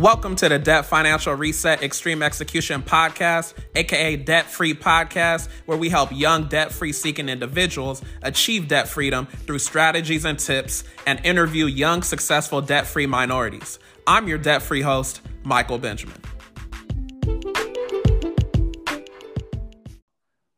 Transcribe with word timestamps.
Welcome 0.00 0.34
to 0.36 0.48
the 0.48 0.58
Debt 0.58 0.86
Financial 0.86 1.34
Reset 1.34 1.82
Extreme 1.82 2.22
Execution 2.22 2.82
Podcast, 2.82 3.52
aka 3.74 4.16
Debt 4.16 4.46
Free 4.46 4.72
Podcast, 4.72 5.50
where 5.66 5.76
we 5.76 5.90
help 5.90 6.10
young 6.10 6.48
debt 6.48 6.72
free 6.72 6.94
seeking 6.94 7.28
individuals 7.28 8.00
achieve 8.22 8.66
debt 8.66 8.88
freedom 8.88 9.26
through 9.26 9.58
strategies 9.58 10.24
and 10.24 10.38
tips 10.38 10.84
and 11.06 11.20
interview 11.22 11.66
young, 11.66 12.02
successful 12.02 12.62
debt 12.62 12.86
free 12.86 13.04
minorities. 13.04 13.78
I'm 14.06 14.26
your 14.26 14.38
debt 14.38 14.62
free 14.62 14.80
host, 14.80 15.20
Michael 15.42 15.76
Benjamin. 15.76 16.16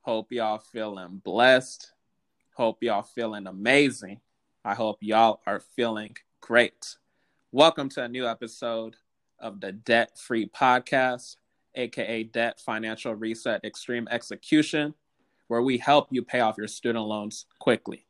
Hope 0.02 0.30
y'all 0.30 0.58
feeling 0.58 1.20
blessed. 1.24 1.90
Hope 2.54 2.80
y'all 2.80 3.02
feeling 3.02 3.48
amazing. 3.48 4.20
I 4.64 4.74
hope 4.74 4.98
y'all 5.00 5.40
are 5.48 5.58
feeling 5.58 6.14
great. 6.40 6.96
Welcome 7.50 7.88
to 7.88 8.04
a 8.04 8.08
new 8.08 8.24
episode 8.24 8.94
of 9.42 9.60
the 9.60 9.72
Debt 9.72 10.18
Free 10.18 10.46
Podcast, 10.46 11.36
aka 11.74 12.24
Debt 12.24 12.60
Financial 12.60 13.14
Reset 13.14 13.62
Extreme 13.64 14.08
Execution, 14.10 14.94
where 15.48 15.62
we 15.62 15.76
help 15.76 16.08
you 16.10 16.22
pay 16.22 16.40
off 16.40 16.56
your 16.56 16.68
student 16.68 17.04
loans 17.04 17.46
quickly. 17.58 18.06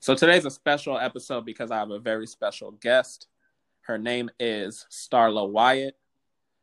So 0.00 0.14
today's 0.14 0.46
a 0.46 0.50
special 0.50 0.98
episode 0.98 1.44
because 1.44 1.70
I 1.70 1.78
have 1.78 1.90
a 1.90 1.98
very 1.98 2.26
special 2.26 2.70
guest. 2.72 3.28
Her 3.82 3.98
name 3.98 4.30
is 4.40 4.86
Starla 4.90 5.48
Wyatt. 5.48 5.96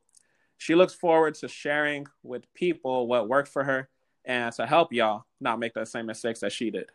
She 0.57 0.75
looks 0.75 0.93
forward 0.93 1.33
to 1.35 1.49
sharing 1.49 2.07
with 2.23 2.53
people 2.53 3.07
what 3.07 3.27
worked 3.27 3.49
for 3.49 3.65
her 3.65 3.89
and 4.27 4.53
to 4.53 4.67
help 4.67 4.93
y'all 4.93 5.23
not 5.39 5.57
make 5.57 5.73
the 5.73 5.85
same 5.85 6.05
mistakes 6.05 6.41
that 6.41 6.51
she 6.51 6.69
did. 6.69 6.91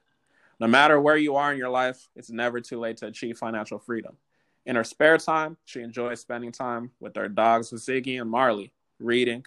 No 0.60 0.68
matter 0.68 1.00
where 1.00 1.16
you 1.16 1.34
are 1.34 1.50
in 1.50 1.58
your 1.58 1.70
life, 1.70 2.08
it's 2.14 2.30
never 2.30 2.60
too 2.60 2.78
late 2.78 2.98
to 2.98 3.06
achieve 3.06 3.38
financial 3.38 3.78
freedom. 3.78 4.16
In 4.64 4.76
her 4.76 4.84
spare 4.84 5.18
time, 5.18 5.56
she 5.64 5.80
enjoys 5.80 6.20
spending 6.20 6.52
time 6.52 6.92
with 7.00 7.16
her 7.16 7.28
dogs, 7.28 7.70
Ziggy 7.70 8.20
and 8.20 8.30
Marley, 8.30 8.72
reading, 9.00 9.44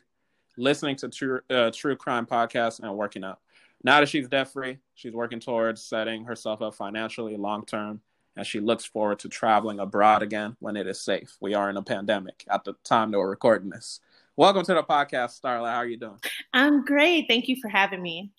listening 0.57 0.97
to 0.97 1.07
true, 1.07 1.39
uh, 1.49 1.71
true 1.73 1.95
crime 1.95 2.25
podcasts, 2.25 2.81
and 2.81 2.97
working 2.97 3.23
out. 3.23 3.39
Now 3.83 3.99
that 3.99 4.09
she's 4.09 4.27
debt 4.27 4.51
free, 4.51 4.79
she's 4.95 5.13
working 5.13 5.39
towards 5.39 5.81
setting 5.81 6.25
herself 6.25 6.61
up 6.61 6.73
financially 6.73 7.37
long 7.37 7.65
term, 7.65 8.01
and 8.35 8.45
she 8.45 8.59
looks 8.59 8.83
forward 8.83 9.19
to 9.19 9.29
traveling 9.29 9.79
abroad 9.79 10.23
again 10.23 10.57
when 10.59 10.75
it 10.75 10.87
is 10.87 10.99
safe. 10.99 11.37
We 11.39 11.53
are 11.53 11.69
in 11.69 11.77
a 11.77 11.83
pandemic 11.83 12.43
at 12.49 12.65
the 12.65 12.73
time 12.83 13.11
that 13.11 13.19
we're 13.19 13.29
recording 13.29 13.69
this. 13.69 14.01
Welcome 14.37 14.65
to 14.65 14.73
the 14.73 14.83
podcast, 14.83 15.39
Starla. 15.39 15.71
How 15.71 15.77
are 15.77 15.87
you 15.87 15.95
doing? 15.95 16.19
I'm 16.53 16.83
great. 16.83 17.25
Thank 17.29 17.47
you 17.47 17.55
for 17.61 17.69
having 17.69 18.01
me. 18.01 18.31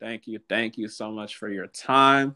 Thank 0.00 0.26
you. 0.26 0.40
Thank 0.48 0.76
you 0.76 0.88
so 0.88 1.12
much 1.12 1.36
for 1.36 1.48
your 1.48 1.68
time. 1.68 2.34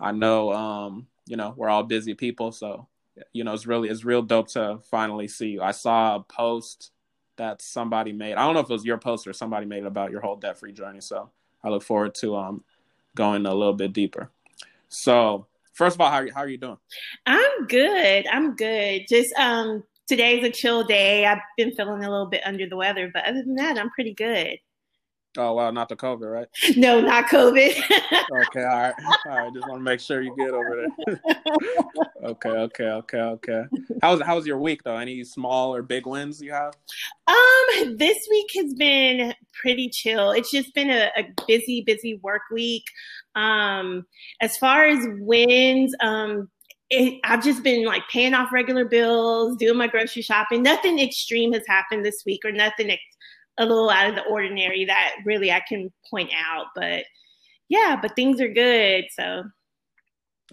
I 0.00 0.12
know 0.12 0.50
um, 0.50 1.06
you 1.26 1.36
know, 1.36 1.52
we're 1.54 1.68
all 1.68 1.82
busy 1.82 2.14
people, 2.14 2.50
so 2.50 2.88
you 3.34 3.44
know, 3.44 3.52
it's 3.52 3.66
really 3.66 3.90
it's 3.90 4.06
real 4.06 4.22
dope 4.22 4.48
to 4.52 4.78
finally 4.90 5.28
see 5.28 5.48
you. 5.48 5.60
I 5.60 5.72
saw 5.72 6.16
a 6.16 6.20
post 6.20 6.92
that 7.36 7.60
somebody 7.60 8.12
made. 8.12 8.36
I 8.36 8.46
don't 8.46 8.54
know 8.54 8.60
if 8.60 8.70
it 8.70 8.72
was 8.72 8.86
your 8.86 8.96
post 8.96 9.26
or 9.26 9.34
somebody 9.34 9.66
made 9.66 9.84
about 9.84 10.10
your 10.10 10.22
whole 10.22 10.36
debt 10.36 10.58
free 10.58 10.72
journey. 10.72 11.02
So 11.02 11.28
I 11.62 11.68
look 11.68 11.82
forward 11.82 12.14
to 12.22 12.36
um 12.36 12.64
going 13.14 13.44
a 13.44 13.52
little 13.52 13.74
bit 13.74 13.92
deeper. 13.92 14.30
So 14.88 15.46
first 15.74 15.96
of 15.96 16.00
all, 16.00 16.10
how, 16.10 16.26
how 16.34 16.40
are 16.40 16.48
you 16.48 16.56
doing? 16.56 16.78
I'm 17.26 17.66
good. 17.66 18.26
I'm 18.28 18.56
good. 18.56 19.02
Just 19.10 19.34
um 19.34 19.84
today's 20.10 20.42
a 20.42 20.50
chill 20.50 20.82
day. 20.82 21.24
I've 21.24 21.38
been 21.56 21.70
feeling 21.70 22.04
a 22.04 22.10
little 22.10 22.26
bit 22.26 22.42
under 22.44 22.68
the 22.68 22.76
weather, 22.76 23.10
but 23.14 23.24
other 23.26 23.44
than 23.44 23.54
that, 23.54 23.78
I'm 23.78 23.90
pretty 23.90 24.12
good. 24.12 24.58
Oh 25.38 25.52
wow, 25.54 25.70
not 25.70 25.88
the 25.88 25.94
COVID, 25.94 26.28
right? 26.28 26.48
No, 26.76 27.00
not 27.00 27.26
COVID. 27.26 27.70
okay, 28.48 28.64
all 28.64 28.80
right, 28.80 28.94
all 29.26 29.38
right. 29.38 29.54
Just 29.54 29.68
want 29.68 29.78
to 29.78 29.84
make 29.84 30.00
sure 30.00 30.20
you 30.20 30.34
get 30.36 30.50
over 30.50 30.88
there. 31.06 31.20
okay, 32.24 32.48
okay, 32.48 32.88
okay, 32.88 33.18
okay. 33.18 33.62
How's 34.02 34.20
how's 34.22 34.44
your 34.44 34.58
week 34.58 34.82
though? 34.82 34.96
Any 34.96 35.22
small 35.22 35.72
or 35.72 35.82
big 35.82 36.06
wins 36.06 36.42
you 36.42 36.50
have? 36.50 36.74
Um, 37.28 37.96
this 37.96 38.18
week 38.28 38.50
has 38.56 38.74
been 38.74 39.32
pretty 39.62 39.88
chill. 39.90 40.32
It's 40.32 40.50
just 40.50 40.74
been 40.74 40.90
a, 40.90 41.12
a 41.16 41.28
busy, 41.46 41.82
busy 41.86 42.18
work 42.24 42.42
week. 42.50 42.86
Um, 43.36 44.06
as 44.40 44.56
far 44.56 44.86
as 44.86 44.98
wins, 45.20 45.94
um, 46.00 46.48
it, 46.90 47.20
I've 47.24 47.42
just 47.42 47.62
been 47.62 47.84
like 47.84 48.02
paying 48.10 48.34
off 48.34 48.52
regular 48.52 48.84
bills, 48.84 49.56
doing 49.56 49.78
my 49.78 49.86
grocery 49.86 50.22
shopping. 50.22 50.62
Nothing 50.62 50.98
extreme 50.98 51.52
has 51.52 51.66
happened 51.66 52.04
this 52.04 52.24
week, 52.26 52.44
or 52.44 52.52
nothing 52.52 52.90
ex- 52.90 53.02
a 53.58 53.64
little 53.64 53.90
out 53.90 54.08
of 54.08 54.16
the 54.16 54.24
ordinary 54.24 54.84
that 54.86 55.16
really 55.24 55.52
I 55.52 55.60
can 55.68 55.92
point 56.10 56.30
out. 56.34 56.66
But 56.74 57.04
yeah, 57.68 57.98
but 58.00 58.16
things 58.16 58.40
are 58.40 58.52
good. 58.52 59.04
So 59.12 59.44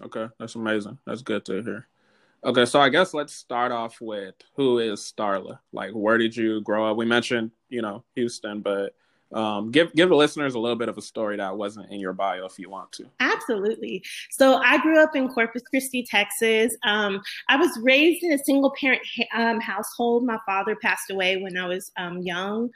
okay, 0.02 0.28
that's 0.38 0.54
amazing. 0.54 0.98
That's 1.06 1.22
good 1.22 1.44
to 1.46 1.62
hear. 1.62 1.88
Okay, 2.44 2.66
so 2.66 2.80
I 2.80 2.88
guess 2.88 3.14
let's 3.14 3.34
start 3.34 3.72
off 3.72 4.00
with 4.00 4.34
who 4.54 4.78
is 4.78 5.00
Starla? 5.00 5.58
Like, 5.72 5.90
where 5.90 6.18
did 6.18 6.36
you 6.36 6.60
grow 6.60 6.88
up? 6.88 6.96
We 6.96 7.04
mentioned, 7.04 7.50
you 7.68 7.82
know, 7.82 8.04
Houston, 8.14 8.60
but 8.60 8.94
um, 9.32 9.70
give 9.70 9.92
give 9.94 10.08
the 10.08 10.14
listeners 10.14 10.54
a 10.54 10.58
little 10.58 10.76
bit 10.76 10.88
of 10.88 10.96
a 10.96 11.02
story 11.02 11.36
that 11.36 11.56
wasn't 11.56 11.90
in 11.90 12.00
your 12.00 12.12
bio 12.12 12.46
if 12.46 12.58
you 12.58 12.70
want 12.70 12.92
to. 12.92 13.06
Absolutely. 13.20 14.02
So 14.30 14.56
I 14.56 14.78
grew 14.78 15.02
up 15.02 15.14
in 15.14 15.28
Corpus 15.28 15.62
Christi, 15.68 16.02
Texas. 16.02 16.74
Um, 16.84 17.20
I 17.48 17.56
was 17.56 17.70
raised 17.82 18.22
in 18.22 18.32
a 18.32 18.38
single 18.38 18.72
parent 18.80 19.02
um, 19.34 19.60
household. 19.60 20.24
My 20.24 20.38
father 20.46 20.76
passed 20.76 21.10
away 21.10 21.36
when 21.42 21.56
I 21.56 21.66
was 21.66 21.92
um, 21.98 22.18
young. 22.18 22.70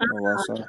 Oh, 0.00 0.64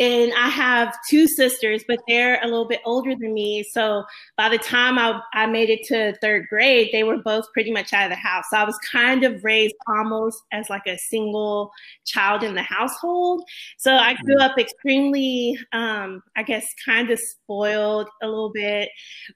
and 0.00 0.32
I 0.32 0.48
have 0.48 0.96
two 1.10 1.28
sisters, 1.28 1.84
but 1.86 2.00
they're 2.08 2.40
a 2.42 2.46
little 2.46 2.66
bit 2.66 2.80
older 2.86 3.14
than 3.14 3.34
me. 3.34 3.62
So 3.62 4.04
by 4.34 4.48
the 4.48 4.56
time 4.56 4.98
I, 4.98 5.20
I 5.34 5.44
made 5.44 5.68
it 5.68 5.84
to 5.88 6.16
third 6.22 6.48
grade, 6.48 6.88
they 6.90 7.02
were 7.02 7.18
both 7.18 7.44
pretty 7.52 7.70
much 7.70 7.92
out 7.92 8.04
of 8.04 8.10
the 8.10 8.16
house. 8.16 8.46
So 8.50 8.56
I 8.56 8.64
was 8.64 8.78
kind 8.90 9.24
of 9.24 9.44
raised 9.44 9.74
almost 9.86 10.42
as 10.52 10.70
like 10.70 10.86
a 10.86 10.96
single 10.96 11.70
child 12.06 12.42
in 12.42 12.54
the 12.54 12.62
household. 12.62 13.44
So 13.76 13.94
I 13.94 14.14
grew 14.14 14.36
mm. 14.36 14.40
up 14.40 14.58
extremely, 14.58 15.58
um, 15.72 16.22
I 16.34 16.44
guess, 16.44 16.66
kind 16.82 17.10
of 17.10 17.18
spoiled 17.18 18.08
a 18.22 18.26
little 18.26 18.52
bit. 18.52 18.88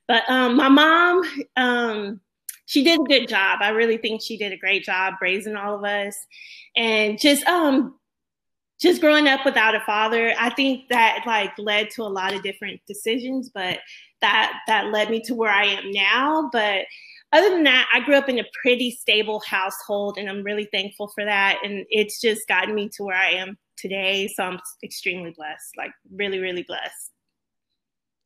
But 0.08 0.22
um, 0.30 0.56
my 0.56 0.70
mom, 0.70 1.22
um, 1.56 2.20
she 2.64 2.82
did 2.82 3.00
a 3.00 3.04
good 3.04 3.28
job. 3.28 3.58
I 3.60 3.68
really 3.68 3.98
think 3.98 4.22
she 4.22 4.38
did 4.38 4.52
a 4.54 4.56
great 4.56 4.84
job 4.84 5.14
raising 5.20 5.56
all 5.56 5.74
of 5.74 5.84
us 5.84 6.16
and 6.74 7.20
just 7.20 7.44
um 7.46 7.94
just 8.80 9.00
growing 9.00 9.28
up 9.28 9.44
without 9.44 9.74
a 9.74 9.80
father, 9.80 10.34
I 10.38 10.50
think 10.50 10.88
that 10.88 11.24
like 11.26 11.52
led 11.58 11.90
to 11.90 12.02
a 12.02 12.04
lot 12.04 12.34
of 12.34 12.42
different 12.42 12.80
decisions, 12.86 13.50
but 13.52 13.78
that 14.20 14.52
that 14.66 14.86
led 14.86 15.10
me 15.10 15.20
to 15.22 15.34
where 15.34 15.52
I 15.52 15.66
am 15.66 15.90
now. 15.90 16.48
But 16.52 16.86
other 17.32 17.50
than 17.50 17.64
that, 17.64 17.88
I 17.92 18.00
grew 18.00 18.16
up 18.16 18.28
in 18.28 18.38
a 18.38 18.44
pretty 18.62 18.90
stable 18.90 19.42
household 19.46 20.18
and 20.18 20.28
I'm 20.28 20.42
really 20.42 20.68
thankful 20.72 21.08
for 21.08 21.24
that. 21.24 21.58
And 21.64 21.84
it's 21.90 22.20
just 22.20 22.46
gotten 22.48 22.74
me 22.74 22.88
to 22.96 23.04
where 23.04 23.16
I 23.16 23.30
am 23.30 23.58
today. 23.76 24.28
So 24.28 24.44
I'm 24.44 24.60
extremely 24.82 25.32
blessed, 25.36 25.76
like 25.76 25.90
really, 26.12 26.38
really 26.38 26.62
blessed. 26.62 27.10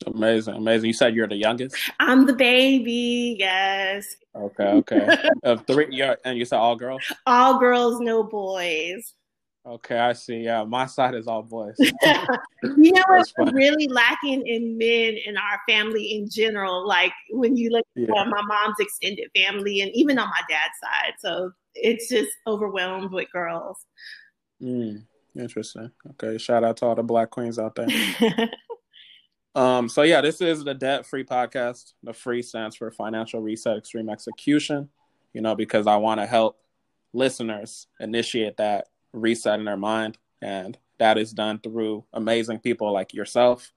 Amazing, 0.07 0.55
amazing. 0.55 0.87
You 0.87 0.93
said 0.93 1.15
you're 1.15 1.27
the 1.27 1.37
youngest? 1.37 1.77
I'm 1.99 2.27
the 2.27 2.35
baby, 2.35 3.37
yes. 3.39 4.07
Okay, 4.35 4.65
okay. 4.65 5.29
of 5.43 5.67
three, 5.67 6.03
and 6.25 6.39
you 6.39 6.45
said 6.45 6.59
all 6.59 6.77
girls? 6.77 7.03
All 7.27 7.59
girls, 7.59 8.01
no 8.01 8.23
boys. 8.23 9.15
Okay, 9.69 9.99
I 9.99 10.15
see. 10.15 10.39
Yeah, 10.39 10.65
my 10.65 10.87
side 10.87 11.15
is 11.15 11.27
all 11.27 11.43
boys. 11.43 11.77
you 11.79 12.93
know 12.93 13.03
what's 13.09 13.35
really 13.53 13.87
lacking 13.87 14.47
in 14.47 14.79
men 14.79 15.19
in 15.27 15.37
our 15.37 15.61
family 15.69 16.13
in 16.13 16.31
general? 16.31 16.89
Like 16.89 17.13
when 17.31 17.55
you 17.55 17.69
look 17.69 17.85
yeah. 17.95 18.19
at 18.19 18.29
my 18.29 18.41
mom's 18.41 18.77
extended 18.81 19.29
family 19.37 19.83
and 19.83 19.91
even 19.95 20.19
on 20.19 20.29
my 20.29 20.41
dad's 20.49 20.79
side. 20.81 21.13
So 21.19 21.53
it's 21.75 22.09
just 22.09 22.31
overwhelmed 22.47 23.13
with 23.13 23.31
girls. 23.31 23.85
Mm, 24.63 25.05
interesting. 25.37 25.91
Okay, 26.13 26.39
shout 26.39 26.65
out 26.65 26.79
to 26.79 26.87
all 26.87 26.95
the 26.95 27.03
black 27.03 27.29
queens 27.29 27.59
out 27.59 27.75
there. 27.75 27.89
um, 29.55 29.91
so 29.91 30.01
yeah, 30.01 30.23
this 30.23 30.41
is 30.41 30.65
the 30.65 30.75
debt 30.75 31.05
free 31.05 31.25
podcast. 31.25 31.93
The 32.03 32.15
free 32.15 32.41
stands 32.41 32.75
for 32.75 32.91
financial 32.91 33.43
reset 33.43 33.77
extreme 33.77 34.09
execution, 34.09 34.89
you 35.35 35.43
know, 35.43 35.55
because 35.55 35.87
I 35.87 35.97
want 35.97 36.21
to 36.21 36.27
help 36.27 36.59
listeners 37.13 37.87
initiate 38.01 38.57
that 38.57 38.87
reset 39.13 39.59
in 39.59 39.65
their 39.65 39.77
mind. 39.77 40.19
And 40.43 40.79
that 40.99 41.19
is 41.19 41.33
done 41.33 41.59
through 41.59 42.05
amazing 42.13 42.61
people 42.61 42.93
like 42.93 43.15
yourself. 43.15 43.73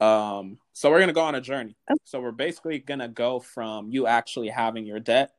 Um, 0.00 0.58
so 0.72 0.90
we're 0.90 1.00
gonna 1.00 1.12
go 1.12 1.22
on 1.22 1.34
a 1.34 1.40
journey. 1.40 1.76
So 2.04 2.20
we're 2.20 2.32
basically 2.32 2.78
gonna 2.78 3.08
go 3.08 3.40
from 3.40 3.90
you 3.90 4.06
actually 4.06 4.48
having 4.48 4.86
your 4.86 5.00
debt. 5.00 5.32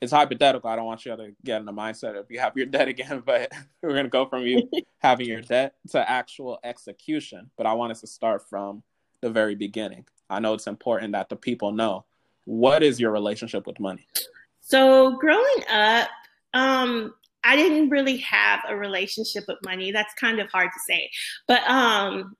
It's 0.00 0.12
hypothetical. 0.12 0.68
I 0.68 0.76
don't 0.76 0.84
want 0.84 1.04
you 1.06 1.16
to 1.16 1.32
get 1.44 1.60
in 1.60 1.66
the 1.66 1.72
mindset 1.72 2.18
of 2.18 2.30
you 2.30 2.38
have 2.38 2.56
your 2.56 2.66
debt 2.66 2.88
again, 2.88 3.22
but 3.26 3.50
we're 3.82 3.96
gonna 3.96 4.08
go 4.08 4.26
from 4.26 4.42
you 4.42 4.68
having 4.98 5.26
your 5.26 5.40
debt 5.40 5.74
to 5.90 6.08
actual 6.08 6.58
execution. 6.62 7.50
But 7.56 7.66
I 7.66 7.72
want 7.72 7.92
us 7.92 8.00
to 8.02 8.06
start 8.06 8.48
from 8.48 8.82
the 9.22 9.30
very 9.30 9.54
beginning. 9.54 10.04
I 10.30 10.40
know 10.40 10.54
it's 10.54 10.66
important 10.66 11.12
that 11.12 11.28
the 11.28 11.36
people 11.36 11.72
know 11.72 12.04
what 12.44 12.82
is 12.82 13.00
your 13.00 13.10
relationship 13.10 13.66
with 13.66 13.80
money. 13.80 14.06
So 14.60 15.16
growing 15.16 15.64
up, 15.70 16.08
um, 16.54 17.14
I 17.46 17.56
didn't 17.56 17.90
really 17.90 18.18
have 18.18 18.60
a 18.68 18.76
relationship 18.76 19.44
with 19.48 19.58
money. 19.64 19.92
That's 19.92 20.12
kind 20.14 20.40
of 20.40 20.50
hard 20.50 20.70
to 20.72 20.80
say, 20.88 21.10
but 21.46 21.62
um, 21.68 22.34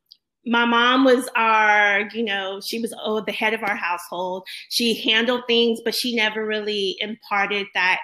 my 0.47 0.65
mom 0.65 1.05
was 1.05 1.29
our, 1.35 2.09
you 2.13 2.25
know, 2.25 2.61
she 2.65 2.79
was 2.79 2.95
oh, 3.03 3.21
the 3.21 3.33
head 3.33 3.53
of 3.53 3.63
our 3.63 3.75
household. 3.77 4.47
She 4.69 5.03
handled 5.03 5.43
things, 5.49 5.81
but 5.85 5.95
she 5.95 6.15
never 6.15 6.47
really 6.47 6.97
imparted 7.01 7.67
that 7.75 8.01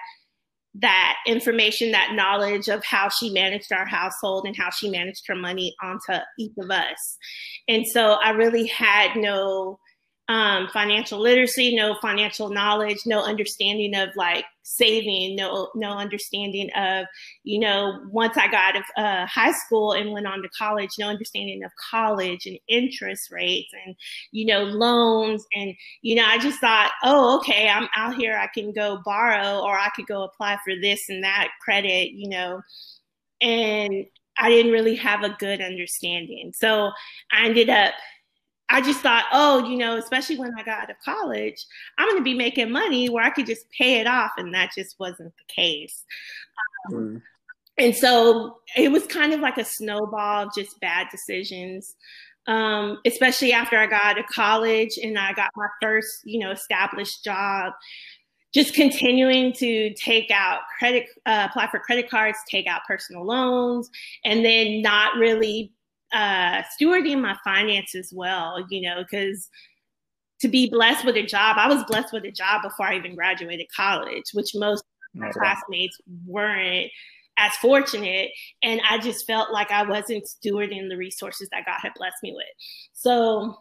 that 0.74 1.16
information, 1.26 1.92
that 1.92 2.14
knowledge 2.14 2.68
of 2.68 2.82
how 2.82 3.08
she 3.10 3.30
managed 3.30 3.72
our 3.72 3.84
household 3.84 4.46
and 4.46 4.56
how 4.56 4.70
she 4.70 4.88
managed 4.88 5.22
her 5.28 5.34
money 5.34 5.74
onto 5.82 6.22
each 6.38 6.52
of 6.58 6.70
us. 6.70 7.18
And 7.68 7.86
so 7.86 8.12
I 8.12 8.30
really 8.30 8.66
had 8.66 9.14
no 9.14 9.78
um, 10.28 10.68
financial 10.68 11.18
literacy, 11.18 11.74
no 11.74 11.96
financial 12.00 12.48
knowledge, 12.48 12.98
no 13.06 13.22
understanding 13.22 13.94
of 13.96 14.10
like 14.14 14.44
saving, 14.62 15.34
no 15.34 15.68
no 15.74 15.90
understanding 15.98 16.70
of 16.76 17.06
you 17.42 17.58
know 17.58 18.00
once 18.08 18.36
I 18.36 18.46
got 18.46 18.76
out 18.76 18.76
of 18.76 18.84
uh, 18.96 19.26
high 19.26 19.50
school 19.52 19.92
and 19.92 20.12
went 20.12 20.28
on 20.28 20.40
to 20.42 20.48
college, 20.56 20.90
no 20.98 21.08
understanding 21.08 21.64
of 21.64 21.72
college 21.90 22.46
and 22.46 22.56
interest 22.68 23.32
rates 23.32 23.70
and 23.84 23.96
you 24.30 24.46
know 24.46 24.62
loans 24.62 25.44
and 25.54 25.74
you 26.02 26.14
know 26.14 26.24
I 26.24 26.38
just 26.38 26.60
thought, 26.60 26.92
oh 27.02 27.38
okay, 27.38 27.68
I'm 27.68 27.88
out 27.96 28.14
here, 28.14 28.36
I 28.38 28.46
can 28.46 28.72
go 28.72 29.00
borrow 29.04 29.58
or 29.58 29.76
I 29.76 29.90
could 29.96 30.06
go 30.06 30.22
apply 30.22 30.58
for 30.64 30.74
this 30.80 31.08
and 31.08 31.24
that 31.24 31.48
credit, 31.60 32.12
you 32.12 32.28
know, 32.28 32.62
and 33.40 34.06
I 34.38 34.48
didn't 34.50 34.72
really 34.72 34.96
have 34.96 35.24
a 35.24 35.36
good 35.40 35.60
understanding, 35.60 36.52
so 36.54 36.92
I 37.32 37.46
ended 37.46 37.68
up 37.68 37.92
I 38.72 38.80
just 38.80 39.00
thought, 39.00 39.26
oh, 39.32 39.68
you 39.68 39.76
know, 39.76 39.96
especially 39.96 40.38
when 40.38 40.52
I 40.58 40.62
got 40.62 40.84
out 40.84 40.90
of 40.90 40.96
college, 41.04 41.66
I'm 41.98 42.08
going 42.08 42.18
to 42.18 42.24
be 42.24 42.34
making 42.34 42.70
money 42.70 43.10
where 43.10 43.22
I 43.22 43.28
could 43.28 43.46
just 43.46 43.66
pay 43.70 44.00
it 44.00 44.06
off. 44.06 44.32
And 44.38 44.54
that 44.54 44.70
just 44.76 44.98
wasn't 44.98 45.34
the 45.36 45.54
case. 45.54 46.04
Um, 46.88 46.94
mm. 46.94 47.22
And 47.78 47.94
so 47.94 48.58
it 48.76 48.90
was 48.90 49.06
kind 49.06 49.34
of 49.34 49.40
like 49.40 49.58
a 49.58 49.64
snowball 49.64 50.46
of 50.46 50.54
just 50.54 50.80
bad 50.80 51.08
decisions. 51.10 51.94
Um, 52.46 52.98
especially 53.06 53.52
after 53.52 53.76
I 53.76 53.86
got 53.86 54.04
out 54.04 54.18
of 54.18 54.26
college 54.26 54.98
and 55.00 55.16
I 55.16 55.32
got 55.32 55.50
my 55.54 55.68
first, 55.80 56.22
you 56.24 56.40
know, 56.40 56.50
established 56.50 57.22
job, 57.22 57.72
just 58.52 58.74
continuing 58.74 59.52
to 59.54 59.94
take 59.94 60.30
out 60.30 60.60
credit, 60.78 61.06
uh, 61.24 61.46
apply 61.50 61.68
for 61.70 61.78
credit 61.78 62.10
cards, 62.10 62.38
take 62.50 62.66
out 62.66 62.80
personal 62.86 63.24
loans, 63.24 63.90
and 64.24 64.44
then 64.44 64.82
not 64.82 65.16
really 65.16 65.72
uh, 66.12 66.62
stewarding 66.80 67.20
my 67.20 67.36
finances 67.44 68.12
well, 68.14 68.64
you 68.70 68.82
know, 68.82 69.02
because 69.02 69.48
to 70.40 70.48
be 70.48 70.68
blessed 70.68 71.04
with 71.04 71.16
a 71.16 71.24
job, 71.24 71.56
I 71.58 71.68
was 71.68 71.84
blessed 71.84 72.12
with 72.12 72.24
a 72.24 72.32
job 72.32 72.62
before 72.62 72.86
I 72.86 72.96
even 72.96 73.14
graduated 73.14 73.66
college, 73.74 74.24
which 74.32 74.54
most 74.54 74.84
my 75.14 75.30
classmates 75.30 75.98
weren't 76.26 76.90
as 77.38 77.52
fortunate. 77.56 78.30
And 78.62 78.80
I 78.88 78.98
just 78.98 79.26
felt 79.26 79.52
like 79.52 79.70
I 79.70 79.82
wasn't 79.82 80.24
stewarding 80.24 80.88
the 80.88 80.96
resources 80.96 81.48
that 81.52 81.66
God 81.66 81.78
had 81.80 81.92
blessed 81.94 82.22
me 82.22 82.32
with. 82.34 82.46
So 82.92 83.56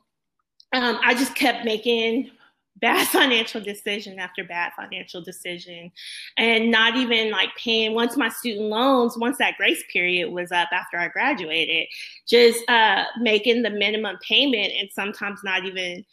um, 0.73 0.99
I 1.03 1.13
just 1.13 1.35
kept 1.35 1.65
making 1.65 2.31
bad 2.77 3.07
financial 3.09 3.61
decision 3.61 4.19
after 4.19 4.43
bad 4.43 4.71
financial 4.75 5.21
decision. 5.21 5.91
And 6.37 6.71
not 6.71 6.95
even 6.95 7.31
like 7.31 7.49
paying 7.55 7.93
once 7.93 8.17
my 8.17 8.29
student 8.29 8.67
loans 8.67 9.17
once 9.17 9.37
that 9.37 9.57
grace 9.57 9.83
period 9.91 10.31
was 10.31 10.51
up 10.51 10.69
after 10.71 10.97
i 10.97 11.07
graduated 11.07 11.87
just 12.27 12.67
uh, 12.69 13.03
making 13.19 13.61
the 13.61 13.69
minimum 13.69 14.17
payment 14.27 14.71
and 14.79 14.89
sometimes 14.91 15.41
not 15.43 15.65
even 15.65 16.05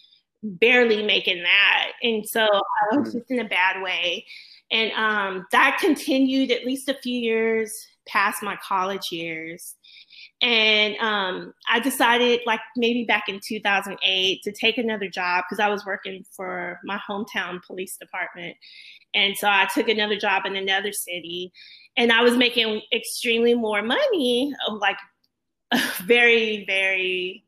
barely 0.43 1.02
making 1.02 1.43
that. 1.43 1.93
And 2.02 2.26
so 2.26 2.46
i 2.46 2.96
was 2.96 3.12
just 3.12 3.31
in 3.31 3.40
a 3.40 3.49
bad 3.49 3.82
way. 3.82 4.25
And 4.70 4.93
um, 4.93 5.46
that 5.52 5.78
continued 5.81 6.50
at 6.50 6.64
least 6.64 6.88
a 6.88 6.99
few 7.02 7.19
years 7.19 7.87
past 8.06 8.43
my 8.43 8.56
college 8.56 9.10
years 9.10 9.75
and 10.40 10.96
um, 10.99 11.52
I 11.69 11.81
decided, 11.81 12.40
like 12.46 12.61
maybe 12.76 13.05
back 13.05 13.29
in 13.29 13.40
2008, 13.44 14.43
to 14.44 14.52
take 14.52 14.79
another 14.79 15.08
job 15.08 15.44
because 15.49 15.58
I 15.61 15.69
was 15.69 15.85
working 15.85 16.25
for 16.31 16.79
my 16.85 16.99
hometown 17.08 17.61
police 17.67 17.96
department. 17.96 18.56
And 19.14 19.37
so 19.37 19.49
I 19.49 19.67
took 19.75 19.88
another 19.88 20.17
job 20.17 20.46
in 20.46 20.55
another 20.55 20.93
city, 20.93 21.52
and 21.96 22.12
I 22.12 22.23
was 22.23 22.37
making 22.37 22.82
extremely 22.93 23.55
more 23.55 23.82
money, 23.82 24.55
like 24.70 24.99
very, 26.05 26.64
very. 26.67 27.44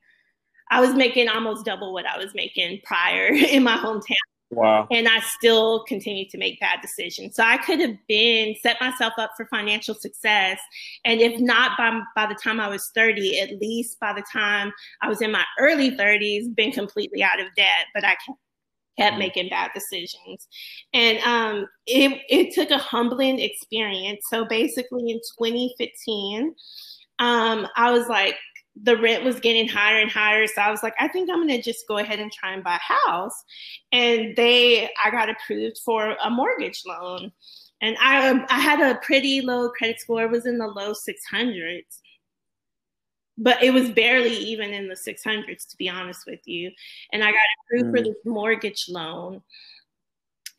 I 0.73 0.81
was 0.81 0.95
making 0.95 1.29
almost 1.29 1.65
double 1.65 1.93
what 1.93 2.07
I 2.07 2.17
was 2.17 2.33
making 2.35 2.81
prior 2.85 3.27
in 3.33 3.63
my 3.63 3.77
hometown. 3.77 4.17
Wow. 4.51 4.89
And 4.91 5.09
I 5.09 5.21
still 5.21 5.85
continue 5.85 6.29
to 6.29 6.39
make 6.39 6.59
bad 6.59 6.81
decisions. 6.83 7.37
So 7.37 7.45
I 7.45 7.57
could 7.59 7.79
have 7.79 7.97
been 8.09 8.57
set 8.61 8.81
myself 8.81 9.13
up 9.17 9.31
for 9.37 9.47
financial 9.47 9.95
success. 9.95 10.59
And 11.05 11.21
if 11.21 11.41
not 11.41 11.79
by, 11.79 12.01
by 12.17 12.27
the 12.27 12.35
time 12.35 12.59
I 12.59 12.69
was 12.69 12.91
30, 12.95 13.39
at 13.41 13.61
least 13.61 14.01
by 14.01 14.13
the 14.13 14.25
time 14.33 14.73
I 15.03 15.09
was 15.09 15.23
in 15.23 15.31
my 15.31 15.45
early 15.59 15.93
30s, 15.93 16.55
been 16.55 16.73
completely 16.73 17.23
out 17.23 17.39
of 17.39 17.47
debt. 17.57 17.87
But 17.95 18.05
I 18.05 18.17
kept, 18.27 18.39
kept 18.99 19.13
mm-hmm. 19.13 19.19
making 19.21 19.49
bad 19.51 19.71
decisions. 19.73 20.49
And 20.93 21.19
um, 21.21 21.67
it, 21.87 22.21
it 22.29 22.53
took 22.53 22.71
a 22.71 22.79
humbling 22.79 23.39
experience. 23.39 24.25
So 24.29 24.47
basically 24.47 25.11
in 25.11 25.21
2015, 25.39 26.57
um, 27.21 27.69
I 27.77 27.93
was 27.93 28.09
like, 28.09 28.35
the 28.83 28.97
rent 28.97 29.25
was 29.25 29.41
getting 29.41 29.69
higher 29.69 30.01
and 30.01 30.11
higher. 30.11 30.47
So 30.47 30.61
I 30.61 30.71
was 30.71 30.83
like, 30.83 30.95
I 30.99 31.09
think 31.09 31.29
I'm 31.29 31.47
going 31.47 31.49
to 31.49 31.63
just 31.63 31.87
go 31.89 31.99
ahead 31.99 32.21
and 32.21 32.33
try 32.33 32.53
and 32.53 32.65
buy 32.65 32.77
a 32.77 33.09
house. 33.11 33.45
And 33.93 34.35
they, 34.37 34.89
I 35.05 35.11
got 35.11 35.29
approved 35.29 35.79
for 35.85 36.17
a 36.23 36.31
mortgage 36.31 36.83
loan. 36.87 37.33
And 37.83 37.97
I, 38.01 38.45
I 38.49 38.61
had 38.61 38.81
a 38.81 38.99
pretty 39.01 39.41
low 39.41 39.71
credit 39.71 40.01
score. 40.01 40.23
It 40.23 40.31
was 40.31 40.47
in 40.47 40.59
the 40.59 40.67
low 40.67 40.93
600s. 40.93 41.83
But 43.39 43.63
it 43.63 43.73
was 43.73 43.91
barely 43.91 44.35
even 44.35 44.73
in 44.73 44.87
the 44.87 44.95
600s, 44.95 45.69
to 45.69 45.77
be 45.79 45.89
honest 45.89 46.25
with 46.27 46.47
you. 46.47 46.71
And 47.13 47.25
I 47.25 47.31
got 47.31 47.41
approved 47.65 47.87
mm. 47.87 47.99
for 47.99 48.05
this 48.05 48.19
mortgage 48.25 48.87
loan. 48.89 49.43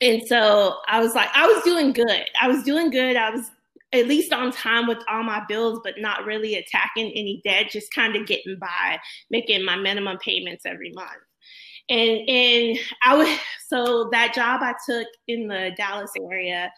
And 0.02 0.28
so 0.28 0.78
I 0.88 1.00
was 1.00 1.14
like, 1.14 1.30
I 1.34 1.46
was 1.46 1.64
doing 1.64 1.94
good. 1.94 2.30
I 2.40 2.48
was 2.48 2.64
doing 2.64 2.90
good. 2.90 3.16
I 3.16 3.30
was 3.30 3.52
at 3.94 4.08
least 4.08 4.32
on 4.32 4.52
time 4.52 4.88
with 4.88 5.00
all 5.10 5.24
my 5.24 5.44
bills, 5.48 5.80
but 5.84 5.96
not 5.98 6.26
really 6.26 6.56
attacking 6.56 7.12
any 7.12 7.42
debt, 7.44 7.70
just 7.72 7.94
kind 7.94 8.16
of 8.16 8.26
getting 8.26 8.58
by, 8.60 9.00
making 9.30 9.66
my 9.66 9.76
minimum 9.76 10.18
payments 10.24 10.66
every 10.66 10.92
month. 10.94 11.10
And 11.90 12.30
and 12.30 12.78
I 13.04 13.16
was 13.16 13.40
so 13.68 14.10
that 14.12 14.34
job 14.34 14.62
I 14.64 14.74
took 14.88 15.08
in 15.28 15.48
the 15.48 15.72
Dallas 15.78 16.12
area, 16.32 16.72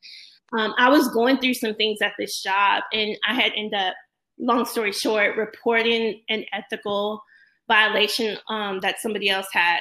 um, 0.57 0.73
I 0.77 0.89
was 0.89 1.07
going 1.09 1.39
through 1.39 1.55
some 1.55 1.75
things 1.75 1.99
at 2.01 2.13
this 2.17 2.41
job, 2.41 2.83
and 2.91 3.15
I 3.27 3.33
had 3.33 3.51
ended 3.55 3.79
up, 3.79 3.95
long 4.39 4.65
story 4.65 4.91
short, 4.91 5.37
reporting 5.37 6.21
an 6.29 6.45
ethical 6.53 7.21
violation 7.67 8.37
um, 8.49 8.79
that 8.81 8.99
somebody 8.99 9.29
else 9.29 9.47
had 9.51 9.79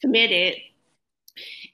committed 0.00 0.56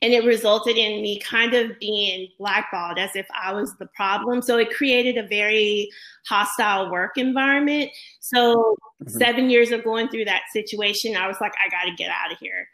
and 0.03 0.13
it 0.13 0.25
resulted 0.25 0.77
in 0.77 1.03
me 1.03 1.21
kind 1.21 1.55
of 1.55 1.79
being 1.79 2.29
blackballed 2.39 2.99
as 2.99 3.15
if 3.15 3.27
I 3.35 3.53
was 3.53 3.77
the 3.79 3.87
problem. 3.87 4.43
So 4.43 4.59
it 4.59 4.71
created 4.71 5.17
a 5.17 5.27
very 5.27 5.89
hostile 6.27 6.91
work 6.91 7.17
environment. 7.17 7.91
So 8.21 8.77
mm-hmm. 9.03 9.19
seven 9.19 9.51
years 9.51 9.71
of 9.71 9.85
going 9.85 10.09
through 10.09 10.27
that 10.27 10.43
situation, 10.53 11.17
I 11.17 11.29
was 11.29 11.37
like, 11.41 11.53
I 11.65 11.69
got 11.71 11.89
to 11.91 11.97
get 11.97 12.11
out 12.11 12.33
of 12.33 12.39
here. 12.39 12.69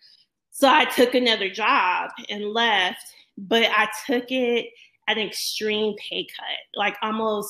So 0.50 0.68
I 0.68 0.84
took 0.84 1.14
another 1.14 1.48
job 1.48 2.10
and 2.28 2.52
left, 2.52 3.02
but 3.38 3.64
I 3.64 3.88
took 4.06 4.30
it 4.30 4.66
at 5.08 5.18
an 5.18 5.26
extreme 5.26 5.94
pay 5.96 6.26
cut, 6.36 6.58
like 6.74 6.96
almost 7.02 7.48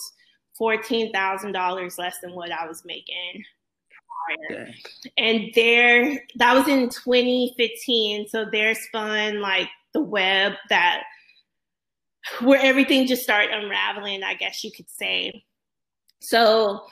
$14,000 0.60 1.98
less 1.98 2.16
than 2.22 2.34
what 2.34 2.52
I 2.52 2.66
was 2.66 2.84
making 2.84 3.44
prior. 4.48 4.68
And 5.16 5.50
there, 5.54 6.24
that 6.36 6.54
was 6.54 6.68
in 6.68 6.88
2015. 6.88 8.28
So 8.28 8.46
there 8.50 8.74
spun 8.74 9.40
like 9.40 9.68
the 9.92 10.00
web 10.02 10.52
that 10.68 11.02
where 12.40 12.60
everything 12.60 13.06
just 13.06 13.22
started 13.22 13.50
unraveling, 13.52 14.22
I 14.22 14.34
guess 14.34 14.62
you 14.62 14.70
could 14.70 14.88
say. 14.90 15.44
So 16.20 16.84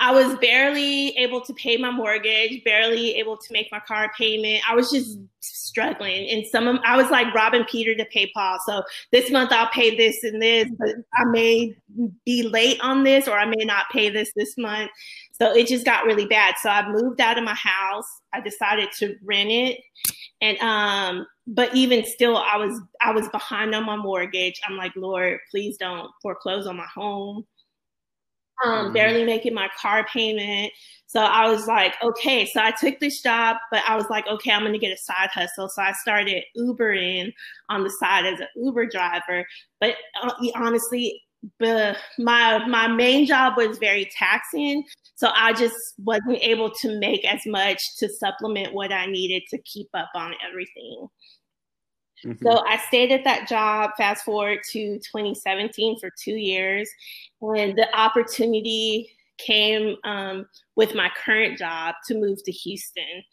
I 0.00 0.12
was 0.12 0.34
barely 0.38 1.08
able 1.18 1.42
to 1.42 1.52
pay 1.52 1.76
my 1.76 1.90
mortgage, 1.90 2.64
barely 2.64 3.16
able 3.16 3.36
to 3.36 3.52
make 3.52 3.70
my 3.70 3.80
car 3.80 4.10
payment. 4.16 4.62
I 4.68 4.74
was 4.74 4.90
just 4.90 5.18
struggling. 5.40 6.26
And 6.30 6.46
some 6.46 6.66
of 6.66 6.78
I 6.84 6.96
was 6.96 7.10
like 7.10 7.34
robbing 7.34 7.64
Peter 7.64 7.94
to 7.94 8.06
pay 8.06 8.30
Paul. 8.34 8.58
So 8.64 8.82
this 9.12 9.30
month 9.30 9.52
I'll 9.52 9.68
pay 9.68 9.94
this 9.94 10.24
and 10.24 10.40
this, 10.40 10.68
but 10.78 10.94
I 11.14 11.24
may 11.26 11.76
be 12.24 12.42
late 12.42 12.80
on 12.80 13.04
this 13.04 13.28
or 13.28 13.38
I 13.38 13.44
may 13.44 13.64
not 13.64 13.90
pay 13.92 14.08
this 14.08 14.32
this 14.34 14.56
month. 14.56 14.90
So 15.32 15.54
it 15.54 15.66
just 15.68 15.84
got 15.84 16.06
really 16.06 16.26
bad. 16.26 16.54
So 16.62 16.70
I 16.70 16.90
moved 16.90 17.20
out 17.20 17.36
of 17.36 17.44
my 17.44 17.54
house. 17.54 18.06
I 18.32 18.40
decided 18.40 18.88
to 19.00 19.16
rent 19.22 19.50
it. 19.50 19.80
And 20.40 20.58
um 20.60 21.26
but 21.46 21.74
even 21.74 22.06
still 22.06 22.38
I 22.38 22.56
was 22.56 22.80
I 23.02 23.12
was 23.12 23.28
behind 23.28 23.74
on 23.74 23.84
my 23.84 23.96
mortgage. 23.96 24.58
I'm 24.66 24.78
like, 24.78 24.92
"Lord, 24.96 25.40
please 25.50 25.76
don't 25.76 26.10
foreclose 26.22 26.66
on 26.66 26.78
my 26.78 26.86
home." 26.86 27.44
Um, 28.64 28.72
mm-hmm. 28.72 28.92
barely 28.92 29.24
making 29.24 29.54
my 29.54 29.68
car 29.80 30.06
payment. 30.12 30.72
So 31.06 31.20
I 31.20 31.48
was 31.50 31.66
like, 31.66 31.94
okay. 32.02 32.46
So 32.46 32.60
I 32.62 32.70
took 32.70 33.00
this 33.00 33.20
job, 33.20 33.56
but 33.72 33.82
I 33.88 33.96
was 33.96 34.08
like, 34.10 34.28
okay, 34.28 34.52
I'm 34.52 34.60
going 34.60 34.72
to 34.72 34.78
get 34.78 34.92
a 34.92 34.96
side 34.96 35.30
hustle. 35.32 35.68
So 35.68 35.82
I 35.82 35.92
started 35.92 36.44
Ubering 36.56 37.32
on 37.68 37.82
the 37.82 37.90
side 37.90 38.26
as 38.26 38.38
an 38.38 38.46
Uber 38.56 38.86
driver. 38.86 39.44
But 39.80 39.96
uh, 40.22 40.32
honestly, 40.54 41.20
the 41.58 41.96
my 42.18 42.64
my 42.66 42.86
main 42.86 43.26
job 43.26 43.54
was 43.56 43.78
very 43.78 44.10
taxing 44.16 44.84
so 45.14 45.30
i 45.34 45.54
just 45.54 45.74
wasn't 45.98 46.38
able 46.42 46.70
to 46.70 46.98
make 46.98 47.24
as 47.24 47.40
much 47.46 47.82
to 47.96 48.08
supplement 48.10 48.74
what 48.74 48.92
i 48.92 49.06
needed 49.06 49.42
to 49.48 49.56
keep 49.62 49.88
up 49.94 50.10
on 50.14 50.34
everything 50.46 51.06
Mm-hmm. 52.24 52.44
So 52.44 52.64
I 52.66 52.78
stayed 52.88 53.12
at 53.12 53.24
that 53.24 53.48
job, 53.48 53.90
fast 53.96 54.24
forward 54.24 54.60
to 54.72 54.98
2017 54.98 55.98
for 55.98 56.10
two 56.22 56.36
years. 56.36 56.88
when 57.38 57.74
the 57.74 57.88
opportunity 57.98 59.10
came 59.38 59.96
um, 60.04 60.46
with 60.76 60.94
my 60.94 61.10
current 61.24 61.58
job 61.58 61.94
to 62.06 62.14
move 62.14 62.42
to 62.44 62.52
Houston. 62.52 63.24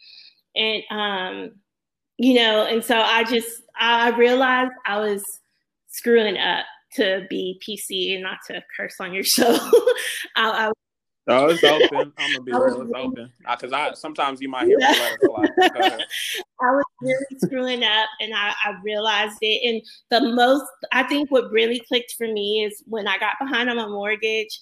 And, 0.55 0.83
um, 0.89 1.51
you 2.17 2.35
know, 2.35 2.65
and 2.65 2.83
so 2.83 2.99
I 2.99 3.23
just, 3.25 3.63
I 3.77 4.09
realized 4.17 4.71
I 4.85 4.99
was 4.99 5.23
screwing 5.89 6.37
up 6.37 6.65
to 6.93 7.27
be 7.29 7.61
PC 7.67 8.13
and 8.13 8.23
not 8.23 8.39
to 8.47 8.63
curse 8.75 8.95
on 8.99 9.13
your 9.13 9.23
show. 9.25 9.51
I, 10.35 10.67
I 10.67 10.71
Oh, 11.29 11.47
it's 11.49 11.63
open. 11.63 12.13
I'm 12.17 12.33
gonna 12.33 12.43
be 12.43 12.51
real. 12.53 12.81
It's 12.81 12.91
open 12.95 13.31
because 13.51 13.73
I 13.73 13.93
sometimes 13.93 14.41
you 14.41 14.49
might 14.49 14.67
hear 14.67 14.77
yeah. 14.79 15.97
I 16.61 16.71
was 16.71 16.85
really 17.01 17.39
screwing 17.39 17.83
up, 17.83 18.09
and 18.19 18.33
I, 18.33 18.53
I 18.65 18.73
realized 18.83 19.37
it. 19.41 19.67
And 19.67 19.81
the 20.09 20.33
most, 20.33 20.65
I 20.91 21.03
think, 21.03 21.29
what 21.31 21.51
really 21.51 21.81
clicked 21.87 22.15
for 22.17 22.27
me 22.27 22.63
is 22.63 22.83
when 22.87 23.07
I 23.07 23.17
got 23.17 23.35
behind 23.39 23.69
on 23.69 23.77
my 23.77 23.87
mortgage. 23.87 24.59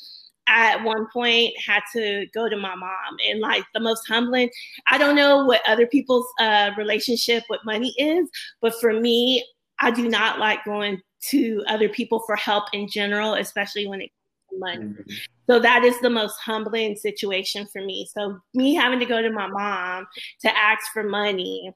I, 0.48 0.74
at 0.74 0.84
one 0.84 1.08
point 1.12 1.54
had 1.60 1.82
to 1.94 2.28
go 2.32 2.48
to 2.48 2.56
my 2.56 2.76
mom 2.76 3.18
and 3.28 3.40
like 3.40 3.64
the 3.74 3.80
most 3.80 4.08
humbling 4.08 4.48
i 4.86 4.96
don't 4.96 5.16
know 5.16 5.44
what 5.44 5.68
other 5.68 5.88
people's 5.88 6.28
uh, 6.40 6.70
relationship 6.78 7.42
with 7.50 7.62
money 7.66 7.96
is 7.98 8.30
but 8.62 8.76
for 8.80 8.94
me 8.94 9.44
i 9.80 9.90
do 9.90 10.08
not 10.08 10.38
like 10.38 10.64
going 10.64 11.02
to 11.32 11.64
other 11.68 11.90
people 11.90 12.22
for 12.28 12.36
help 12.36 12.66
in 12.74 12.88
general 12.88 13.34
especially 13.34 13.88
when 13.88 14.02
it 14.02 14.12
money. 14.60 14.86
Mm-hmm. 14.86 15.12
So 15.48 15.60
that 15.60 15.84
is 15.84 16.00
the 16.00 16.10
most 16.10 16.38
humbling 16.40 16.96
situation 16.96 17.68
for 17.72 17.84
me. 17.84 18.08
So 18.14 18.40
me 18.54 18.74
having 18.74 19.00
to 19.00 19.06
go 19.06 19.22
to 19.22 19.30
my 19.30 19.48
mom 19.48 20.08
to 20.42 20.58
ask 20.58 20.92
for 20.92 21.04
money 21.04 21.72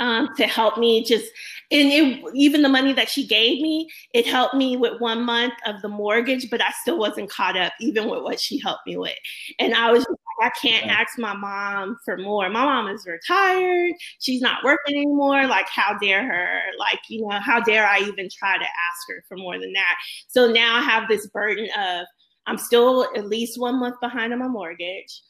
um, 0.00 0.34
to 0.36 0.46
help 0.46 0.78
me 0.78 1.04
just 1.04 1.26
and 1.70 1.92
it, 1.92 2.24
even 2.34 2.62
the 2.62 2.68
money 2.68 2.92
that 2.92 3.08
she 3.08 3.26
gave 3.26 3.60
me 3.60 3.88
it 4.14 4.26
helped 4.26 4.54
me 4.54 4.76
with 4.76 5.00
one 5.00 5.24
month 5.24 5.54
of 5.66 5.80
the 5.82 5.88
mortgage 5.88 6.50
but 6.50 6.60
i 6.62 6.70
still 6.80 6.98
wasn't 6.98 7.30
caught 7.30 7.56
up 7.56 7.72
even 7.80 8.08
with 8.08 8.22
what 8.22 8.40
she 8.40 8.58
helped 8.58 8.86
me 8.86 8.96
with. 8.96 9.14
And 9.58 9.74
i 9.74 9.92
was 9.92 10.04
like, 10.08 10.18
i 10.42 10.50
can't 10.60 10.86
yeah. 10.86 10.92
ask 10.92 11.18
my 11.18 11.34
mom 11.34 11.98
for 12.04 12.16
more. 12.16 12.48
My 12.48 12.64
mom 12.64 12.88
is 12.88 13.06
retired. 13.06 13.92
She's 14.20 14.40
not 14.40 14.64
working 14.64 14.96
anymore. 14.96 15.46
Like 15.46 15.68
how 15.68 15.98
dare 15.98 16.26
her? 16.26 16.60
Like 16.78 17.00
you 17.08 17.26
know 17.26 17.38
how 17.38 17.60
dare 17.60 17.86
i 17.86 17.98
even 17.98 18.28
try 18.30 18.56
to 18.56 18.64
ask 18.64 19.08
her 19.08 19.22
for 19.28 19.36
more 19.36 19.58
than 19.58 19.72
that? 19.74 19.96
So 20.28 20.50
now 20.50 20.76
i 20.76 20.80
have 20.80 21.08
this 21.08 21.26
burden 21.28 21.68
of 21.78 22.06
i'm 22.46 22.56
still 22.58 23.06
at 23.16 23.26
least 23.26 23.60
one 23.60 23.78
month 23.78 23.96
behind 24.00 24.32
on 24.32 24.38
my 24.38 24.48
mortgage 24.48 25.20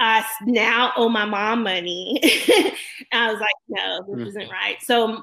I 0.00 0.24
now 0.46 0.92
owe 0.96 1.10
my 1.10 1.26
mom 1.26 1.62
money. 1.62 2.18
I 3.12 3.30
was 3.30 3.40
like, 3.40 3.54
no, 3.68 4.02
this 4.08 4.24
mm. 4.24 4.28
isn't 4.28 4.50
right. 4.50 4.76
So 4.82 5.22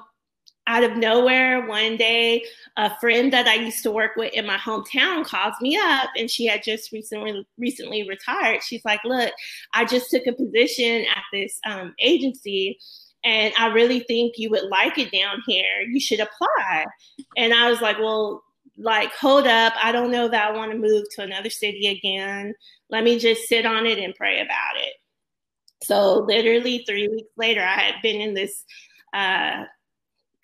out 0.68 0.84
of 0.84 0.96
nowhere, 0.96 1.66
one 1.66 1.96
day, 1.96 2.44
a 2.76 2.94
friend 2.98 3.32
that 3.32 3.48
I 3.48 3.54
used 3.54 3.82
to 3.82 3.90
work 3.90 4.12
with 4.16 4.32
in 4.34 4.46
my 4.46 4.58
hometown 4.58 5.24
calls 5.24 5.54
me 5.60 5.76
up, 5.76 6.10
and 6.16 6.30
she 6.30 6.46
had 6.46 6.62
just 6.62 6.92
recently 6.92 7.46
recently 7.56 8.06
retired. 8.06 8.62
She's 8.62 8.84
like, 8.84 9.00
"Look, 9.04 9.32
I 9.74 9.84
just 9.84 10.10
took 10.10 10.26
a 10.26 10.32
position 10.32 11.06
at 11.14 11.24
this 11.32 11.58
um, 11.66 11.94
agency." 11.98 12.78
And 13.24 13.52
I 13.58 13.66
really 13.68 14.00
think 14.00 14.34
you 14.36 14.48
would 14.50 14.70
like 14.70 14.96
it 14.96 15.10
down 15.10 15.42
here. 15.46 15.82
You 15.90 15.98
should 15.98 16.20
apply. 16.20 16.86
And 17.36 17.52
I 17.52 17.68
was 17.68 17.80
like, 17.80 17.98
well, 17.98 18.44
like, 18.78 19.12
hold 19.12 19.46
up. 19.46 19.74
I 19.82 19.92
don't 19.92 20.10
know 20.10 20.28
that 20.28 20.50
I 20.50 20.56
want 20.56 20.72
to 20.72 20.78
move 20.78 21.04
to 21.16 21.22
another 21.22 21.50
city 21.50 21.88
again. 21.88 22.54
Let 22.90 23.04
me 23.04 23.18
just 23.18 23.48
sit 23.48 23.66
on 23.66 23.86
it 23.86 23.98
and 23.98 24.14
pray 24.14 24.40
about 24.40 24.76
it. 24.76 24.94
So, 25.82 26.20
literally, 26.20 26.84
three 26.86 27.08
weeks 27.08 27.30
later, 27.36 27.62
I 27.62 27.78
had 27.80 27.94
been 28.02 28.20
in 28.20 28.34
this, 28.34 28.64
uh, 29.12 29.64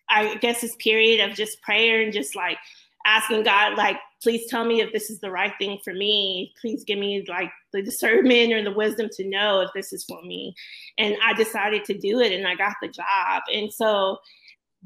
I 0.08 0.34
guess, 0.40 0.60
this 0.60 0.76
period 0.76 1.28
of 1.28 1.36
just 1.36 1.60
prayer 1.62 2.02
and 2.02 2.12
just 2.12 2.36
like 2.36 2.58
asking 3.06 3.42
God, 3.42 3.76
like, 3.76 3.98
please 4.22 4.46
tell 4.48 4.64
me 4.64 4.80
if 4.80 4.92
this 4.92 5.10
is 5.10 5.20
the 5.20 5.30
right 5.30 5.52
thing 5.58 5.78
for 5.84 5.92
me. 5.92 6.52
Please 6.60 6.84
give 6.84 6.98
me 6.98 7.24
like 7.28 7.50
the 7.72 7.82
discernment 7.82 8.52
or 8.52 8.62
the 8.62 8.72
wisdom 8.72 9.08
to 9.12 9.28
know 9.28 9.60
if 9.60 9.70
this 9.74 9.92
is 9.92 10.04
for 10.04 10.22
me. 10.22 10.54
And 10.98 11.16
I 11.22 11.34
decided 11.34 11.84
to 11.86 11.98
do 11.98 12.20
it 12.20 12.32
and 12.32 12.46
I 12.46 12.54
got 12.54 12.74
the 12.80 12.88
job. 12.88 13.42
And 13.52 13.72
so, 13.72 14.18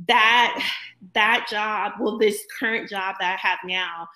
that 0.06 0.62
that 1.14 1.46
job, 1.50 1.92
well, 2.00 2.18
this 2.18 2.44
current 2.58 2.88
job 2.88 3.16
that 3.20 3.38
I 3.38 3.48
have 3.48 3.58
now, 3.64 4.08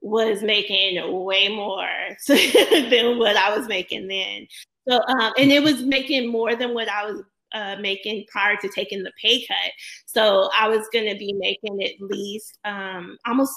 was 0.00 0.42
making 0.42 1.24
way 1.24 1.48
more 1.48 1.88
than 2.28 3.18
what 3.18 3.36
I 3.36 3.56
was 3.56 3.66
making 3.66 4.08
then. 4.08 4.46
So, 4.88 5.00
um, 5.06 5.32
and 5.36 5.50
it 5.50 5.62
was 5.62 5.82
making 5.82 6.28
more 6.28 6.54
than 6.56 6.72
what 6.72 6.88
I 6.88 7.10
was 7.10 7.22
uh, 7.52 7.76
making 7.80 8.24
prior 8.30 8.56
to 8.56 8.68
taking 8.68 9.02
the 9.02 9.12
pay 9.22 9.44
cut. 9.46 9.72
So 10.06 10.50
I 10.58 10.68
was 10.68 10.88
going 10.92 11.10
to 11.10 11.18
be 11.18 11.32
making 11.32 11.82
at 11.82 12.00
least 12.00 12.58
um, 12.64 13.16
almost 13.26 13.54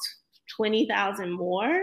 twenty 0.56 0.88
thousand 0.88 1.32
more. 1.32 1.82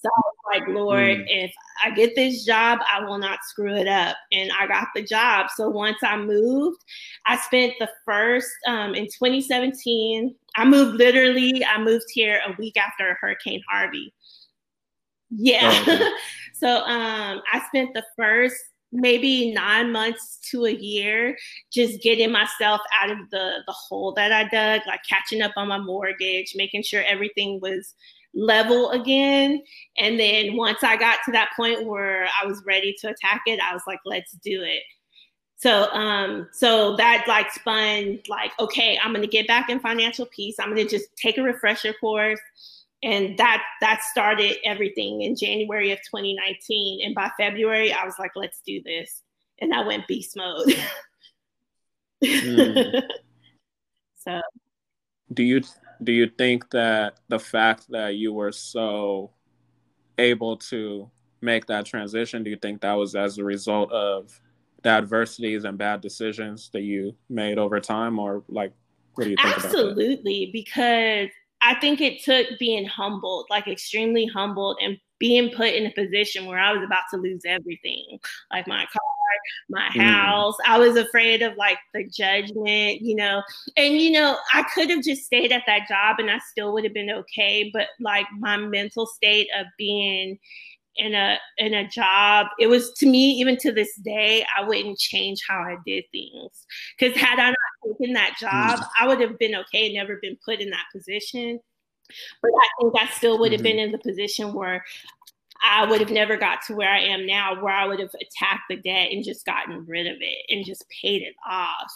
So 0.00 0.08
I 0.08 0.20
was 0.20 0.60
like, 0.60 0.68
Lord, 0.68 1.18
mm. 1.18 1.24
if 1.26 1.52
I 1.84 1.90
get 1.90 2.14
this 2.14 2.44
job, 2.44 2.78
I 2.88 3.04
will 3.04 3.18
not 3.18 3.40
screw 3.42 3.74
it 3.74 3.88
up. 3.88 4.16
And 4.30 4.50
I 4.58 4.68
got 4.68 4.88
the 4.94 5.02
job. 5.02 5.48
So 5.56 5.68
once 5.68 5.98
I 6.04 6.16
moved, 6.16 6.78
I 7.26 7.36
spent 7.36 7.74
the 7.80 7.90
first 8.04 8.50
um, 8.68 8.94
in 8.94 9.06
2017. 9.06 10.34
I 10.54 10.64
moved 10.64 10.96
literally, 10.96 11.64
I 11.64 11.82
moved 11.82 12.06
here 12.12 12.40
a 12.46 12.54
week 12.58 12.76
after 12.76 13.18
Hurricane 13.20 13.62
Harvey. 13.68 14.14
Yeah. 15.30 15.82
Oh, 15.86 15.94
okay. 15.94 16.10
so 16.54 16.68
um, 16.68 17.42
I 17.52 17.60
spent 17.66 17.92
the 17.94 18.04
first 18.16 18.56
maybe 18.92 19.52
nine 19.52 19.92
months 19.92 20.38
to 20.50 20.64
a 20.64 20.72
year 20.72 21.36
just 21.70 22.00
getting 22.02 22.32
myself 22.32 22.80
out 22.98 23.10
of 23.10 23.18
the 23.30 23.58
the 23.66 23.72
hole 23.72 24.12
that 24.14 24.32
I 24.32 24.44
dug, 24.44 24.86
like 24.86 25.00
catching 25.08 25.42
up 25.42 25.52
on 25.56 25.68
my 25.68 25.78
mortgage, 25.78 26.52
making 26.54 26.84
sure 26.84 27.02
everything 27.04 27.58
was 27.60 27.94
level 28.38 28.90
again. 28.90 29.62
And 29.96 30.18
then 30.18 30.56
once 30.56 30.82
I 30.82 30.96
got 30.96 31.18
to 31.26 31.32
that 31.32 31.50
point 31.56 31.86
where 31.86 32.28
I 32.40 32.46
was 32.46 32.62
ready 32.64 32.94
to 33.00 33.08
attack 33.08 33.42
it, 33.46 33.60
I 33.60 33.72
was 33.74 33.82
like, 33.86 34.00
let's 34.04 34.32
do 34.44 34.62
it. 34.62 34.82
So 35.56 35.90
um 35.92 36.48
so 36.52 36.94
that 36.96 37.24
like 37.26 37.50
spun 37.50 38.20
like 38.28 38.52
okay, 38.60 38.98
I'm 39.02 39.12
to 39.12 39.26
get 39.26 39.48
back 39.48 39.68
in 39.68 39.80
financial 39.80 40.26
peace. 40.26 40.56
I'm 40.60 40.74
to 40.76 40.86
just 40.86 41.08
take 41.16 41.36
a 41.36 41.42
refresher 41.42 41.92
course 41.94 42.40
and 43.02 43.36
that 43.38 43.62
that 43.80 44.02
started 44.02 44.56
everything 44.64 45.22
in 45.22 45.36
January 45.36 45.90
of 45.90 45.98
2019 45.98 47.04
and 47.04 47.14
by 47.14 47.30
February 47.38 47.92
I 47.92 48.04
was 48.04 48.14
like 48.20 48.32
let's 48.36 48.60
do 48.64 48.80
this 48.84 49.22
and 49.60 49.74
I 49.74 49.84
went 49.84 50.06
beast 50.06 50.36
mode. 50.36 50.68
mm. 52.24 53.02
So 54.20 54.40
do 55.32 55.42
you 55.42 55.62
do 56.02 56.12
you 56.12 56.28
think 56.38 56.70
that 56.70 57.18
the 57.28 57.38
fact 57.38 57.86
that 57.90 58.16
you 58.16 58.32
were 58.32 58.52
so 58.52 59.30
able 60.18 60.56
to 60.56 61.10
make 61.40 61.66
that 61.66 61.86
transition 61.86 62.42
do 62.42 62.50
you 62.50 62.56
think 62.56 62.80
that 62.80 62.94
was 62.94 63.14
as 63.14 63.38
a 63.38 63.44
result 63.44 63.92
of 63.92 64.40
the 64.82 64.88
adversities 64.88 65.64
and 65.64 65.78
bad 65.78 66.00
decisions 66.00 66.70
that 66.72 66.82
you 66.82 67.14
made 67.28 67.58
over 67.58 67.80
time? 67.80 68.18
Or 68.18 68.42
like 68.48 68.72
what 69.18 69.24
do 69.24 69.30
you 69.30 69.36
think 69.42 69.56
absolutely 69.56 70.50
because 70.52 71.28
i 71.60 71.74
think 71.80 72.00
it 72.00 72.22
took 72.22 72.46
being 72.60 72.86
humbled 72.86 73.46
like 73.50 73.66
extremely 73.66 74.26
humbled 74.26 74.78
and 74.80 74.96
being 75.18 75.50
put 75.50 75.74
in 75.74 75.86
a 75.86 75.92
position 75.92 76.46
where 76.46 76.60
i 76.60 76.72
was 76.72 76.84
about 76.84 77.02
to 77.10 77.16
lose 77.16 77.42
everything 77.44 78.18
like 78.52 78.68
my 78.68 78.86
car 78.92 79.17
my 79.68 79.88
mm. 79.94 80.00
house. 80.00 80.54
Mm. 80.54 80.70
I 80.72 80.78
was 80.78 80.96
afraid 80.96 81.42
of 81.42 81.56
like 81.56 81.78
the 81.94 82.04
judgment, 82.08 83.00
you 83.00 83.14
know. 83.14 83.42
And 83.76 83.96
you 83.96 84.10
know, 84.10 84.36
I 84.52 84.64
could 84.74 84.90
have 84.90 85.02
just 85.02 85.24
stayed 85.24 85.52
at 85.52 85.64
that 85.66 85.88
job 85.88 86.16
and 86.18 86.30
I 86.30 86.38
still 86.50 86.72
would 86.72 86.84
have 86.84 86.94
been 86.94 87.10
okay, 87.10 87.70
but 87.72 87.88
like 88.00 88.26
my 88.38 88.56
mental 88.56 89.06
state 89.06 89.48
of 89.58 89.66
being 89.76 90.38
in 90.98 91.14
a 91.14 91.38
in 91.58 91.74
a 91.74 91.88
job 91.88 92.48
it 92.58 92.66
was 92.66 92.92
to 92.94 93.06
me 93.06 93.30
even 93.30 93.56
to 93.56 93.72
this 93.72 93.94
day 93.96 94.44
i 94.56 94.64
wouldn't 94.64 94.98
change 94.98 95.40
how 95.48 95.60
i 95.60 95.76
did 95.86 96.04
things 96.10 96.66
because 96.98 97.16
had 97.16 97.38
i 97.38 97.48
not 97.48 97.56
taken 97.98 98.12
that 98.12 98.36
job 98.38 98.78
mm. 98.78 98.86
i 99.00 99.06
would 99.06 99.20
have 99.20 99.38
been 99.38 99.54
okay 99.54 99.92
never 99.92 100.18
been 100.20 100.36
put 100.44 100.60
in 100.60 100.70
that 100.70 100.84
position 100.92 101.58
but 102.42 102.50
i 102.50 102.68
think 102.80 102.94
i 102.98 103.06
still 103.14 103.38
would 103.38 103.52
have 103.52 103.60
mm-hmm. 103.60 103.76
been 103.76 103.78
in 103.78 103.92
the 103.92 103.98
position 103.98 104.52
where 104.52 104.84
I 105.62 105.84
would 105.84 106.00
have 106.00 106.10
never 106.10 106.36
got 106.36 106.62
to 106.66 106.74
where 106.74 106.90
I 106.90 107.00
am 107.00 107.26
now, 107.26 107.62
where 107.62 107.74
I 107.74 107.86
would 107.86 108.00
have 108.00 108.14
attacked 108.14 108.64
the 108.68 108.76
debt 108.76 109.10
and 109.10 109.24
just 109.24 109.44
gotten 109.44 109.84
rid 109.86 110.06
of 110.06 110.16
it 110.20 110.38
and 110.48 110.64
just 110.64 110.84
paid 111.02 111.22
it 111.22 111.34
off. 111.48 111.92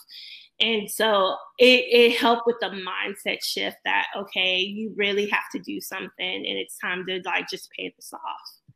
And 0.61 0.90
so 0.90 1.37
it, 1.59 1.85
it 1.88 2.19
helped 2.19 2.47
with 2.47 2.57
the 2.61 2.69
mindset 2.69 3.42
shift 3.42 3.78
that, 3.85 4.07
okay, 4.16 4.59
you 4.59 4.92
really 4.97 5.28
have 5.28 5.49
to 5.52 5.59
do 5.59 5.81
something 5.81 6.11
and 6.21 6.47
it's 6.47 6.78
time 6.78 7.04
to 7.07 7.21
like 7.25 7.49
just 7.49 7.71
pay 7.76 7.92
this 7.97 8.12
off. 8.12 8.75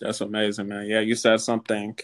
That's 0.00 0.20
amazing, 0.22 0.68
man. 0.68 0.86
Yeah, 0.86 1.00
you 1.00 1.14
said 1.14 1.40
something 1.40 1.98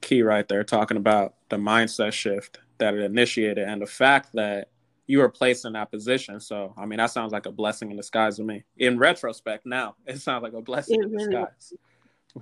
key 0.00 0.22
right 0.22 0.48
there, 0.48 0.64
talking 0.64 0.96
about 0.96 1.34
the 1.50 1.56
mindset 1.56 2.12
shift 2.12 2.58
that 2.78 2.94
it 2.94 3.00
initiated 3.00 3.68
and 3.68 3.80
the 3.80 3.86
fact 3.86 4.30
that 4.34 4.70
you 5.08 5.18
were 5.18 5.28
placed 5.28 5.64
in 5.64 5.72
that 5.72 5.90
position. 5.90 6.38
So, 6.38 6.74
I 6.76 6.86
mean, 6.86 6.98
that 6.98 7.10
sounds 7.10 7.32
like 7.32 7.46
a 7.46 7.50
blessing 7.50 7.90
in 7.90 7.96
disguise 7.96 8.36
to 8.36 8.44
me. 8.44 8.62
In 8.76 8.98
retrospect, 8.98 9.66
now 9.66 9.96
it 10.06 10.20
sounds 10.20 10.44
like 10.44 10.52
a 10.52 10.62
blessing 10.62 11.02
in 11.02 11.10
disguise. 11.10 11.72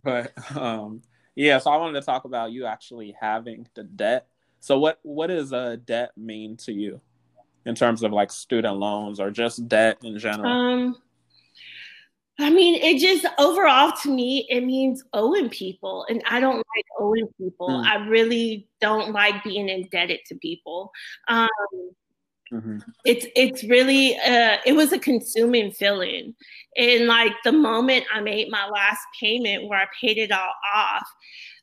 But 0.02 0.32
um, 0.54 1.00
yeah, 1.34 1.58
so 1.58 1.70
I 1.70 1.76
wanted 1.76 2.00
to 2.00 2.04
talk 2.04 2.24
about 2.24 2.52
you 2.52 2.66
actually 2.66 3.16
having 3.18 3.66
the 3.74 3.84
debt. 3.84 4.26
So, 4.60 4.78
what 4.78 4.98
what 5.02 5.28
does 5.28 5.52
a 5.52 5.76
debt 5.76 6.10
mean 6.16 6.56
to 6.58 6.72
you 6.72 7.00
in 7.64 7.76
terms 7.76 8.02
of 8.02 8.12
like 8.12 8.32
student 8.32 8.76
loans 8.76 9.20
or 9.20 9.30
just 9.30 9.68
debt 9.68 9.98
in 10.02 10.18
general? 10.18 10.50
Um, 10.50 10.96
I 12.38 12.50
mean, 12.50 12.82
it 12.82 12.98
just 12.98 13.24
overall 13.38 13.92
to 14.02 14.10
me, 14.10 14.46
it 14.50 14.62
means 14.62 15.04
owing 15.12 15.48
people. 15.48 16.04
And 16.10 16.22
I 16.28 16.40
don't 16.40 16.56
like 16.56 16.84
owing 16.98 17.28
people. 17.38 17.68
Mm. 17.68 17.84
I 17.84 18.06
really 18.08 18.66
don't 18.80 19.12
like 19.12 19.44
being 19.44 19.68
indebted 19.68 20.20
to 20.26 20.34
people. 20.34 20.90
Um, 21.28 21.48
Mm-hmm. 22.52 22.78
It's 23.04 23.26
it's 23.34 23.64
really 23.64 24.16
uh, 24.18 24.58
it 24.64 24.74
was 24.74 24.92
a 24.92 24.98
consuming 24.98 25.72
feeling, 25.72 26.34
and 26.76 27.06
like 27.06 27.32
the 27.44 27.52
moment 27.52 28.04
I 28.14 28.20
made 28.20 28.50
my 28.50 28.68
last 28.68 29.00
payment 29.20 29.68
where 29.68 29.80
I 29.80 29.86
paid 30.00 30.16
it 30.16 30.30
all 30.30 30.52
off, 30.74 31.06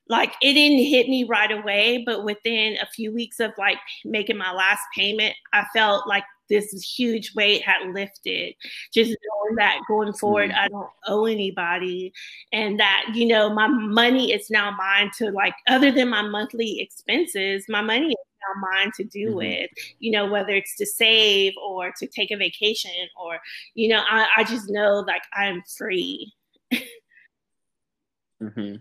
like 0.10 0.34
it 0.42 0.54
didn't 0.54 0.86
hit 0.86 1.08
me 1.08 1.24
right 1.24 1.52
away, 1.52 2.04
but 2.06 2.26
within 2.26 2.78
a 2.82 2.88
few 2.88 3.14
weeks 3.14 3.40
of 3.40 3.52
like 3.58 3.78
making 4.04 4.38
my 4.38 4.52
last 4.52 4.82
payment, 4.96 5.36
I 5.54 5.66
felt 5.74 6.06
like 6.08 6.26
this 6.50 6.74
huge 6.98 7.34
weight 7.36 7.64
had 7.64 7.94
lifted. 7.94 8.54
Just 8.94 9.10
knowing 9.10 9.56
that 9.56 9.80
going 9.88 10.14
forward, 10.14 10.50
mm-hmm. 10.50 10.60
I 10.60 10.68
don't 10.68 10.90
owe 11.08 11.26
anybody, 11.26 12.12
and 12.52 12.78
that 12.80 13.06
you 13.14 13.26
know 13.26 13.54
my 13.54 13.68
money 13.68 14.34
is 14.34 14.50
now 14.50 14.72
mine 14.78 15.12
to 15.20 15.32
like 15.32 15.56
other 15.68 15.92
than 15.92 16.10
my 16.10 16.24
monthly 16.24 16.82
expenses, 16.82 17.66
my 17.70 17.82
money 17.82 18.10
is 18.10 18.33
our 18.50 18.60
mind 18.60 18.94
to 18.96 19.04
do 19.04 19.28
mm-hmm. 19.28 19.38
with, 19.38 19.70
you 20.00 20.12
know, 20.12 20.30
whether 20.30 20.52
it's 20.52 20.76
to 20.78 20.86
save 20.86 21.54
or 21.64 21.92
to 22.00 22.08
take 22.08 22.32
a 22.32 22.38
vacation 22.38 22.92
or, 23.22 23.40
you 23.76 23.90
know, 23.90 24.02
I, 24.10 24.28
I 24.38 24.44
just 24.44 24.70
know 24.70 25.04
like 25.08 25.24
I'm 25.34 25.62
free. 25.78 26.34
mm-hmm. 28.42 28.76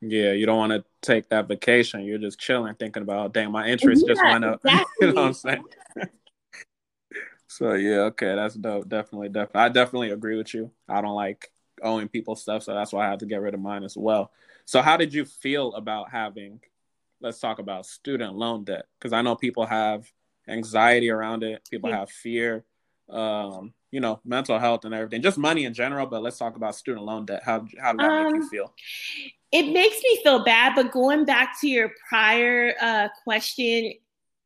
Yeah, 0.00 0.32
you 0.32 0.46
don't 0.46 0.58
want 0.58 0.72
to 0.72 0.84
take 1.02 1.28
that 1.30 1.48
vacation. 1.48 2.04
You're 2.04 2.18
just 2.18 2.38
chilling, 2.38 2.74
thinking 2.74 3.02
about, 3.02 3.34
dang, 3.34 3.50
my 3.50 3.66
interest 3.66 4.04
yeah, 4.06 4.14
just 4.14 4.24
went 4.24 4.44
up. 4.44 4.60
Exactly. 4.64 4.86
you 5.00 5.12
know 5.12 5.22
what 5.22 5.26
I'm 5.28 5.34
saying? 5.34 5.64
so 7.48 7.72
yeah, 7.74 8.00
okay, 8.02 8.34
that's 8.36 8.54
dope. 8.54 8.88
Definitely, 8.88 9.30
definitely. 9.30 9.60
I 9.60 9.68
definitely 9.70 10.10
agree 10.10 10.36
with 10.36 10.54
you. 10.54 10.70
I 10.88 11.00
don't 11.00 11.16
like 11.16 11.50
owing 11.82 12.08
people 12.08 12.36
stuff, 12.36 12.62
so 12.62 12.74
that's 12.74 12.92
why 12.92 13.06
I 13.06 13.10
had 13.10 13.20
to 13.20 13.26
get 13.26 13.40
rid 13.40 13.54
of 13.54 13.60
mine 13.60 13.82
as 13.82 13.96
well. 13.96 14.30
So, 14.66 14.82
how 14.82 14.96
did 14.96 15.12
you 15.12 15.24
feel 15.24 15.74
about 15.74 16.10
having 16.10 16.60
let's 17.20 17.40
talk 17.40 17.58
about 17.58 17.86
student 17.86 18.34
loan 18.34 18.64
debt 18.64 18.86
because 18.98 19.12
I 19.12 19.22
know 19.22 19.36
people 19.36 19.66
have 19.66 20.10
anxiety 20.48 21.10
around 21.10 21.42
it, 21.42 21.66
people 21.70 21.92
have 21.92 22.10
fear, 22.10 22.64
um, 23.10 23.72
you 23.90 24.00
know, 24.00 24.20
mental 24.24 24.58
health 24.58 24.84
and 24.84 24.94
everything, 24.94 25.22
just 25.22 25.38
money 25.38 25.64
in 25.64 25.74
general. 25.74 26.06
But 26.06 26.22
let's 26.22 26.38
talk 26.38 26.56
about 26.56 26.74
student 26.74 27.04
loan 27.04 27.26
debt. 27.26 27.42
How 27.44 27.66
how 27.80 27.92
did 27.92 28.00
that 28.00 28.10
um, 28.10 28.24
make 28.24 28.34
you 28.34 28.42
um, 28.42 28.48
feel? 28.48 28.74
It 29.50 29.72
makes 29.72 29.96
me 30.02 30.20
feel 30.22 30.44
bad, 30.44 30.74
but 30.74 30.92
going 30.92 31.24
back 31.24 31.58
to 31.60 31.68
your 31.68 31.90
prior 32.08 32.74
uh, 32.80 33.08
question, 33.24 33.94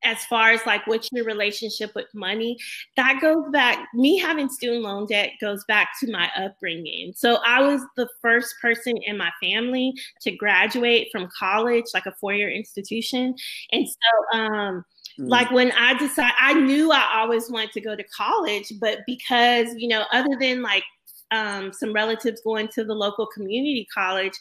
as 0.04 0.24
far 0.24 0.50
as 0.50 0.60
like 0.66 0.86
what's 0.86 1.08
your 1.12 1.24
relationship 1.24 1.92
with 1.94 2.06
money 2.14 2.56
that 2.96 3.18
goes 3.20 3.44
back 3.52 3.88
me 3.94 4.18
having 4.18 4.48
student 4.48 4.82
loan 4.82 5.06
debt 5.06 5.30
goes 5.40 5.64
back 5.64 5.90
to 6.00 6.10
my 6.10 6.30
upbringing 6.36 7.12
so 7.14 7.38
i 7.46 7.60
was 7.60 7.80
the 7.96 8.08
first 8.20 8.54
person 8.60 8.96
in 9.04 9.16
my 9.16 9.30
family 9.42 9.92
to 10.20 10.30
graduate 10.32 11.08
from 11.12 11.28
college 11.36 11.84
like 11.94 12.06
a 12.06 12.14
four-year 12.20 12.50
institution 12.50 13.34
and 13.72 13.86
so 13.88 14.38
um 14.38 14.84
mm. 15.18 15.28
like 15.28 15.50
when 15.50 15.72
i 15.72 15.94
decided 15.98 16.34
i 16.40 16.52
knew 16.54 16.90
i 16.92 17.18
always 17.20 17.50
wanted 17.50 17.72
to 17.72 17.80
go 17.80 17.96
to 17.96 18.04
college 18.04 18.72
but 18.80 18.98
because 19.06 19.68
you 19.76 19.88
know 19.88 20.04
other 20.12 20.36
than 20.40 20.62
like 20.62 20.84
um, 21.30 21.72
some 21.72 21.94
relatives 21.94 22.42
going 22.42 22.68
to 22.74 22.84
the 22.84 22.92
local 22.92 23.26
community 23.26 23.88
college 23.94 24.34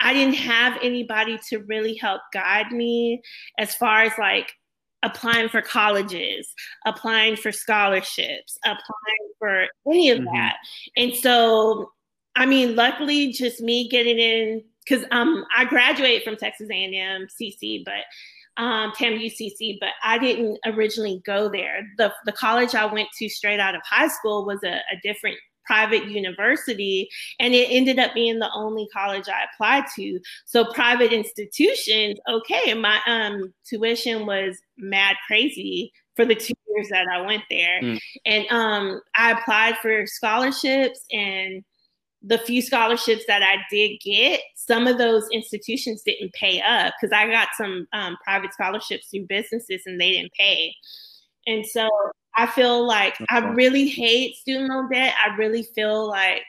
I 0.00 0.12
didn't 0.12 0.34
have 0.34 0.78
anybody 0.82 1.38
to 1.48 1.58
really 1.60 1.94
help 1.96 2.22
guide 2.32 2.70
me 2.70 3.22
as 3.58 3.74
far 3.74 4.02
as 4.02 4.12
like 4.18 4.52
applying 5.02 5.48
for 5.48 5.62
colleges, 5.62 6.52
applying 6.86 7.36
for 7.36 7.52
scholarships, 7.52 8.58
applying 8.64 9.32
for 9.38 9.66
any 9.86 10.10
of 10.10 10.18
mm-hmm. 10.18 10.34
that. 10.34 10.56
And 10.96 11.14
so, 11.14 11.92
I 12.36 12.46
mean, 12.46 12.76
luckily, 12.76 13.32
just 13.32 13.60
me 13.60 13.88
getting 13.88 14.18
in 14.18 14.64
because 14.88 15.04
um, 15.10 15.44
I 15.54 15.64
graduated 15.64 16.22
from 16.22 16.36
Texas 16.36 16.68
A&M 16.70 17.26
CC, 17.40 17.84
but 17.84 18.04
um, 18.62 18.92
TAM 18.96 19.12
UCC, 19.12 19.78
but 19.80 19.90
I 20.02 20.18
didn't 20.18 20.58
originally 20.66 21.22
go 21.24 21.48
there. 21.48 21.86
The 21.96 22.12
the 22.24 22.32
college 22.32 22.74
I 22.74 22.86
went 22.86 23.08
to 23.18 23.28
straight 23.28 23.60
out 23.60 23.76
of 23.76 23.82
high 23.84 24.08
school 24.08 24.44
was 24.44 24.58
a, 24.64 24.74
a 24.74 25.00
different 25.02 25.36
private 25.68 26.06
university 26.06 27.08
and 27.38 27.54
it 27.54 27.68
ended 27.70 27.98
up 27.98 28.14
being 28.14 28.38
the 28.38 28.50
only 28.54 28.88
college 28.92 29.28
I 29.28 29.44
applied 29.52 29.84
to. 29.96 30.18
So 30.46 30.64
private 30.72 31.12
institutions, 31.12 32.18
okay, 32.28 32.74
my 32.74 32.98
um, 33.06 33.52
tuition 33.68 34.26
was 34.26 34.58
mad 34.78 35.16
crazy 35.26 35.92
for 36.16 36.24
the 36.24 36.34
two 36.34 36.54
years 36.74 36.88
that 36.88 37.06
I 37.12 37.20
went 37.20 37.44
there. 37.50 37.80
Mm. 37.82 37.98
And 38.24 38.46
um, 38.50 39.00
I 39.14 39.32
applied 39.32 39.76
for 39.78 40.06
scholarships 40.06 41.04
and 41.12 41.62
the 42.22 42.38
few 42.38 42.62
scholarships 42.62 43.24
that 43.28 43.42
I 43.42 43.58
did 43.70 43.98
get, 44.04 44.40
some 44.56 44.86
of 44.86 44.98
those 44.98 45.28
institutions 45.32 46.02
didn't 46.04 46.32
pay 46.32 46.60
up 46.60 46.94
because 47.00 47.12
I 47.16 47.30
got 47.30 47.48
some 47.56 47.86
um, 47.92 48.16
private 48.24 48.52
scholarships 48.52 49.08
through 49.10 49.26
businesses 49.28 49.82
and 49.86 50.00
they 50.00 50.12
didn't 50.12 50.32
pay. 50.32 50.74
And 51.46 51.64
so 51.64 51.88
I 52.38 52.46
feel 52.46 52.86
like 52.86 53.16
I 53.28 53.40
really 53.40 53.88
hate 53.88 54.36
student 54.36 54.70
loan 54.70 54.88
debt. 54.92 55.12
I 55.22 55.34
really 55.34 55.64
feel 55.64 56.08
like 56.08 56.42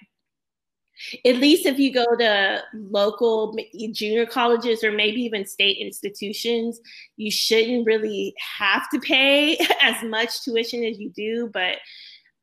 at 1.26 1.38
least 1.38 1.66
if 1.66 1.80
you 1.80 1.92
go 1.92 2.06
to 2.20 2.62
local 2.74 3.58
junior 3.92 4.28
colleges 4.28 4.84
or 4.84 4.92
maybe 4.92 5.20
even 5.22 5.48
state 5.48 5.78
institutions, 5.80 6.80
you 7.18 7.32
shouldn't 7.32 7.88
really 7.88 8.36
have 8.60 8.88
to 8.92 9.00
pay 9.00 9.58
as 9.82 10.04
much 10.04 10.44
tuition 10.44 10.84
as 10.84 11.00
you 11.00 11.10
do. 11.10 11.50
But 11.52 11.78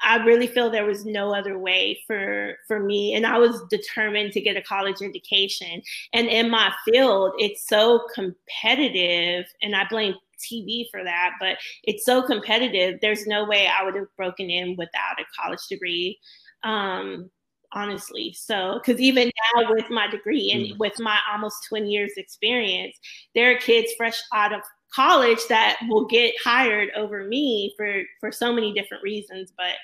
I 0.00 0.16
really 0.24 0.48
feel 0.48 0.68
there 0.68 0.84
was 0.84 1.06
no 1.06 1.32
other 1.32 1.56
way 1.58 2.02
for 2.06 2.54
for 2.66 2.80
me, 2.80 3.14
and 3.14 3.26
I 3.26 3.38
was 3.38 3.62
determined 3.70 4.32
to 4.32 4.40
get 4.40 4.56
a 4.56 4.62
college 4.62 5.02
education. 5.02 5.82
And 6.12 6.26
in 6.26 6.50
my 6.50 6.72
field, 6.84 7.32
it's 7.38 7.68
so 7.68 8.06
competitive, 8.12 9.46
and 9.62 9.76
I 9.76 9.86
blame 9.88 10.14
TV 10.38 10.86
for 10.90 11.02
that, 11.04 11.32
but 11.40 11.58
it's 11.84 12.04
so 12.04 12.22
competitive. 12.22 12.98
There's 13.00 13.26
no 13.26 13.44
way 13.44 13.68
I 13.68 13.84
would 13.84 13.94
have 13.94 14.14
broken 14.16 14.50
in 14.50 14.76
without 14.76 15.20
a 15.20 15.24
college 15.40 15.66
degree. 15.68 16.18
Um, 16.64 17.30
honestly. 17.72 18.34
So, 18.36 18.80
because 18.80 19.00
even 19.00 19.30
now 19.54 19.72
with 19.72 19.90
my 19.90 20.08
degree 20.08 20.50
and 20.52 20.66
mm. 20.66 20.78
with 20.78 20.98
my 20.98 21.18
almost 21.30 21.66
20 21.68 21.88
years 21.88 22.12
experience, 22.16 22.96
there 23.34 23.52
are 23.52 23.58
kids 23.58 23.92
fresh 23.96 24.16
out 24.32 24.52
of 24.52 24.62
college 24.94 25.40
that 25.48 25.76
will 25.88 26.06
get 26.06 26.34
hired 26.42 26.90
over 26.96 27.24
me 27.24 27.74
for 27.76 28.02
for 28.20 28.32
so 28.32 28.52
many 28.52 28.72
different 28.72 29.02
reasons. 29.02 29.52
But 29.56 29.74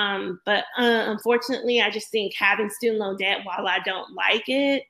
um, 0.00 0.40
but 0.44 0.64
uh, 0.78 1.04
unfortunately, 1.06 1.80
I 1.80 1.90
just 1.90 2.10
think 2.10 2.34
having 2.34 2.70
student 2.70 3.00
loan 3.00 3.16
debt, 3.16 3.40
while 3.44 3.66
I 3.66 3.78
don't 3.84 4.14
like 4.14 4.48
it, 4.48 4.84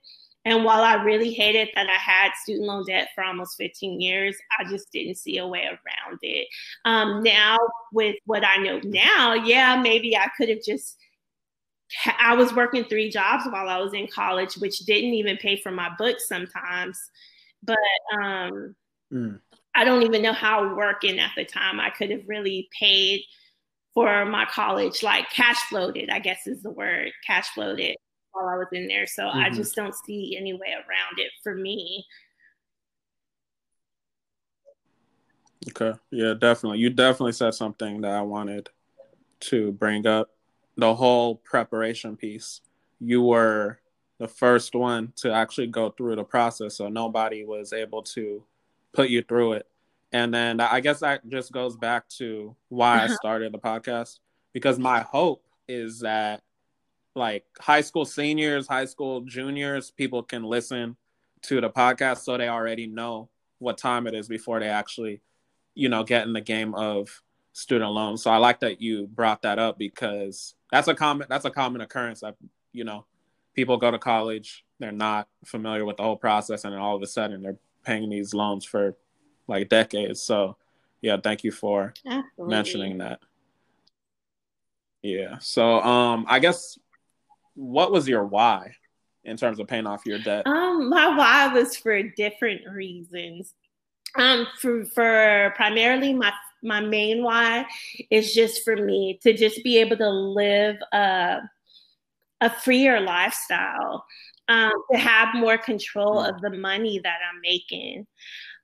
and 0.49 0.65
while 0.65 0.83
I 0.83 0.95
really 0.95 1.35
hated 1.35 1.69
that 1.75 1.89
I 1.89 1.99
had 1.99 2.31
student 2.43 2.67
loan 2.67 2.87
debt 2.87 3.11
for 3.15 3.23
almost 3.23 3.59
15 3.59 4.01
years, 4.01 4.35
I 4.59 4.65
just 4.65 4.91
didn't 4.91 5.17
see 5.17 5.37
a 5.37 5.47
way 5.47 5.65
around 5.65 6.19
it. 6.23 6.49
Um, 6.87 7.23
now, 7.23 7.59
with 7.93 8.17
what 8.25 8.47
I 8.47 8.57
know 8.57 8.81
now, 8.83 9.35
yeah, 9.35 9.79
maybe 9.79 10.17
I 10.17 10.29
could 10.37 10.49
have 10.49 10.63
just. 10.65 10.97
I 12.19 12.35
was 12.35 12.55
working 12.55 12.85
three 12.85 13.11
jobs 13.11 13.45
while 13.51 13.69
I 13.69 13.79
was 13.79 13.93
in 13.93 14.09
college, 14.09 14.55
which 14.55 14.79
didn't 14.81 15.15
even 15.15 15.37
pay 15.37 15.57
for 15.57 15.71
my 15.71 15.91
books 15.99 16.29
sometimes. 16.29 16.99
But 17.63 17.77
um, 18.15 18.75
mm. 19.13 19.39
I 19.75 19.85
don't 19.85 20.03
even 20.03 20.23
know 20.23 20.33
how 20.33 20.75
working 20.75 21.19
at 21.19 21.33
the 21.37 21.45
time 21.45 21.79
I 21.79 21.91
could 21.91 22.11
have 22.11 22.27
really 22.27 22.69
paid 22.79 23.23
for 23.93 24.25
my 24.25 24.47
college, 24.47 25.03
like 25.03 25.31
cash 25.31 25.61
floated, 25.69 26.09
I 26.09 26.21
guess 26.21 26.47
is 26.47 26.63
the 26.63 26.71
word, 26.71 27.11
cash 27.27 27.49
floated 27.49 27.97
while 28.33 28.49
I 28.49 28.57
was 28.57 28.69
in 28.73 28.89
there. 28.89 29.07
So 29.07 29.23
mm-hmm. 29.25 29.39
I 29.39 29.51
just 29.51 29.75
don't 29.75 29.95
see 29.95 30.37
any 30.39 30.53
way 30.53 30.73
around 30.73 31.19
it 31.19 31.31
for 31.43 31.55
me. 31.55 32.07
Okay. 35.71 35.99
Yeah, 36.11 36.35
definitely. 36.39 36.79
You 36.79 36.91
definitely 36.91 37.33
said 37.33 37.55
something 37.55 38.01
that 38.03 38.13
I 38.13 38.23
wanted 38.23 38.71
to 39.41 39.73
bring 39.73 40.07
up. 40.07 40.31
The 40.77 40.95
whole 40.95 41.37
preparation 41.37 42.17
piece. 42.17 42.61
You 43.01 43.23
were 43.23 43.81
the 44.19 44.29
first 44.29 44.75
one 44.75 45.13
to 45.17 45.33
actually 45.33 45.69
go 45.69 45.91
through 45.91 46.17
the 46.17 46.25
process, 46.25 46.77
so 46.77 46.89
nobody 46.89 47.45
was 47.45 47.73
able 47.73 48.03
to 48.03 48.45
put 48.93 49.09
you 49.11 49.23
through 49.23 49.55
it. 49.55 49.67
And 50.13 50.33
then 50.33 50.61
I 50.61 50.81
guess 50.81 51.01
that 51.01 51.29
just 51.29 51.53
goes 51.53 51.77
back 51.77 52.09
to 52.19 52.57
why 52.69 53.05
I 53.05 53.09
started 53.09 53.53
the 53.53 53.59
podcast 53.59 54.19
because 54.53 54.79
my 54.79 55.01
hope 55.01 55.45
is 55.69 56.01
that 56.01 56.43
like 57.19 57.45
high 57.61 57.81
school 57.83 58.05
seniors, 58.05 58.67
high 58.67 58.87
school 58.87 59.21
juniors, 59.23 59.91
people 59.91 60.23
can 60.23 60.43
listen 60.43 60.97
to 61.43 61.61
the 61.61 61.71
podcast 61.71 62.19
so 62.19 62.37
they 62.37 62.49
already 62.49 62.87
know 62.87 63.29
what 63.59 63.79
time 63.79 64.07
it 64.07 64.15
is 64.15 64.29
before 64.29 64.61
they 64.61 64.69
actually, 64.69 65.21
you 65.75 65.89
know, 65.89 66.05
get 66.05 66.27
in 66.27 66.33
the 66.33 66.41
game 66.41 66.75
of 66.75 67.23
student 67.53 67.91
loans. 67.91 68.23
So 68.23 68.31
I 68.31 68.37
like 68.37 68.61
that 68.61 68.81
you 68.81 69.07
brought 69.09 69.43
that 69.43 69.59
up 69.59 69.79
because 69.79 70.55
that's 70.71 70.89
a 70.89 70.95
common 70.95 71.27
that's 71.29 71.45
a 71.45 71.51
common 71.51 71.81
occurrence 71.81 72.21
that 72.21 72.37
you 72.73 72.85
know 72.85 73.05
people 73.55 73.77
go 73.77 73.91
to 73.91 73.99
college, 73.99 74.65
they're 74.79 74.93
not 74.93 75.29
familiar 75.45 75.85
with 75.85 75.97
the 75.97 76.05
whole 76.05 76.17
process, 76.17 76.65
and 76.65 76.73
then 76.73 76.81
all 76.81 76.95
of 76.95 77.03
a 77.03 77.07
sudden 77.07 77.43
they're 77.43 77.59
paying 77.85 78.09
these 78.09 78.33
loans 78.33 78.65
for 78.65 78.97
like 79.49 79.69
decades. 79.69 80.23
So 80.23 80.57
yeah, 81.01 81.17
thank 81.23 81.43
you 81.43 81.51
for 81.51 81.95
Absolutely. 82.07 82.55
mentioning 82.55 82.99
that. 82.99 83.21
Yeah. 85.03 85.39
So 85.41 85.81
um 85.81 86.27
I 86.29 86.39
guess 86.39 86.79
what 87.59 87.91
was 87.91 88.09
your 88.09 88.25
why 88.25 88.73
in 89.25 89.37
terms 89.37 89.59
of 89.59 89.67
paying 89.67 89.87
off 89.87 90.07
your 90.07 90.19
debt? 90.19 90.47
Um 90.47 90.89
my 90.89 91.09
why 91.17 91.53
was 91.53 91.77
for 91.77 92.03
different 92.03 92.63
reasons. 92.71 93.53
Um 94.17 94.47
for 94.61 94.85
for 94.87 95.53
primarily 95.57 96.15
my 96.15 96.33
my 96.63 96.81
main 96.81 97.23
why 97.23 97.67
is 98.11 98.33
just 98.33 98.65
for 98.65 98.77
me 98.77 99.19
to 99.23 99.33
just 99.33 99.63
be 99.65 99.79
able 99.79 99.97
to 99.97 100.09
live 100.09 100.77
a 100.93 101.39
a 102.41 102.51
freer 102.51 103.01
lifestyle, 103.01 104.07
um, 104.49 104.73
to 104.93 104.99
have 104.99 105.35
more 105.35 105.59
control 105.59 106.21
of 106.21 106.41
the 106.41 106.51
money 106.51 107.01
that 107.03 107.19
I'm 107.29 107.41
making. 107.43 108.07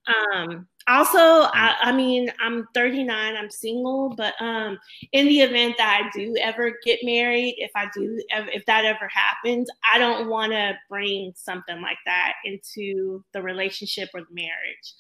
Um, 0.07 0.69
also, 0.87 1.19
I, 1.19 1.77
I, 1.81 1.93
mean, 1.93 2.31
I'm 2.41 2.69
39, 2.75 3.37
I'm 3.37 3.51
single, 3.51 4.15
but 4.17 4.35
um, 4.41 4.79
in 5.13 5.27
the 5.27 5.41
event 5.41 5.77
that 5.79 6.03
I 6.03 6.11
do 6.17 6.37
ever 6.41 6.73
get 6.85 7.01
married, 7.03 7.55
if 7.59 7.71
I 7.75 7.87
do, 7.95 8.23
if 8.31 8.67
that 8.67 8.85
ever 8.85 9.09
happens, 9.09 9.69
I 9.91 9.99
don't 9.99 10.29
want 10.29 10.53
to 10.53 10.75
bring 10.91 11.33
something 11.37 11.81
like 11.81 11.97
that 12.05 12.35
into 12.45 13.25
the 13.33 13.41
relationship 13.41 14.11
or 14.15 14.21
the 14.21 14.35
marriage. 14.35 14.95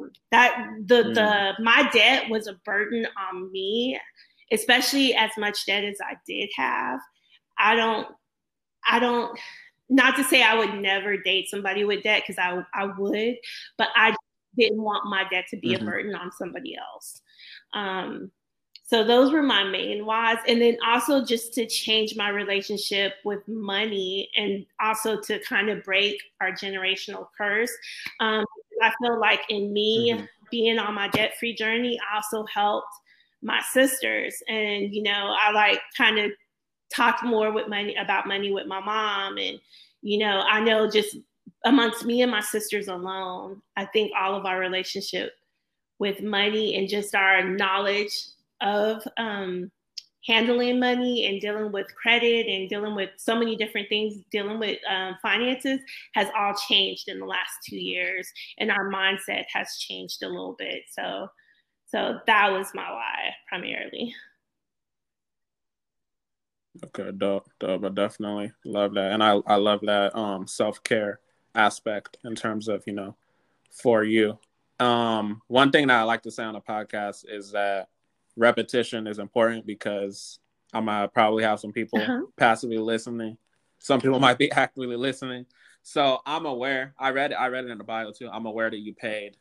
Um, 0.00 0.10
that 0.32 0.56
the 0.86 1.02
mm. 1.04 1.14
the 1.14 1.62
my 1.62 1.88
debt 1.92 2.28
was 2.28 2.48
a 2.48 2.54
burden 2.64 3.06
on 3.30 3.52
me, 3.52 4.00
especially 4.50 5.14
as 5.14 5.30
much 5.38 5.66
debt 5.66 5.84
as 5.84 5.98
I 6.04 6.16
did 6.26 6.50
have. 6.56 6.98
I 7.58 7.76
don't, 7.76 8.08
I 8.88 8.98
don't 8.98 9.38
not 9.90 10.16
to 10.16 10.24
say 10.24 10.42
I 10.42 10.56
would 10.56 10.74
never 10.74 11.16
date 11.16 11.48
somebody 11.50 11.84
with 11.84 12.02
debt 12.02 12.22
because 12.26 12.38
I 12.38 12.62
I 12.74 12.86
would, 12.86 13.36
but 13.76 13.88
I 13.94 14.14
didn't 14.58 14.82
want 14.82 15.08
my 15.08 15.24
debt 15.30 15.46
to 15.50 15.56
be 15.56 15.70
mm-hmm. 15.70 15.86
a 15.86 15.90
burden 15.90 16.14
on 16.14 16.32
somebody 16.32 16.76
else. 16.76 17.22
Um, 17.74 18.30
so 18.86 19.04
those 19.04 19.32
were 19.32 19.42
my 19.42 19.62
main 19.62 20.04
whys, 20.04 20.38
and 20.48 20.60
then 20.60 20.76
also 20.84 21.24
just 21.24 21.54
to 21.54 21.66
change 21.66 22.16
my 22.16 22.28
relationship 22.28 23.14
with 23.24 23.46
money, 23.46 24.28
and 24.34 24.66
also 24.80 25.20
to 25.20 25.38
kind 25.44 25.68
of 25.68 25.84
break 25.84 26.20
our 26.40 26.50
generational 26.50 27.26
curse. 27.38 27.72
Um, 28.18 28.44
I 28.82 28.92
feel 29.00 29.20
like 29.20 29.42
in 29.48 29.72
me 29.72 30.12
mm-hmm. 30.12 30.24
being 30.50 30.78
on 30.78 30.94
my 30.94 31.06
debt 31.08 31.34
free 31.38 31.54
journey, 31.54 32.00
also 32.12 32.44
helped 32.52 32.92
my 33.42 33.60
sisters, 33.70 34.42
and 34.48 34.92
you 34.92 35.04
know 35.04 35.36
I 35.40 35.52
like 35.52 35.80
kind 35.96 36.18
of 36.18 36.32
talked 36.92 37.22
more 37.24 37.52
with 37.52 37.68
money 37.68 37.94
about 37.96 38.26
money 38.26 38.52
with 38.52 38.66
my 38.66 38.80
mom 38.80 39.38
and 39.38 39.58
you 40.02 40.18
know 40.18 40.42
i 40.48 40.60
know 40.60 40.90
just 40.90 41.16
amongst 41.64 42.04
me 42.04 42.22
and 42.22 42.30
my 42.30 42.40
sisters 42.40 42.88
alone 42.88 43.60
i 43.76 43.84
think 43.84 44.10
all 44.18 44.34
of 44.34 44.46
our 44.46 44.58
relationship 44.58 45.32
with 45.98 46.22
money 46.22 46.76
and 46.76 46.88
just 46.88 47.14
our 47.14 47.44
knowledge 47.44 48.12
of 48.60 49.06
um, 49.18 49.70
handling 50.26 50.78
money 50.78 51.26
and 51.26 51.40
dealing 51.40 51.72
with 51.72 51.94
credit 51.94 52.46
and 52.46 52.68
dealing 52.68 52.94
with 52.94 53.10
so 53.16 53.38
many 53.38 53.56
different 53.56 53.88
things 53.88 54.16
dealing 54.30 54.58
with 54.58 54.78
um, 54.88 55.16
finances 55.22 55.80
has 56.14 56.28
all 56.36 56.54
changed 56.68 57.08
in 57.08 57.18
the 57.18 57.26
last 57.26 57.52
two 57.68 57.76
years. 57.76 58.30
And 58.58 58.70
our 58.70 58.90
mindset 58.90 59.44
has 59.52 59.76
changed 59.78 60.22
a 60.22 60.28
little 60.28 60.56
bit. 60.58 60.82
So 60.90 61.28
so 61.86 62.20
that 62.26 62.52
was 62.52 62.68
my 62.74 62.88
why 62.90 63.30
primarily. 63.48 64.14
Okay, 66.84 67.10
dope, 67.16 67.50
dope. 67.58 67.84
I 67.84 67.88
definitely 67.88 68.52
love 68.64 68.94
that, 68.94 69.10
and 69.10 69.24
I 69.24 69.40
I 69.46 69.56
love 69.56 69.80
that 69.82 70.16
um 70.16 70.46
self 70.46 70.82
care 70.84 71.18
aspect 71.54 72.18
in 72.24 72.34
terms 72.34 72.68
of 72.68 72.82
you 72.86 72.92
know 72.92 73.16
for 73.70 74.02
you. 74.04 74.38
Um, 74.78 75.42
one 75.48 75.70
thing 75.70 75.88
that 75.88 76.00
I 76.00 76.02
like 76.04 76.22
to 76.22 76.30
say 76.30 76.42
on 76.42 76.54
the 76.54 76.60
podcast 76.60 77.24
is 77.28 77.52
that 77.52 77.88
repetition 78.36 79.06
is 79.06 79.18
important 79.18 79.66
because 79.66 80.38
I 80.72 80.80
might 80.80 81.12
probably 81.12 81.44
have 81.44 81.60
some 81.60 81.72
people 81.72 82.00
uh-huh. 82.00 82.22
passively 82.36 82.78
listening. 82.78 83.36
Some 83.78 84.00
people 84.00 84.20
might 84.20 84.38
be 84.38 84.50
actively 84.52 84.96
listening. 84.96 85.46
So 85.82 86.20
I'm 86.26 86.46
aware. 86.46 86.94
I 86.98 87.10
read 87.10 87.32
it. 87.32 87.34
I 87.34 87.48
read 87.48 87.64
it 87.64 87.70
in 87.70 87.78
the 87.78 87.84
bio 87.84 88.12
too. 88.12 88.28
I'm 88.30 88.46
aware 88.46 88.70
that 88.70 88.78
you 88.78 88.94
paid 88.94 89.36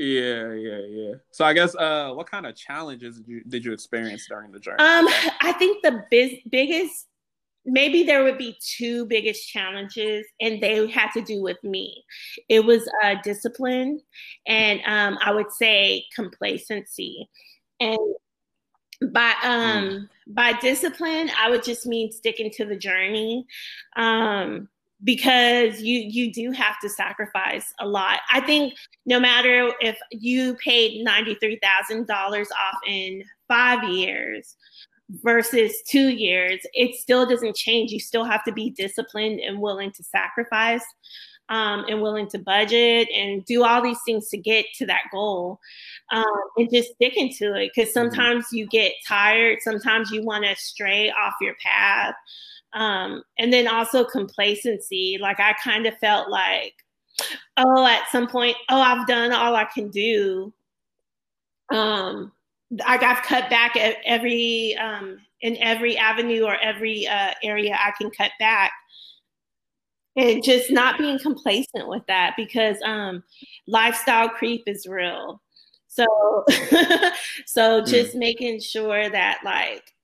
yeah, 0.00 0.52
yeah, 0.52 0.78
yeah. 0.88 1.14
So 1.32 1.44
I 1.44 1.52
guess 1.52 1.74
uh 1.74 2.12
what 2.12 2.30
kind 2.30 2.46
of 2.46 2.54
challenges 2.54 3.16
did 3.16 3.26
you, 3.26 3.42
did 3.48 3.64
you 3.64 3.72
experience 3.72 4.28
during 4.28 4.52
the 4.52 4.60
journey? 4.60 4.78
Um 4.78 5.08
I 5.40 5.52
think 5.58 5.82
the 5.82 6.04
biz- 6.08 6.38
biggest 6.48 7.08
maybe 7.64 8.02
there 8.02 8.24
would 8.24 8.38
be 8.38 8.56
two 8.60 9.06
biggest 9.06 9.48
challenges 9.48 10.26
and 10.40 10.62
they 10.62 10.88
had 10.88 11.10
to 11.12 11.22
do 11.22 11.42
with 11.42 11.62
me. 11.62 12.04
It 12.48 12.64
was 12.64 12.88
uh, 13.04 13.16
discipline 13.22 14.00
and 14.46 14.80
um, 14.86 15.18
i 15.24 15.32
would 15.32 15.52
say 15.52 16.04
complacency. 16.14 17.28
And 17.80 17.98
by 19.12 19.32
um 19.44 19.84
mm. 19.88 20.08
by 20.26 20.52
discipline 20.54 21.30
i 21.38 21.48
would 21.48 21.62
just 21.62 21.86
mean 21.86 22.10
sticking 22.10 22.50
to 22.50 22.64
the 22.64 22.74
journey 22.74 23.46
um 23.96 24.68
because 25.04 25.80
you 25.80 26.00
you 26.00 26.32
do 26.32 26.50
have 26.50 26.78
to 26.80 26.88
sacrifice 26.88 27.72
a 27.80 27.86
lot. 27.86 28.20
I 28.32 28.40
think 28.40 28.74
no 29.06 29.20
matter 29.20 29.72
if 29.80 29.96
you 30.10 30.54
paid 30.56 31.06
$93000 31.06 32.10
off 32.10 32.78
in 32.86 33.22
five 33.46 33.88
years 33.88 34.56
versus 35.10 35.74
two 35.88 36.08
years, 36.08 36.60
it 36.74 36.94
still 36.94 37.26
doesn't 37.26 37.56
change. 37.56 37.92
You 37.92 38.00
still 38.00 38.24
have 38.24 38.44
to 38.44 38.52
be 38.52 38.70
disciplined 38.70 39.40
and 39.40 39.60
willing 39.60 39.90
to 39.92 40.04
sacrifice 40.04 40.84
um, 41.48 41.84
and 41.88 42.02
willing 42.02 42.28
to 42.28 42.38
budget 42.38 43.08
and 43.14 43.44
do 43.44 43.64
all 43.64 43.82
these 43.82 44.00
things 44.04 44.28
to 44.28 44.36
get 44.36 44.66
to 44.76 44.86
that 44.86 45.04
goal 45.10 45.60
um, 46.12 46.24
and 46.56 46.70
just 46.70 46.92
sticking 46.92 47.32
to 47.34 47.54
it. 47.54 47.72
Because 47.74 47.90
mm-hmm. 47.90 48.10
sometimes 48.10 48.46
you 48.52 48.66
get 48.66 48.92
tired, 49.06 49.58
sometimes 49.62 50.10
you 50.10 50.22
want 50.22 50.44
to 50.44 50.54
stray 50.56 51.10
off 51.10 51.34
your 51.40 51.54
path. 51.64 52.14
Um, 52.74 53.22
and 53.38 53.50
then 53.50 53.66
also 53.66 54.04
complacency. 54.04 55.16
Like 55.18 55.40
I 55.40 55.54
kind 55.54 55.86
of 55.86 55.96
felt 55.98 56.28
like, 56.28 56.74
oh, 57.56 57.86
at 57.86 58.08
some 58.12 58.28
point, 58.28 58.56
oh, 58.68 58.80
I've 58.80 59.06
done 59.06 59.32
all 59.32 59.56
I 59.56 59.64
can 59.64 59.88
do. 59.90 60.52
Um, 61.70 62.32
I 62.84 62.98
got 62.98 63.22
cut 63.22 63.48
back 63.48 63.76
at 63.76 63.96
every 64.04 64.76
um, 64.76 65.18
in 65.40 65.56
every 65.58 65.96
avenue 65.96 66.44
or 66.44 66.56
every 66.56 67.06
uh, 67.06 67.32
area 67.42 67.76
I 67.78 67.92
can 67.98 68.10
cut 68.10 68.30
back, 68.38 68.72
and 70.16 70.42
just 70.42 70.70
not 70.70 70.98
being 70.98 71.18
complacent 71.18 71.88
with 71.88 72.06
that 72.08 72.34
because 72.36 72.76
um, 72.84 73.22
lifestyle 73.66 74.28
creep 74.28 74.64
is 74.66 74.86
real. 74.86 75.40
So, 75.86 76.06
so 77.46 77.80
hmm. 77.80 77.86
just 77.86 78.14
mm. 78.14 78.18
making 78.18 78.60
sure 78.60 79.08
that 79.08 79.40
like 79.44 79.94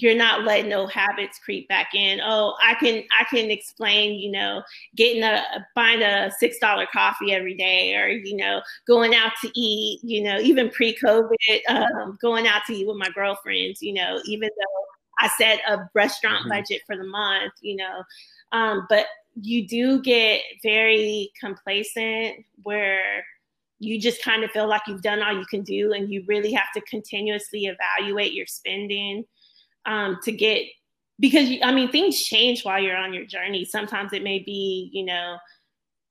you're 0.00 0.16
not 0.16 0.44
letting 0.44 0.68
no 0.68 0.86
habits 0.86 1.38
creep 1.38 1.68
back 1.68 1.94
in. 1.94 2.20
Oh, 2.22 2.54
I 2.62 2.74
can 2.74 3.02
I 3.18 3.24
can 3.24 3.50
explain, 3.50 4.18
you 4.18 4.30
know, 4.30 4.62
getting 4.96 5.22
a 5.22 5.42
buying 5.74 6.02
a 6.02 6.30
six 6.38 6.58
dollar 6.58 6.86
coffee 6.92 7.32
every 7.32 7.54
day, 7.54 7.94
or 7.96 8.08
you 8.08 8.36
know, 8.36 8.62
going 8.86 9.14
out 9.14 9.32
to 9.42 9.50
eat. 9.54 10.00
You 10.02 10.22
know, 10.22 10.38
even 10.38 10.70
pre 10.70 10.96
COVID, 10.96 11.60
um, 11.68 12.18
going 12.20 12.46
out 12.46 12.62
to 12.66 12.74
eat 12.74 12.86
with 12.86 12.96
my 12.96 13.10
girlfriends. 13.10 13.82
You 13.82 13.94
know, 13.94 14.20
even 14.24 14.48
though 14.48 14.84
I 15.18 15.28
set 15.36 15.60
a 15.68 15.88
restaurant 15.94 16.40
mm-hmm. 16.40 16.50
budget 16.50 16.82
for 16.86 16.96
the 16.96 17.04
month. 17.04 17.54
You 17.60 17.76
know, 17.76 18.02
um, 18.52 18.86
but 18.88 19.06
you 19.40 19.66
do 19.66 20.00
get 20.02 20.42
very 20.62 21.30
complacent 21.40 22.44
where 22.62 23.24
you 23.80 24.00
just 24.00 24.22
kind 24.22 24.42
of 24.42 24.50
feel 24.50 24.66
like 24.66 24.82
you've 24.88 25.02
done 25.02 25.22
all 25.22 25.32
you 25.32 25.46
can 25.46 25.62
do 25.62 25.92
and 25.92 26.10
you 26.12 26.24
really 26.26 26.52
have 26.52 26.66
to 26.74 26.80
continuously 26.82 27.66
evaluate 27.66 28.32
your 28.32 28.46
spending 28.46 29.24
um, 29.88 30.18
to 30.22 30.30
get 30.30 30.62
because 31.18 31.48
I 31.64 31.72
mean 31.72 31.90
things 31.90 32.22
change 32.22 32.64
while 32.64 32.80
you're 32.80 32.96
on 32.96 33.12
your 33.12 33.24
journey. 33.24 33.64
Sometimes 33.64 34.12
it 34.12 34.22
may 34.22 34.38
be 34.38 34.90
you 34.92 35.04
know 35.04 35.38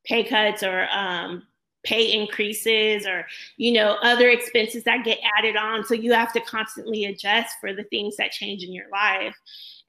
pay 0.05 0.23
cuts 0.23 0.63
or 0.63 0.87
um, 0.91 1.43
pay 1.83 2.11
increases 2.11 3.05
or 3.05 3.25
you 3.55 3.71
know 3.71 3.97
other 4.01 4.29
expenses 4.29 4.83
that 4.83 5.05
get 5.05 5.19
added 5.37 5.55
on. 5.55 5.85
So 5.85 5.93
you 5.93 6.11
have 6.13 6.33
to 6.33 6.41
constantly 6.41 7.05
adjust 7.05 7.55
for 7.61 7.73
the 7.73 7.83
things 7.85 8.17
that 8.17 8.31
change 8.31 8.63
in 8.63 8.73
your 8.73 8.89
life. 8.91 9.35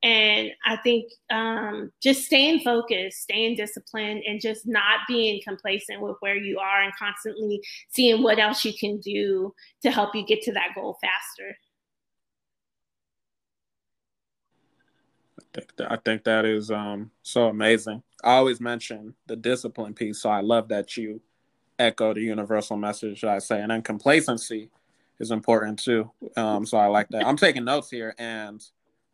And 0.05 0.53
I 0.65 0.77
think 0.77 1.11
um, 1.29 1.91
just 2.01 2.25
staying 2.25 2.61
focused, 2.61 3.23
staying 3.23 3.57
disciplined, 3.57 4.23
and 4.29 4.41
just 4.41 4.65
not 4.65 5.01
being 5.09 5.41
complacent 5.43 6.01
with 6.01 6.15
where 6.21 6.37
you 6.37 6.61
are 6.61 6.83
and 6.83 6.93
constantly 6.97 7.61
seeing 7.89 8.23
what 8.23 8.39
else 8.39 8.65
you 8.65 8.73
can 8.79 9.01
do 9.01 9.53
to 9.83 9.91
help 9.91 10.15
you 10.15 10.25
get 10.25 10.43
to 10.43 10.53
that 10.53 10.69
goal 10.77 10.99
faster. 11.01 11.57
Think 15.53 15.77
that, 15.77 15.93
I 15.93 15.97
think 15.97 16.25
that 16.25 16.45
is 16.45 16.71
um, 16.71 17.11
so 17.23 17.49
amazing. 17.49 18.03
I 18.25 18.33
always 18.35 18.61
mention 18.61 19.15
the 19.27 19.37
discipline 19.37 19.95
piece, 19.95 20.21
so 20.23 20.31
I 20.31 20.41
love 20.41 20.69
that 20.69 20.97
you 20.97 21.21
echo 21.79 22.13
the 22.15 22.21
universal 22.21 22.77
message 22.77 23.25
I 23.25 23.39
say, 23.39 23.61
and 23.61 23.71
then 23.71 23.83
complacency 23.83 24.71
is 25.21 25.31
important 25.31 25.79
too. 25.79 26.11
Um, 26.37 26.67
so 26.67 26.79
I 26.79 26.87
like 26.87 27.09
that. 27.11 27.27
I'm 27.27 27.37
taking 27.37 27.65
notes 27.65 27.91
here, 27.91 28.15
and 28.19 28.63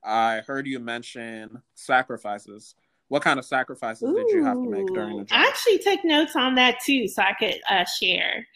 I 0.02 0.42
heard 0.46 0.66
you 0.66 0.80
mention 0.80 1.62
sacrifices. 1.74 2.74
What 3.08 3.22
kind 3.22 3.38
of 3.38 3.44
sacrifices 3.44 4.08
Ooh, 4.08 4.14
did 4.14 4.30
you 4.30 4.44
have 4.44 4.54
to 4.54 4.68
make 4.68 4.86
during 4.88 5.18
the 5.18 5.24
journey? 5.24 5.44
I 5.44 5.46
actually 5.46 5.78
took 5.78 6.04
notes 6.04 6.34
on 6.36 6.54
that 6.54 6.78
too, 6.84 7.06
so 7.08 7.22
I 7.22 7.34
could 7.34 7.60
uh, 7.68 7.84
share. 8.00 8.46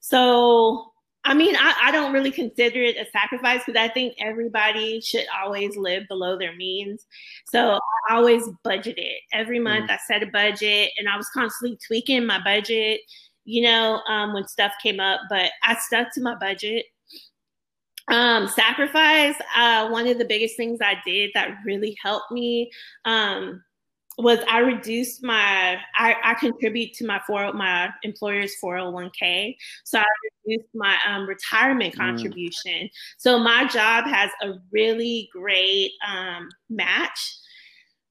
So 0.00 0.92
I 1.26 1.34
mean, 1.34 1.56
I, 1.56 1.74
I, 1.86 1.90
don't 1.90 2.12
really 2.12 2.30
consider 2.30 2.80
it 2.80 2.96
a 2.96 3.04
sacrifice 3.10 3.60
because 3.66 3.78
I 3.78 3.88
think 3.92 4.14
everybody 4.20 5.00
should 5.00 5.26
always 5.42 5.76
live 5.76 6.04
below 6.08 6.38
their 6.38 6.54
means. 6.54 7.04
So 7.46 7.80
I 8.08 8.14
always 8.14 8.44
budgeted. 8.64 9.16
Every 9.32 9.58
month 9.58 9.90
mm. 9.90 9.94
I 9.94 9.98
set 10.06 10.22
a 10.22 10.26
budget 10.26 10.92
and 10.96 11.08
I 11.08 11.16
was 11.16 11.28
constantly 11.30 11.78
tweaking 11.84 12.26
my 12.26 12.40
budget, 12.44 13.00
you 13.44 13.62
know, 13.62 14.00
um, 14.08 14.34
when 14.34 14.46
stuff 14.46 14.72
came 14.80 15.00
up, 15.00 15.20
but 15.28 15.50
I 15.64 15.74
stuck 15.74 16.14
to 16.14 16.20
my 16.20 16.36
budget. 16.36 16.86
Um, 18.08 18.46
sacrifice, 18.46 19.34
uh, 19.56 19.88
one 19.88 20.06
of 20.06 20.18
the 20.18 20.24
biggest 20.24 20.56
things 20.56 20.78
I 20.80 20.94
did 21.04 21.32
that 21.34 21.56
really 21.64 21.96
helped 22.00 22.30
me 22.30 22.70
um, 23.04 23.64
was 24.18 24.38
I 24.48 24.60
reduced 24.60 25.22
my 25.22 25.78
I, 25.94 26.16
I 26.24 26.34
contribute 26.34 26.94
to 26.94 27.06
my 27.06 27.20
four 27.26 27.52
my 27.52 27.90
employer's 28.02 28.54
401k. 28.62 29.56
So 29.84 29.98
I 29.98 30.04
reduced 30.46 30.68
my 30.74 30.96
um, 31.06 31.26
retirement 31.26 31.94
mm. 31.94 31.98
contribution. 31.98 32.72
Mm. 32.72 32.90
So 33.18 33.38
my 33.38 33.66
job 33.66 34.06
has 34.06 34.30
a 34.42 34.54
really 34.72 35.28
great 35.32 35.92
um, 36.06 36.48
match. 36.70 37.36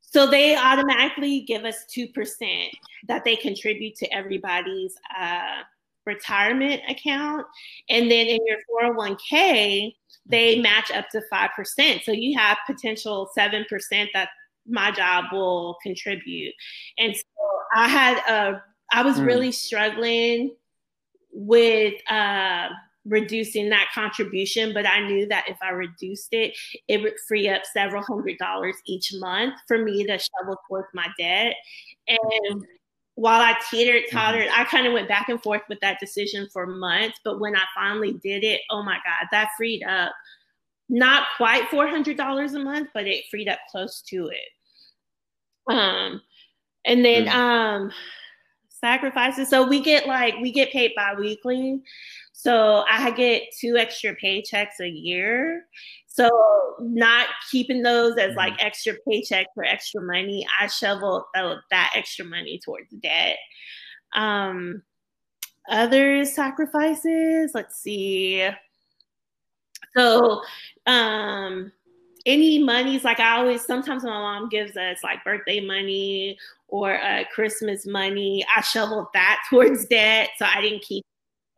So 0.01 0.27
they 0.27 0.55
automatically 0.55 1.41
give 1.41 1.65
us 1.65 1.85
two 1.89 2.07
percent 2.09 2.69
that 3.07 3.23
they 3.23 3.35
contribute 3.35 3.95
to 3.95 4.13
everybody's 4.13 4.95
uh, 5.19 5.63
retirement 6.05 6.81
account, 6.87 7.47
and 7.89 8.11
then 8.11 8.27
in 8.27 8.39
your 8.45 8.57
401k 8.71 9.95
they 10.27 10.53
mm-hmm. 10.53 10.63
match 10.63 10.91
up 10.91 11.09
to 11.09 11.21
five 11.29 11.49
percent. 11.55 12.03
So 12.03 12.11
you 12.11 12.37
have 12.37 12.57
potential 12.67 13.29
seven 13.35 13.65
percent 13.67 14.09
that 14.13 14.29
my 14.67 14.91
job 14.91 15.25
will 15.31 15.77
contribute. 15.83 16.53
And 16.97 17.15
so 17.15 17.23
I 17.75 17.87
had 17.87 18.17
a, 18.29 18.63
I 18.91 19.03
was 19.03 19.17
mm. 19.17 19.25
really 19.25 19.51
struggling 19.51 20.55
with 21.31 21.93
uh, 22.09 22.69
reducing 23.05 23.69
that 23.69 23.89
contribution, 23.93 24.73
but 24.73 24.87
I 24.87 25.05
knew 25.07 25.27
that 25.27 25.45
if 25.47 25.57
I 25.61 25.69
reduced 25.71 26.29
it, 26.33 26.57
it 26.87 27.01
would 27.01 27.19
free 27.27 27.49
up 27.49 27.63
several 27.71 28.03
hundred 28.03 28.37
dollars 28.37 28.75
each 28.85 29.13
month 29.15 29.55
for 29.67 29.77
me 29.77 30.05
to 30.05 30.17
shovel 30.17 30.57
towards 30.67 30.87
my 30.93 31.07
debt. 31.17 31.55
And 32.07 32.65
while 33.15 33.41
I 33.41 33.55
teetered, 33.69 34.03
mm-hmm. 34.03 34.17
tottered. 34.17 34.47
I 34.53 34.65
kind 34.65 34.85
of 34.85 34.93
went 34.93 35.07
back 35.07 35.29
and 35.29 35.41
forth 35.41 35.61
with 35.69 35.79
that 35.81 35.99
decision 35.99 36.47
for 36.51 36.67
months. 36.67 37.19
But 37.23 37.39
when 37.39 37.55
I 37.55 37.63
finally 37.73 38.13
did 38.13 38.43
it, 38.43 38.61
oh 38.69 38.83
my 38.83 38.95
God, 38.95 39.27
that 39.31 39.49
freed 39.57 39.83
up 39.83 40.11
not 40.87 41.27
quite 41.37 41.63
$400 41.69 42.53
a 42.53 42.59
month, 42.59 42.89
but 42.93 43.07
it 43.07 43.25
freed 43.31 43.49
up 43.49 43.59
close 43.71 44.01
to 44.09 44.27
it. 44.27 44.49
Um, 45.69 46.21
and 46.85 47.03
then 47.03 47.25
mm-hmm. 47.25 47.37
um, 47.37 47.91
sacrifices. 48.69 49.49
So 49.49 49.67
we 49.67 49.79
get 49.79 50.07
like 50.07 50.35
we 50.41 50.51
get 50.51 50.71
paid 50.71 50.93
bi-weekly. 50.95 51.81
So 52.33 52.83
I 52.89 53.11
get 53.11 53.43
two 53.59 53.77
extra 53.77 54.15
paychecks 54.15 54.79
a 54.79 54.89
year. 54.89 55.65
So 56.07 56.29
not 56.79 57.27
keeping 57.51 57.81
those 57.81 58.17
as 58.17 58.35
like 58.35 58.53
mm-hmm. 58.53 58.67
extra 58.67 58.93
paycheck 59.07 59.47
for 59.55 59.63
extra 59.63 60.01
money, 60.01 60.45
I 60.59 60.67
shovel 60.67 61.25
that 61.33 61.93
extra 61.95 62.25
money 62.25 62.59
towards 62.63 62.91
debt. 62.91 63.37
Um, 64.13 64.83
other 65.69 66.23
sacrifices, 66.25 67.51
let's 67.53 67.77
see. 67.77 68.47
So 69.97 70.41
um 70.85 71.71
any 72.25 72.63
monies 72.63 73.03
like 73.03 73.19
i 73.19 73.37
always 73.37 73.63
sometimes 73.63 74.03
my 74.03 74.09
mom 74.09 74.49
gives 74.49 74.75
us 74.77 74.97
like 75.03 75.23
birthday 75.23 75.59
money 75.59 76.37
or 76.67 76.99
uh, 77.01 77.23
christmas 77.33 77.85
money 77.85 78.45
i 78.55 78.61
shoveled 78.61 79.07
that 79.13 79.43
towards 79.49 79.85
debt 79.85 80.29
so 80.37 80.45
i 80.45 80.61
didn't 80.61 80.81
keep 80.81 81.03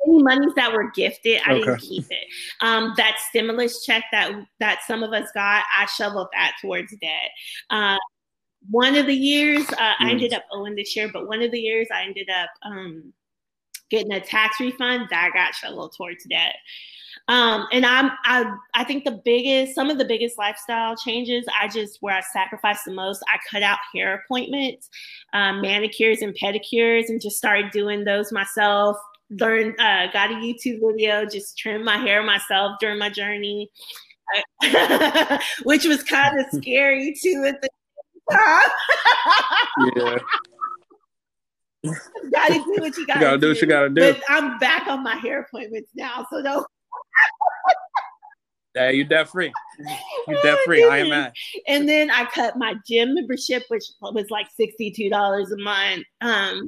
any 0.05 0.23
monies 0.23 0.53
that 0.55 0.71
were 0.71 0.91
gifted 0.91 1.41
i 1.45 1.53
okay. 1.53 1.63
didn't 1.63 1.79
keep 1.79 2.05
it 2.09 2.27
um, 2.61 2.93
that 2.97 3.15
stimulus 3.29 3.85
check 3.85 4.03
that 4.11 4.31
that 4.59 4.79
some 4.85 5.03
of 5.03 5.11
us 5.13 5.29
got 5.33 5.63
i 5.77 5.85
shoveled 5.85 6.27
that 6.33 6.53
towards 6.61 6.95
debt 7.01 7.31
uh, 7.69 7.97
one 8.69 8.95
of 8.95 9.05
the 9.05 9.15
years 9.15 9.67
uh, 9.71 9.75
mm. 9.75 9.95
i 9.99 10.09
ended 10.11 10.33
up 10.33 10.43
owing 10.51 10.75
this 10.75 10.95
year 10.95 11.09
but 11.11 11.27
one 11.27 11.41
of 11.41 11.51
the 11.51 11.59
years 11.59 11.87
i 11.93 12.03
ended 12.03 12.29
up 12.29 12.49
um, 12.63 13.13
getting 13.89 14.11
a 14.11 14.19
tax 14.19 14.59
refund 14.59 15.07
that 15.09 15.31
got 15.33 15.55
shoveled 15.55 15.93
towards 15.95 16.25
debt 16.25 16.55
um, 17.27 17.67
and 17.73 17.85
I'm 17.85 18.11
I 18.23 18.53
I 18.73 18.83
think 18.85 19.03
the 19.03 19.19
biggest 19.23 19.75
some 19.75 19.89
of 19.89 19.97
the 19.97 20.05
biggest 20.05 20.37
lifestyle 20.37 20.95
changes 20.95 21.45
I 21.59 21.67
just 21.67 21.97
where 22.01 22.15
I 22.15 22.21
sacrificed 22.21 22.85
the 22.85 22.93
most 22.93 23.21
I 23.27 23.37
cut 23.51 23.63
out 23.63 23.79
hair 23.93 24.23
appointments, 24.23 24.89
um, 25.33 25.61
manicures 25.61 26.21
and 26.21 26.33
pedicures, 26.35 27.09
and 27.09 27.21
just 27.21 27.37
started 27.37 27.71
doing 27.71 28.05
those 28.05 28.31
myself. 28.31 28.97
Learned 29.29 29.77
uh, 29.77 30.09
got 30.13 30.31
a 30.31 30.35
YouTube 30.35 30.79
video, 30.81 31.25
just 31.25 31.57
trimmed 31.57 31.83
my 31.83 31.97
hair 31.97 32.23
myself 32.23 32.77
during 32.79 32.97
my 32.97 33.09
journey, 33.09 33.69
which 35.63 35.85
was 35.85 36.03
kind 36.03 36.39
of 36.39 36.45
scary 36.61 37.13
too 37.21 37.43
at 37.45 37.61
the 37.61 37.69
time. 38.31 38.69
yeah 39.97 40.17
gotta 42.33 42.53
do 42.53 42.75
what 42.79 42.97
you 42.97 43.05
gotta, 43.05 43.19
you 43.19 43.25
gotta 43.25 43.37
do. 43.37 43.41
do. 43.41 43.47
what 43.49 43.61
you 43.61 43.67
gotta 43.67 43.89
do. 43.89 44.13
But 44.13 44.23
I'm 44.29 44.57
back 44.59 44.87
on 44.87 45.03
my 45.03 45.15
hair 45.15 45.41
appointments 45.41 45.89
now, 45.95 46.25
so 46.31 46.41
don't 46.41 46.65
yeah, 48.75 48.89
you're 48.89 49.05
debt 49.05 49.29
free. 49.29 49.51
You're 50.27 50.41
debt 50.41 50.59
free. 50.65 50.83
I 50.83 50.99
am 50.99 51.11
at. 51.11 51.33
And 51.67 51.87
then 51.89 52.11
I 52.11 52.25
cut 52.25 52.57
my 52.57 52.75
gym 52.87 53.15
membership, 53.15 53.63
which 53.69 53.85
was 54.01 54.29
like 54.29 54.47
sixty-two 54.55 55.09
dollars 55.09 55.51
a 55.51 55.57
month. 55.57 56.05
Um, 56.21 56.67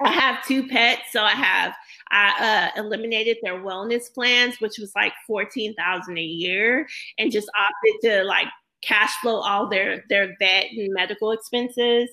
I 0.00 0.12
have 0.12 0.44
two 0.46 0.66
pets, 0.68 1.12
so 1.12 1.22
I 1.22 1.32
have 1.32 1.74
I 2.10 2.70
uh, 2.76 2.80
eliminated 2.80 3.38
their 3.42 3.60
wellness 3.60 4.12
plans, 4.12 4.60
which 4.60 4.78
was 4.78 4.92
like 4.94 5.12
fourteen 5.26 5.74
thousand 5.74 6.18
a 6.18 6.22
year, 6.22 6.86
and 7.18 7.32
just 7.32 7.50
opted 7.56 8.10
to 8.10 8.24
like 8.24 8.46
cash 8.82 9.12
flow 9.20 9.40
all 9.40 9.68
their 9.68 10.04
their 10.08 10.36
vet 10.38 10.66
and 10.76 10.92
medical 10.92 11.32
expenses. 11.32 12.08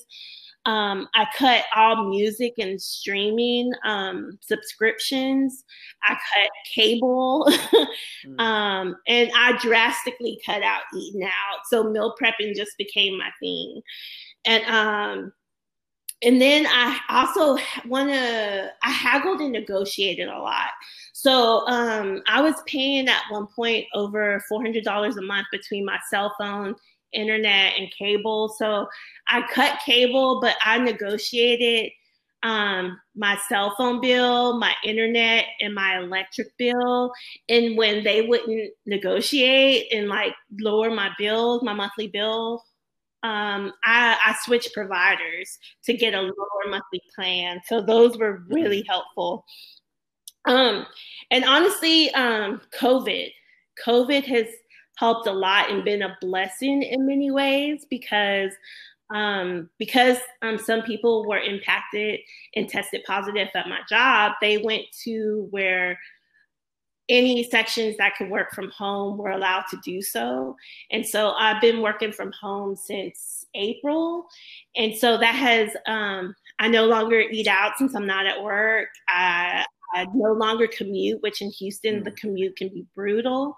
Um, 0.66 1.08
I 1.14 1.28
cut 1.38 1.64
all 1.76 2.10
music 2.10 2.56
and 2.58 2.82
streaming 2.82 3.72
um, 3.84 4.38
subscriptions. 4.42 5.64
I 6.04 6.14
cut 6.14 6.50
cable, 6.74 7.48
mm. 8.26 8.40
um, 8.40 8.96
and 9.08 9.30
I 9.36 9.58
drastically 9.62 10.40
cut 10.46 10.64
out 10.64 10.82
eating 10.96 11.24
out. 11.24 11.60
So 11.70 11.84
meal 11.84 12.16
prepping 12.22 12.56
just 12.56 12.78
became 12.78 13.18
my 13.18 13.30
thing, 13.40 13.82
and 14.46 14.66
um, 14.66 15.34
and 16.26 16.42
then 16.42 16.66
I 16.68 17.00
also 17.10 17.58
want 17.88 18.10
to, 18.10 18.72
I 18.84 18.90
haggled 18.90 19.42
and 19.42 19.52
negotiated 19.52 20.28
a 20.28 20.40
lot. 20.40 20.70
So 21.14 21.68
um, 21.68 22.24
I 22.28 22.42
was 22.42 22.56
paying 22.66 23.08
at 23.08 23.22
one 23.30 23.48
point 23.48 23.86
over 23.94 24.42
$400 24.52 25.18
a 25.18 25.22
month 25.22 25.48
between 25.52 25.86
my 25.86 26.00
cell 26.10 26.34
phone, 26.40 26.76
internet, 27.14 27.74
and 27.78 27.92
cable. 27.98 28.50
So 28.58 28.88
I 29.28 29.42
cut 29.52 29.80
cable, 29.86 30.40
but 30.42 30.56
I 30.64 30.78
negotiated 30.78 31.92
um, 32.44 33.00
my 33.16 33.38
cell 33.50 33.74
phone 33.76 34.00
bill, 34.02 34.60
my 34.60 34.74
internet, 34.84 35.46
and 35.62 35.74
my 35.74 35.98
electric 35.98 36.56
bill. 36.58 37.12
And 37.50 37.76
when 37.76 38.04
they 38.04 38.22
wouldn't 38.22 38.72
negotiate 38.86 39.92
and 39.92 40.08
like 40.08 40.34
lower 40.60 40.92
my 40.92 41.10
bills, 41.18 41.64
my 41.64 41.74
monthly 41.74 42.08
bill, 42.08 42.64
um, 43.24 43.74
I, 43.84 44.18
I 44.24 44.36
switched 44.44 44.76
providers 44.76 45.58
to 45.86 45.94
get 45.94 46.14
a 46.14 46.22
lower 46.22 46.70
monthly 46.70 47.02
plan. 47.16 47.62
So 47.66 47.82
those 47.82 48.16
were 48.16 48.44
really 48.48 48.86
helpful. 48.88 49.44
Um, 50.46 50.86
and 51.32 51.44
honestly, 51.46 52.12
um, 52.12 52.62
COVID, 52.80 53.32
COVID 53.84 54.24
has 54.26 54.46
helped 54.96 55.28
a 55.28 55.32
lot 55.32 55.70
and 55.70 55.84
been 55.84 56.02
a 56.02 56.18
blessing 56.22 56.82
in 56.84 57.06
many 57.06 57.32
ways 57.32 57.86
because 57.90 58.52
um, 59.14 59.70
because 59.78 60.18
um, 60.42 60.58
some 60.58 60.82
people 60.82 61.28
were 61.28 61.38
impacted 61.38 62.20
and 62.56 62.68
tested 62.68 63.04
positive 63.06 63.50
at 63.54 63.68
my 63.68 63.80
job, 63.88 64.34
they 64.42 64.58
went 64.58 64.86
to 65.04 65.48
where 65.52 66.00
any 67.08 67.44
sections 67.44 67.96
that 67.98 68.16
could 68.16 68.30
work 68.30 68.52
from 68.52 68.72
home 68.72 69.18
were 69.18 69.32
allowed 69.32 69.66
to 69.70 69.78
do 69.84 70.02
so. 70.02 70.56
And 70.90 71.06
so 71.06 71.32
I've 71.32 71.62
been 71.62 71.82
working 71.82 72.12
from 72.12 72.32
home 72.32 72.76
since 72.76 73.46
April. 73.54 74.26
And 74.76 74.96
so 74.96 75.18
that 75.18 75.36
has, 75.36 75.70
um, 75.86 76.36
I 76.58 76.68
no 76.68 76.86
longer 76.86 77.20
eat 77.20 77.48
out 77.48 77.78
since 77.78 77.94
I'm 77.94 78.08
not 78.08 78.26
at 78.26 78.44
work. 78.44 78.88
I, 79.08 79.66
I 79.94 80.08
no 80.16 80.34
longer 80.34 80.68
commute, 80.68 81.22
which 81.22 81.42
in 81.42 81.52
Houston, 81.52 82.04
the 82.04 82.12
mm. 82.12 82.18
commute 82.18 82.58
can 82.58 82.70
be 82.70 82.86
brutal. 82.96 83.56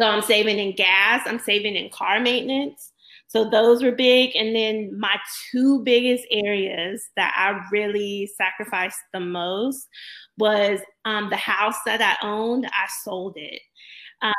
So 0.00 0.06
I'm 0.06 0.22
saving 0.22 0.58
in 0.58 0.74
gas, 0.74 1.22
I'm 1.26 1.38
saving 1.38 1.76
in 1.76 1.90
car 1.90 2.20
maintenance. 2.20 2.92
So 3.28 3.48
those 3.48 3.82
were 3.82 3.92
big. 3.92 4.36
And 4.36 4.54
then 4.54 4.98
my 4.98 5.16
two 5.50 5.82
biggest 5.82 6.24
areas 6.30 7.08
that 7.16 7.34
I 7.36 7.60
really 7.72 8.30
sacrificed 8.36 9.00
the 9.12 9.20
most 9.20 9.88
was 10.38 10.80
um, 11.04 11.30
the 11.30 11.36
house 11.36 11.78
that 11.86 12.00
I 12.00 12.26
owned, 12.26 12.66
I 12.66 12.86
sold 13.02 13.36
it. 13.36 13.60
Um, 14.22 14.32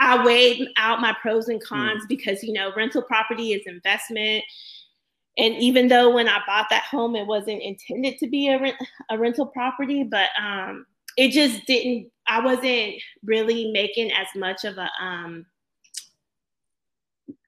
I 0.00 0.24
weighed 0.24 0.68
out 0.78 1.00
my 1.00 1.14
pros 1.20 1.48
and 1.48 1.62
hmm. 1.62 1.68
cons 1.68 2.04
mm. 2.04 2.08
because, 2.08 2.42
you 2.42 2.52
know, 2.52 2.72
rental 2.74 3.02
property 3.02 3.52
is 3.52 3.62
investment. 3.66 4.44
And 5.36 5.54
even 5.56 5.86
though 5.86 6.12
when 6.12 6.28
I 6.28 6.40
bought 6.46 6.66
that 6.70 6.84
home, 6.84 7.14
it 7.14 7.26
wasn't 7.26 7.62
intended 7.62 8.18
to 8.18 8.28
be 8.28 8.48
a, 8.48 8.60
rent, 8.60 8.76
a 9.10 9.18
rental 9.18 9.46
property, 9.46 10.02
but 10.02 10.30
um, 10.40 10.86
it 11.16 11.30
just 11.30 11.64
didn't, 11.66 12.10
I 12.28 12.44
wasn't 12.44 12.94
really 13.24 13.70
making 13.72 14.12
as 14.12 14.28
much 14.36 14.64
of 14.64 14.78
a, 14.78 14.88
um, 15.00 15.46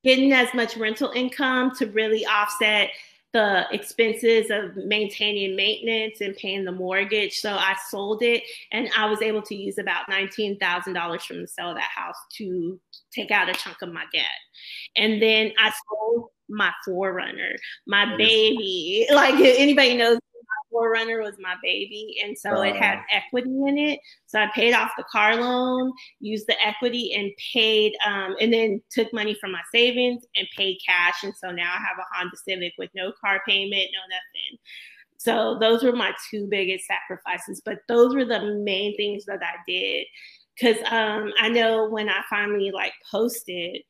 getting 0.03 0.33
as 0.33 0.53
much 0.55 0.77
rental 0.77 1.11
income 1.11 1.75
to 1.77 1.87
really 1.87 2.25
offset 2.27 2.91
the 3.33 3.65
expenses 3.71 4.51
of 4.51 4.77
maintaining 4.77 5.55
maintenance 5.55 6.21
and 6.21 6.35
paying 6.37 6.65
the 6.65 6.73
mortgage. 6.73 7.35
So 7.35 7.53
I 7.53 7.77
sold 7.89 8.23
it 8.23 8.43
and 8.73 8.91
I 8.97 9.07
was 9.07 9.23
able 9.23 9.43
to 9.43 9.55
use 9.55 9.79
about 9.79 10.09
$19,000 10.11 11.23
from 11.23 11.43
the 11.43 11.47
sale 11.47 11.71
of 11.71 11.77
that 11.77 11.91
house 11.95 12.17
to 12.39 12.81
take 13.13 13.31
out 13.31 13.49
a 13.49 13.53
chunk 13.53 13.83
of 13.83 13.93
my 13.93 14.05
debt. 14.13 14.25
And 14.97 15.23
then 15.23 15.53
I 15.59 15.71
sold 15.71 16.31
my 16.51 16.73
4Runner, 16.89 17.55
my 17.87 18.17
baby. 18.17 19.07
Like 19.13 19.35
anybody 19.35 19.97
knows 19.97 20.19
4Runner 20.73 21.23
was 21.23 21.35
my 21.39 21.57
baby. 21.63 22.17
And 22.23 22.37
so 22.37 22.63
it 22.63 22.77
had 22.77 23.01
equity 23.11 23.51
in 23.51 23.79
it. 23.79 24.01
So 24.27 24.41
I 24.41 24.51
paid 24.55 24.73
off 24.73 24.93
the 24.97 25.05
car 25.11 25.37
loan, 25.37 25.93
used 26.21 26.47
the 26.47 26.61
equity, 26.65 27.13
and 27.15 27.31
paid, 27.53 27.93
um, 28.07 28.37
and 28.41 28.53
then 28.53 28.81
took 28.91 29.13
money 29.13 29.37
from 29.41 29.53
my 29.53 29.63
savings 29.73 30.25
and 30.37 30.47
paid 30.57 30.79
cash. 30.87 31.23
And 31.23 31.35
so 31.37 31.51
now 31.51 31.73
I 31.73 31.79
have 31.79 31.99
a 31.99 32.15
Honda 32.15 32.37
Civic 32.37 32.73
with 32.79 32.91
no 32.95 33.13
car 33.21 33.41
payment, 33.47 33.89
no 33.93 34.01
nothing. 34.09 34.59
So 35.17 35.59
those 35.61 35.83
were 35.83 35.93
my 35.93 36.13
two 36.31 36.47
biggest 36.49 36.87
sacrifices. 36.87 37.61
But 37.65 37.81
those 37.89 38.15
were 38.15 38.25
the 38.25 38.55
main 38.65 38.97
things 38.97 39.25
that 39.27 39.41
I 39.43 39.57
did. 39.67 40.07
Cause 40.61 40.77
um, 40.91 41.33
I 41.41 41.49
know 41.49 41.89
when 41.89 42.11
I 42.11 42.23
finally 42.29 42.71
like 42.71 42.93
posted, 43.11 43.83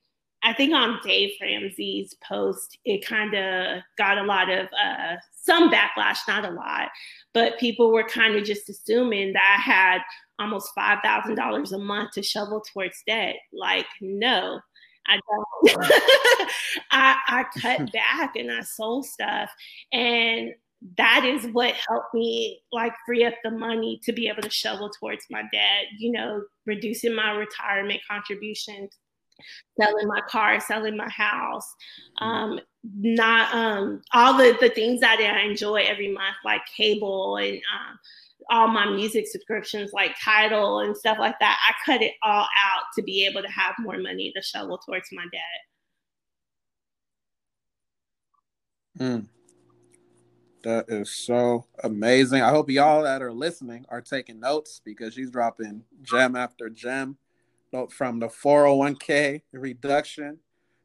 I 0.42 0.55
think 0.55 0.72
on 0.72 1.00
Dave 1.03 1.33
Ramsey's 1.40 2.14
post, 2.26 2.79
it 2.85 3.05
kind 3.05 3.35
of 3.35 3.83
got 3.98 4.18
a 4.18 4.22
lot 4.22 4.48
of 4.50 4.68
uh, 4.68 5.16
some 5.33 5.70
backlash, 5.70 6.18
not 6.26 6.46
a 6.46 6.50
lot, 6.50 6.88
but 7.35 7.59
people 7.59 7.92
were 7.92 8.05
kind 8.05 8.37
of 8.37 8.44
just 8.44 8.68
assuming 8.70 9.35
that 9.35 9.59
I 9.59 9.61
had 9.61 10.00
almost 10.38 10.70
$5,000 10.76 11.72
a 11.72 11.79
month 11.79 12.12
to 12.12 12.22
shovel 12.22 12.62
towards 12.72 13.03
debt. 13.07 13.37
Like, 13.53 13.87
no, 14.00 14.61
I 15.07 15.18
don't. 15.29 15.85
I, 16.90 17.16
I 17.26 17.44
cut 17.61 17.92
back 17.92 18.37
and 18.37 18.50
I 18.50 18.62
sold 18.62 19.05
stuff. 19.05 19.50
And 19.92 20.55
that 20.96 21.26
is 21.26 21.53
what 21.53 21.74
helped 21.74 22.14
me 22.14 22.62
like 22.72 22.94
free 23.05 23.26
up 23.26 23.35
the 23.44 23.50
money 23.50 24.00
to 24.05 24.12
be 24.12 24.29
able 24.29 24.40
to 24.40 24.50
shovel 24.50 24.90
towards 24.98 25.26
my 25.31 25.42
debt, 25.53 25.85
you 25.98 26.11
know, 26.11 26.42
reducing 26.64 27.14
my 27.14 27.33
retirement 27.33 28.00
contributions 28.11 28.96
selling 29.81 30.09
my 30.09 30.20
car, 30.29 30.61
selling 30.61 30.96
my 30.96 31.09
house, 31.09 31.74
mm-hmm. 32.20 32.24
um, 32.24 32.61
not 33.00 33.55
um, 33.55 34.03
all 34.12 34.37
the, 34.37 34.57
the 34.61 34.70
things 34.70 35.00
that 35.00 35.20
I 35.20 35.42
enjoy 35.42 35.83
every 35.83 36.12
month, 36.12 36.37
like 36.44 36.62
cable 36.76 37.37
and 37.37 37.57
um, 37.57 37.98
all 38.50 38.68
my 38.68 38.87
music 38.87 39.26
subscriptions, 39.26 39.92
like 39.92 40.16
Tidal 40.22 40.81
and 40.81 40.96
stuff 40.96 41.18
like 41.18 41.38
that. 41.40 41.59
I 41.68 41.74
cut 41.85 42.03
it 42.03 42.14
all 42.22 42.42
out 42.42 42.85
to 42.96 43.03
be 43.03 43.26
able 43.26 43.42
to 43.42 43.48
have 43.48 43.74
more 43.79 43.98
money 43.98 44.33
to 44.35 44.42
shovel 44.42 44.79
towards 44.79 45.09
my 45.12 45.24
debt. 45.33 45.61
Mm. 48.98 49.26
That 50.62 50.87
is 50.88 51.11
so 51.11 51.64
amazing. 51.83 52.42
I 52.42 52.50
hope 52.50 52.68
y'all 52.68 53.05
that 53.05 53.22
are 53.22 53.33
listening 53.33 53.87
are 53.88 54.03
taking 54.03 54.40
notes 54.40 54.83
because 54.85 55.14
she's 55.14 55.31
dropping 55.31 55.85
gem 56.03 56.37
after 56.37 56.68
gem 56.68 57.16
from 57.90 58.18
the 58.18 58.26
401k 58.28 59.42
reduction, 59.52 60.38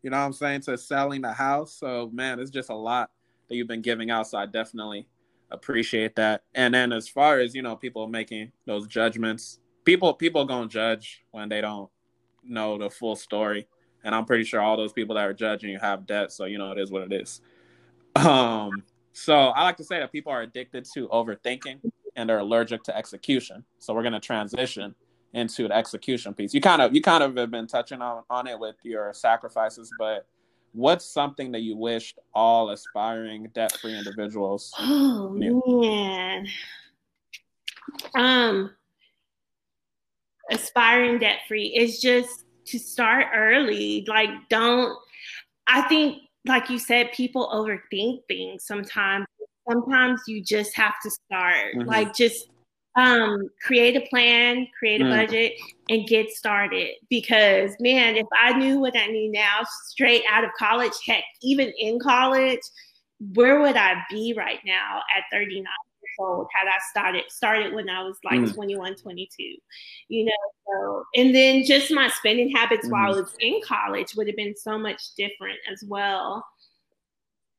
you 0.04 0.10
know 0.10 0.17
what 0.17 0.26
I'm 0.26 0.34
saying, 0.34 0.62
to 0.62 0.78
selling 0.78 1.21
the 1.21 1.34
house. 1.34 1.76
So, 1.80 2.10
man, 2.13 2.39
it's 2.39 2.52
just 2.52 2.69
a 2.69 2.76
lot 2.76 3.12
that 3.48 3.56
you've 3.56 3.67
been 3.67 3.82
giving 3.82 4.12
out. 4.12 4.28
So, 4.28 4.38
I 4.38 4.45
definitely 4.45 5.08
appreciate 5.52 6.15
that. 6.15 6.43
And 6.54 6.74
then, 6.74 6.91
as 6.91 7.08
far 7.08 7.39
as, 7.39 7.56
you 7.56 7.62
know, 7.62 7.76
people 7.76 8.08
making 8.08 8.52
those 8.65 8.88
judgments, 8.88 9.60
people, 9.84 10.13
people 10.13 10.45
gonna 10.45 10.67
judge 10.67 11.24
when 11.32 11.50
they 11.50 11.62
don't 11.62 11.89
know 12.43 12.78
the 12.78 12.89
full 12.89 13.15
story. 13.15 13.67
And 14.04 14.13
I'm 14.13 14.26
pretty 14.26 14.43
sure 14.43 14.62
all 14.62 14.78
those 14.78 14.93
people 14.93 15.15
that 15.15 15.26
are 15.26 15.34
judging 15.34 15.71
you 15.71 15.80
have 15.80 16.06
debt. 16.06 16.32
So, 16.32 16.45
you 16.45 16.60
know, 16.60 16.71
it 16.71 16.78
is 16.78 16.91
what 16.91 17.02
it 17.04 17.13
is. 17.13 17.41
Um, 18.15 18.84
so 19.13 19.34
I 19.34 19.63
like 19.63 19.78
to 19.78 19.84
say 19.84 20.00
that 20.00 20.12
people 20.12 20.32
are 20.32 20.41
addicted 20.41 20.86
to 20.93 21.08
overthinking 21.08 21.80
and 22.15 22.30
are 22.30 22.39
allergic 22.39 22.84
to 22.84 22.95
execution. 22.95 23.63
So 23.80 23.93
we're 23.93 24.04
going 24.04 24.13
to 24.13 24.19
transition 24.19 24.93
into 25.36 25.67
the 25.67 25.76
execution 25.76 26.34
piece. 26.34 26.54
You 26.54 26.62
kind 26.62 26.82
of 26.82 26.95
you 26.95 27.02
kind 27.02 27.21
of 27.21 27.36
have 27.36 27.52
been 27.52 27.67
touching 27.67 28.02
on 28.02 28.24
on 28.30 28.48
it 28.48 28.58
with 28.58 28.78
your 28.84 29.13
sacrifices, 29.13 29.91
but 30.00 30.26
what's 30.71 31.06
something 31.06 31.52
that 31.52 31.62
you 31.62 31.76
wished 31.76 32.19
all 32.34 32.69
aspiring 32.69 33.50
debt-free 33.54 33.98
individuals 33.98 34.74
oh 34.78 35.32
knew? 35.34 35.62
man 35.65 36.45
um 38.15 38.69
aspiring 40.52 41.17
debt-free 41.17 41.67
is 41.67 42.02
just 42.02 42.43
to 42.65 42.78
start 42.78 43.28
early 43.34 44.04
like 44.10 44.30
don't 44.50 44.98
i 45.65 45.82
think 45.84 46.17
like 46.45 46.69
you 46.69 46.78
said 46.78 47.10
people 47.13 47.50
overthink 47.54 48.19
things 48.28 48.65
sometimes 48.65 49.26
sometimes 49.69 50.21
you 50.28 50.43
just 50.43 50.76
have 50.76 50.95
to 51.02 51.10
start 51.10 51.74
mm-hmm. 51.74 51.88
like 51.88 52.13
just 52.13 52.50
um, 52.95 53.49
create 53.62 53.95
a 53.95 54.08
plan, 54.10 54.67
create 54.77 55.01
a 55.01 55.05
mm. 55.05 55.15
budget, 55.15 55.53
and 55.89 56.08
get 56.08 56.29
started. 56.31 56.91
Because 57.10 57.75
man, 57.79 58.15
if 58.15 58.27
I 58.39 58.58
knew 58.58 58.79
what 58.79 58.95
I 58.95 59.08
knew 59.08 59.31
now, 59.31 59.62
straight 59.86 60.23
out 60.29 60.43
of 60.43 60.51
college, 60.58 60.93
heck, 61.05 61.23
even 61.41 61.71
in 61.77 61.99
college, 61.99 62.62
where 63.34 63.62
would 63.62 63.75
I 63.77 64.01
be 64.10 64.34
right 64.36 64.60
now 64.65 65.01
at 65.15 65.23
39 65.31 65.58
years 65.58 65.67
old 66.19 66.47
had 66.53 66.67
I 66.67 66.77
started 66.89 67.23
started 67.29 67.73
when 67.73 67.89
I 67.89 68.03
was 68.03 68.17
like 68.23 68.39
mm. 68.39 68.53
21, 68.53 68.95
22? 68.95 69.43
You 70.08 70.25
know, 70.25 70.31
so 70.67 71.05
and 71.15 71.36
then 71.36 71.63
just 71.65 71.91
my 71.91 72.10
spending 72.10 72.49
habits 72.49 72.88
mm. 72.88 72.91
while 72.91 73.13
I 73.13 73.21
was 73.21 73.34
in 73.39 73.60
college 73.65 74.15
would 74.15 74.27
have 74.27 74.38
been 74.38 74.55
so 74.55 74.77
much 74.77 75.01
different 75.17 75.58
as 75.71 75.84
well. 75.86 76.45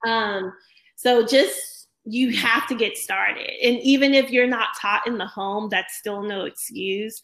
Um, 0.07 0.53
so 0.96 1.27
just 1.27 1.75
you 2.07 2.37
have 2.37 2.67
to 2.69 2.75
get 2.75 2.96
started. 2.96 3.50
And 3.63 3.79
even 3.81 4.15
if 4.15 4.31
you're 4.31 4.46
not 4.46 4.69
taught 4.81 5.07
in 5.07 5.19
the 5.19 5.27
home, 5.27 5.69
that's 5.71 5.96
still 5.96 6.23
no 6.23 6.44
excuse. 6.44 7.21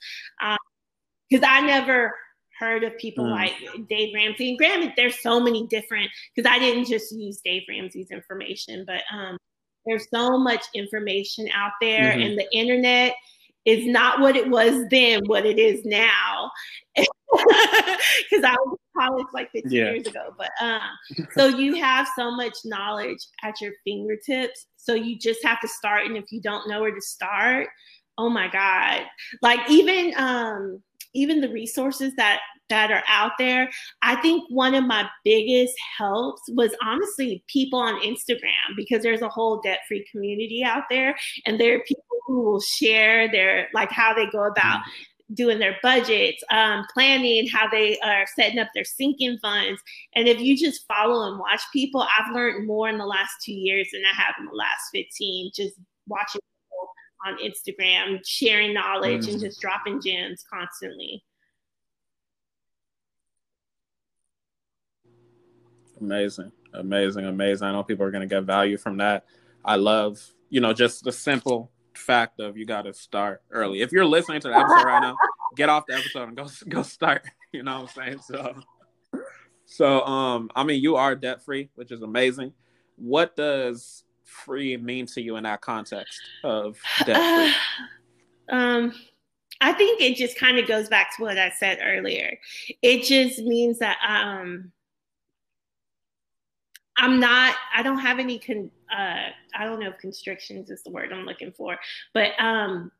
Because 1.30 1.44
um, 1.44 1.48
I 1.48 1.60
never 1.60 2.12
heard 2.58 2.84
of 2.84 2.96
people 2.98 3.24
mm. 3.24 3.30
like 3.30 3.52
Dave 3.88 4.14
Ramsey. 4.14 4.50
And 4.50 4.58
granted, 4.58 4.92
there's 4.96 5.20
so 5.20 5.40
many 5.40 5.66
different 5.68 6.10
because 6.34 6.50
I 6.50 6.58
didn't 6.58 6.86
just 6.86 7.12
use 7.12 7.40
Dave 7.44 7.62
Ramsey's 7.68 8.10
information, 8.10 8.84
but 8.86 9.02
um, 9.12 9.36
there's 9.86 10.06
so 10.12 10.38
much 10.38 10.64
information 10.74 11.48
out 11.54 11.72
there, 11.80 12.12
mm-hmm. 12.12 12.22
and 12.22 12.38
the 12.38 12.46
internet 12.52 13.14
is 13.64 13.86
not 13.86 14.20
what 14.20 14.36
it 14.36 14.48
was 14.48 14.86
then, 14.90 15.22
what 15.26 15.46
it 15.46 15.58
is 15.58 15.84
now. 15.84 16.50
Because 17.32 18.44
I 18.44 18.56
was 18.64 18.78
in 18.78 19.00
college 19.00 19.26
like 19.32 19.50
15 19.52 19.72
yeah. 19.72 19.92
years 19.92 20.06
ago. 20.06 20.34
But 20.36 20.50
um, 20.60 20.80
so 21.36 21.46
you 21.46 21.74
have 21.76 22.08
so 22.16 22.30
much 22.30 22.54
knowledge 22.64 23.26
at 23.42 23.60
your 23.60 23.72
fingertips. 23.84 24.66
So 24.76 24.94
you 24.94 25.18
just 25.18 25.44
have 25.44 25.60
to 25.60 25.68
start. 25.68 26.06
And 26.06 26.16
if 26.16 26.30
you 26.30 26.40
don't 26.40 26.68
know 26.68 26.80
where 26.80 26.94
to 26.94 27.00
start, 27.00 27.68
oh 28.18 28.28
my 28.28 28.48
God. 28.48 29.02
Like 29.40 29.60
even 29.70 30.12
um 30.16 30.82
even 31.14 31.40
the 31.40 31.48
resources 31.48 32.14
that 32.16 32.40
that 32.72 32.90
are 32.90 33.02
out 33.06 33.32
there. 33.38 33.68
I 34.00 34.16
think 34.16 34.44
one 34.48 34.74
of 34.74 34.84
my 34.84 35.06
biggest 35.24 35.74
helps 35.98 36.40
was 36.48 36.74
honestly 36.82 37.44
people 37.46 37.78
on 37.78 38.00
Instagram 38.00 38.76
because 38.76 39.02
there's 39.02 39.20
a 39.20 39.28
whole 39.28 39.60
debt 39.60 39.80
free 39.86 40.06
community 40.10 40.64
out 40.64 40.84
there, 40.88 41.14
and 41.44 41.60
there 41.60 41.76
are 41.76 41.80
people 41.80 42.02
who 42.26 42.40
will 42.40 42.60
share 42.60 43.30
their 43.30 43.68
like 43.74 43.90
how 43.90 44.14
they 44.14 44.26
go 44.30 44.44
about. 44.44 44.80
Doing 45.34 45.58
their 45.58 45.76
budgets, 45.82 46.42
um, 46.50 46.84
planning 46.92 47.48
how 47.48 47.68
they 47.68 47.98
are 48.00 48.26
setting 48.36 48.58
up 48.58 48.68
their 48.74 48.84
sinking 48.84 49.38
funds. 49.40 49.80
And 50.14 50.28
if 50.28 50.40
you 50.40 50.56
just 50.56 50.86
follow 50.86 51.30
and 51.30 51.38
watch 51.38 51.62
people, 51.72 52.02
I've 52.02 52.34
learned 52.34 52.66
more 52.66 52.88
in 52.88 52.98
the 52.98 53.06
last 53.06 53.32
two 53.42 53.52
years 53.52 53.88
than 53.92 54.02
I 54.04 54.20
have 54.20 54.34
in 54.38 54.46
the 54.46 54.52
last 54.52 54.90
15, 54.92 55.52
just 55.54 55.74
watching 56.06 56.40
people 56.40 56.88
on 57.26 57.38
Instagram, 57.38 58.20
sharing 58.26 58.74
knowledge 58.74 59.26
mm. 59.26 59.32
and 59.32 59.40
just 59.40 59.60
dropping 59.60 60.02
gems 60.02 60.44
constantly. 60.52 61.22
Amazing, 66.00 66.50
amazing, 66.74 67.26
amazing. 67.26 67.68
I 67.68 67.72
know 67.72 67.84
people 67.84 68.04
are 68.04 68.10
going 68.10 68.28
to 68.28 68.34
get 68.34 68.42
value 68.42 68.76
from 68.76 68.96
that. 68.96 69.24
I 69.64 69.76
love, 69.76 70.20
you 70.50 70.60
know, 70.60 70.72
just 70.72 71.04
the 71.04 71.12
simple 71.12 71.70
fact 72.02 72.40
of 72.40 72.56
you 72.56 72.66
got 72.66 72.82
to 72.82 72.92
start 72.92 73.42
early. 73.50 73.80
If 73.80 73.92
you're 73.92 74.04
listening 74.04 74.40
to 74.42 74.48
the 74.48 74.54
episode 74.54 74.84
right 74.84 75.00
now, 75.00 75.16
get 75.56 75.68
off 75.68 75.86
the 75.86 75.94
episode 75.94 76.28
and 76.28 76.36
go 76.36 76.48
go 76.68 76.82
start. 76.82 77.24
You 77.52 77.62
know 77.62 77.82
what 77.82 77.96
I'm 77.96 78.04
saying? 78.04 78.20
So, 78.26 78.54
so 79.66 80.04
um, 80.04 80.50
I 80.54 80.64
mean, 80.64 80.82
you 80.82 80.96
are 80.96 81.14
debt 81.14 81.44
free, 81.44 81.70
which 81.74 81.92
is 81.92 82.02
amazing. 82.02 82.52
What 82.96 83.36
does 83.36 84.04
free 84.24 84.76
mean 84.76 85.06
to 85.06 85.20
you 85.20 85.36
in 85.36 85.44
that 85.44 85.60
context 85.60 86.20
of 86.44 86.78
debt 87.06 87.16
free? 87.16 87.54
Uh, 88.50 88.56
um, 88.56 88.92
I 89.60 89.72
think 89.72 90.00
it 90.00 90.16
just 90.16 90.36
kind 90.36 90.58
of 90.58 90.66
goes 90.66 90.88
back 90.88 91.16
to 91.16 91.22
what 91.22 91.38
I 91.38 91.50
said 91.50 91.78
earlier. 91.82 92.38
It 92.82 93.04
just 93.04 93.38
means 93.40 93.78
that 93.78 93.98
um 94.06 94.72
I'm 96.96 97.20
not, 97.20 97.54
I 97.74 97.82
don't 97.82 97.98
have 97.98 98.18
any, 98.18 98.38
con, 98.38 98.70
uh, 98.96 99.30
I 99.54 99.64
don't 99.64 99.80
know 99.80 99.88
if 99.88 99.98
constrictions 99.98 100.70
is 100.70 100.82
the 100.82 100.90
word 100.90 101.12
I'm 101.12 101.24
looking 101.24 101.52
for, 101.52 101.76
but 102.14 102.30
um, 102.38 102.90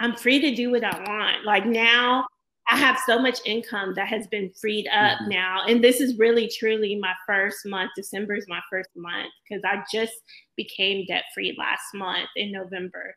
I'm 0.00 0.16
free 0.16 0.40
to 0.40 0.54
do 0.54 0.70
what 0.70 0.84
I 0.84 0.98
want. 1.06 1.44
Like 1.44 1.66
now, 1.66 2.26
I 2.70 2.76
have 2.76 2.98
so 3.04 3.18
much 3.18 3.40
income 3.44 3.94
that 3.96 4.06
has 4.08 4.28
been 4.28 4.50
freed 4.50 4.86
up 4.88 5.18
mm-hmm. 5.18 5.30
now. 5.30 5.64
And 5.66 5.82
this 5.82 6.00
is 6.00 6.18
really 6.18 6.48
truly 6.48 6.94
my 6.96 7.14
first 7.26 7.66
month. 7.66 7.90
December 7.96 8.36
is 8.36 8.46
my 8.48 8.60
first 8.70 8.90
month 8.94 9.30
because 9.48 9.62
I 9.64 9.82
just 9.92 10.12
became 10.56 11.04
debt 11.06 11.24
free 11.34 11.56
last 11.58 11.82
month 11.94 12.28
in 12.36 12.52
November. 12.52 13.16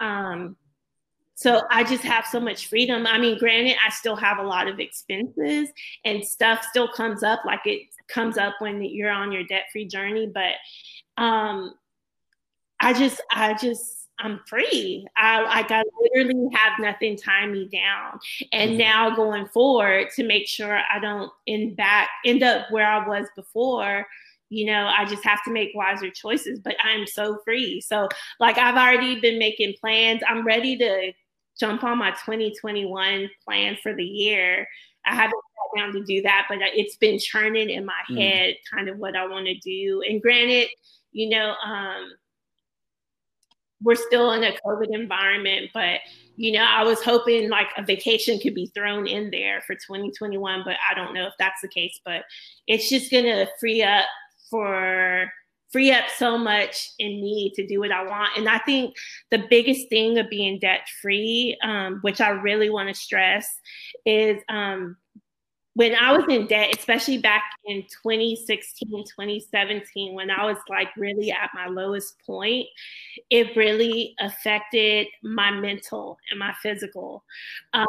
Um, 0.00 0.56
so 1.34 1.62
I 1.70 1.84
just 1.84 2.04
have 2.04 2.26
so 2.26 2.38
much 2.38 2.66
freedom. 2.66 3.06
I 3.06 3.16
mean, 3.16 3.38
granted, 3.38 3.76
I 3.84 3.88
still 3.88 4.16
have 4.16 4.38
a 4.38 4.42
lot 4.42 4.68
of 4.68 4.78
expenses 4.78 5.70
and 6.04 6.22
stuff 6.22 6.62
still 6.68 6.88
comes 6.88 7.22
up 7.22 7.40
like 7.46 7.62
it 7.64 7.86
comes 8.10 8.38
up 8.38 8.54
when 8.58 8.82
you're 8.82 9.10
on 9.10 9.32
your 9.32 9.44
debt 9.44 9.64
free 9.72 9.86
journey. 9.86 10.30
But 10.32 10.54
um, 11.22 11.74
I 12.80 12.92
just, 12.92 13.20
I 13.30 13.54
just, 13.54 14.00
I'm 14.22 14.40
free. 14.46 15.06
I 15.16 15.42
like 15.42 15.70
I 15.70 15.82
literally 16.00 16.48
have 16.54 16.78
nothing 16.78 17.16
tying 17.16 17.52
me 17.52 17.68
down. 17.68 18.18
And 18.52 18.72
mm-hmm. 18.72 18.78
now 18.78 19.14
going 19.16 19.46
forward 19.46 20.08
to 20.16 20.24
make 20.24 20.46
sure 20.46 20.78
I 20.78 20.98
don't 20.98 21.32
end 21.46 21.76
back 21.76 22.10
end 22.24 22.42
up 22.42 22.70
where 22.70 22.86
I 22.86 23.06
was 23.06 23.26
before, 23.34 24.06
you 24.50 24.66
know, 24.66 24.90
I 24.94 25.04
just 25.06 25.24
have 25.24 25.42
to 25.44 25.50
make 25.50 25.70
wiser 25.74 26.10
choices. 26.10 26.60
But 26.60 26.76
I'm 26.84 27.06
so 27.06 27.38
free. 27.44 27.80
So 27.80 28.08
like 28.38 28.58
I've 28.58 28.76
already 28.76 29.20
been 29.20 29.38
making 29.38 29.74
plans. 29.80 30.22
I'm 30.28 30.46
ready 30.46 30.76
to 30.78 31.12
jump 31.58 31.84
on 31.84 31.98
my 31.98 32.10
2021 32.10 33.30
plan 33.44 33.76
for 33.82 33.94
the 33.94 34.04
year. 34.04 34.66
I 35.06 35.14
haven't 35.14 35.40
down 35.76 35.92
to 35.92 36.02
do 36.04 36.22
that, 36.22 36.46
but 36.48 36.58
it's 36.60 36.96
been 36.96 37.18
churning 37.18 37.70
in 37.70 37.84
my 37.84 38.00
mm. 38.10 38.18
head 38.18 38.54
kind 38.72 38.88
of 38.88 38.98
what 38.98 39.16
I 39.16 39.26
want 39.26 39.46
to 39.46 39.58
do. 39.58 40.02
And 40.08 40.20
granted, 40.20 40.68
you 41.12 41.28
know, 41.30 41.54
um, 41.64 42.12
we're 43.82 43.94
still 43.94 44.32
in 44.32 44.44
a 44.44 44.56
COVID 44.64 44.94
environment, 44.94 45.70
but 45.72 46.00
you 46.36 46.52
know, 46.52 46.64
I 46.64 46.84
was 46.84 47.02
hoping 47.02 47.50
like 47.50 47.68
a 47.76 47.82
vacation 47.82 48.38
could 48.38 48.54
be 48.54 48.70
thrown 48.74 49.06
in 49.06 49.30
there 49.30 49.62
for 49.66 49.74
2021, 49.74 50.62
but 50.64 50.76
I 50.90 50.94
don't 50.94 51.12
know 51.12 51.26
if 51.26 51.34
that's 51.38 51.60
the 51.60 51.68
case. 51.68 52.00
But 52.04 52.24
it's 52.66 52.88
just 52.88 53.10
gonna 53.10 53.46
free 53.58 53.82
up 53.82 54.06
for 54.48 55.30
free 55.72 55.92
up 55.92 56.04
so 56.16 56.36
much 56.36 56.90
in 56.98 57.20
me 57.20 57.52
to 57.54 57.66
do 57.66 57.80
what 57.80 57.92
I 57.92 58.04
want. 58.04 58.36
And 58.36 58.48
I 58.48 58.58
think 58.58 58.94
the 59.30 59.44
biggest 59.50 59.88
thing 59.88 60.18
of 60.18 60.28
being 60.28 60.58
debt 60.58 60.80
free, 61.00 61.56
um, 61.62 61.98
which 62.02 62.20
I 62.20 62.30
really 62.30 62.70
want 62.70 62.88
to 62.88 62.94
stress, 62.94 63.46
is 64.04 64.42
um, 64.48 64.96
when 65.74 65.94
I 65.94 66.12
was 66.12 66.24
in 66.28 66.46
debt, 66.46 66.74
especially 66.76 67.18
back 67.18 67.44
in 67.66 67.82
2016, 68.02 69.04
2017, 69.04 70.14
when 70.14 70.30
I 70.30 70.44
was 70.44 70.58
like 70.68 70.88
really 70.96 71.30
at 71.30 71.50
my 71.54 71.66
lowest 71.66 72.16
point, 72.26 72.66
it 73.30 73.56
really 73.56 74.14
affected 74.20 75.06
my 75.22 75.50
mental 75.50 76.18
and 76.30 76.38
my 76.38 76.52
physical. 76.62 77.24
Um, 77.72 77.86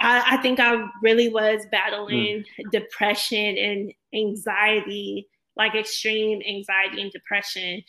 I, 0.00 0.36
I, 0.36 0.36
think 0.38 0.58
I 0.58 0.84
really 1.02 1.28
was 1.28 1.66
battling 1.70 2.44
mm. 2.58 2.70
depression 2.70 3.56
and 3.58 3.92
anxiety 4.14 5.28
like 5.56 5.74
extreme 5.74 6.40
anxiety 6.48 7.02
and 7.02 7.12
depression 7.12 7.82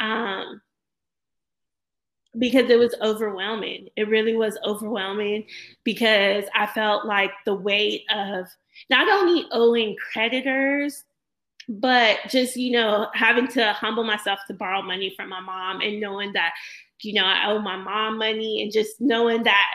um, 0.00 0.60
because 2.38 2.68
it 2.68 2.78
was 2.78 2.94
overwhelming. 3.00 3.88
It 3.96 4.08
really 4.08 4.36
was 4.36 4.58
overwhelming 4.64 5.46
because 5.84 6.44
I 6.54 6.66
felt 6.66 7.06
like 7.06 7.30
the 7.44 7.54
weight 7.54 8.02
of 8.14 8.46
not 8.90 9.08
only 9.08 9.46
owing 9.52 9.96
creditors, 10.12 11.04
but 11.68 12.18
just, 12.28 12.56
you 12.56 12.72
know, 12.72 13.08
having 13.14 13.48
to 13.48 13.72
humble 13.72 14.04
myself 14.04 14.38
to 14.46 14.54
borrow 14.54 14.82
money 14.82 15.12
from 15.16 15.28
my 15.28 15.40
mom 15.40 15.80
and 15.80 16.00
knowing 16.00 16.32
that, 16.32 16.52
you 17.02 17.14
know, 17.14 17.24
I 17.24 17.50
owe 17.50 17.58
my 17.58 17.76
mom 17.76 18.18
money 18.18 18.62
and 18.62 18.72
just 18.72 19.00
knowing 19.00 19.42
that 19.42 19.70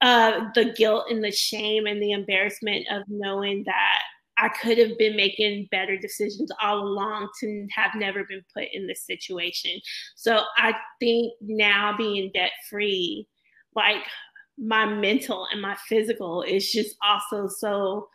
uh, 0.00 0.48
the 0.54 0.72
guilt 0.72 1.06
and 1.10 1.22
the 1.22 1.32
shame 1.32 1.86
and 1.86 2.02
the 2.02 2.12
embarrassment 2.12 2.86
of 2.90 3.02
knowing 3.08 3.64
that 3.64 3.98
I 4.38 4.48
could 4.48 4.76
have 4.78 4.98
been 4.98 5.16
making 5.16 5.68
better 5.70 5.96
decisions 5.96 6.50
all 6.62 6.78
along 6.78 7.30
to 7.40 7.66
have 7.74 7.92
never 7.94 8.24
been 8.24 8.44
put 8.54 8.66
in 8.72 8.86
this 8.86 9.06
situation. 9.06 9.80
So 10.14 10.42
I 10.58 10.74
think 11.00 11.32
now 11.40 11.94
being 11.96 12.30
debt 12.34 12.52
free, 12.68 13.26
like 13.74 14.02
my 14.58 14.84
mental 14.84 15.46
and 15.50 15.60
my 15.60 15.76
physical 15.88 16.42
is 16.42 16.70
just 16.70 16.96
also 17.02 17.48
so 17.48 18.08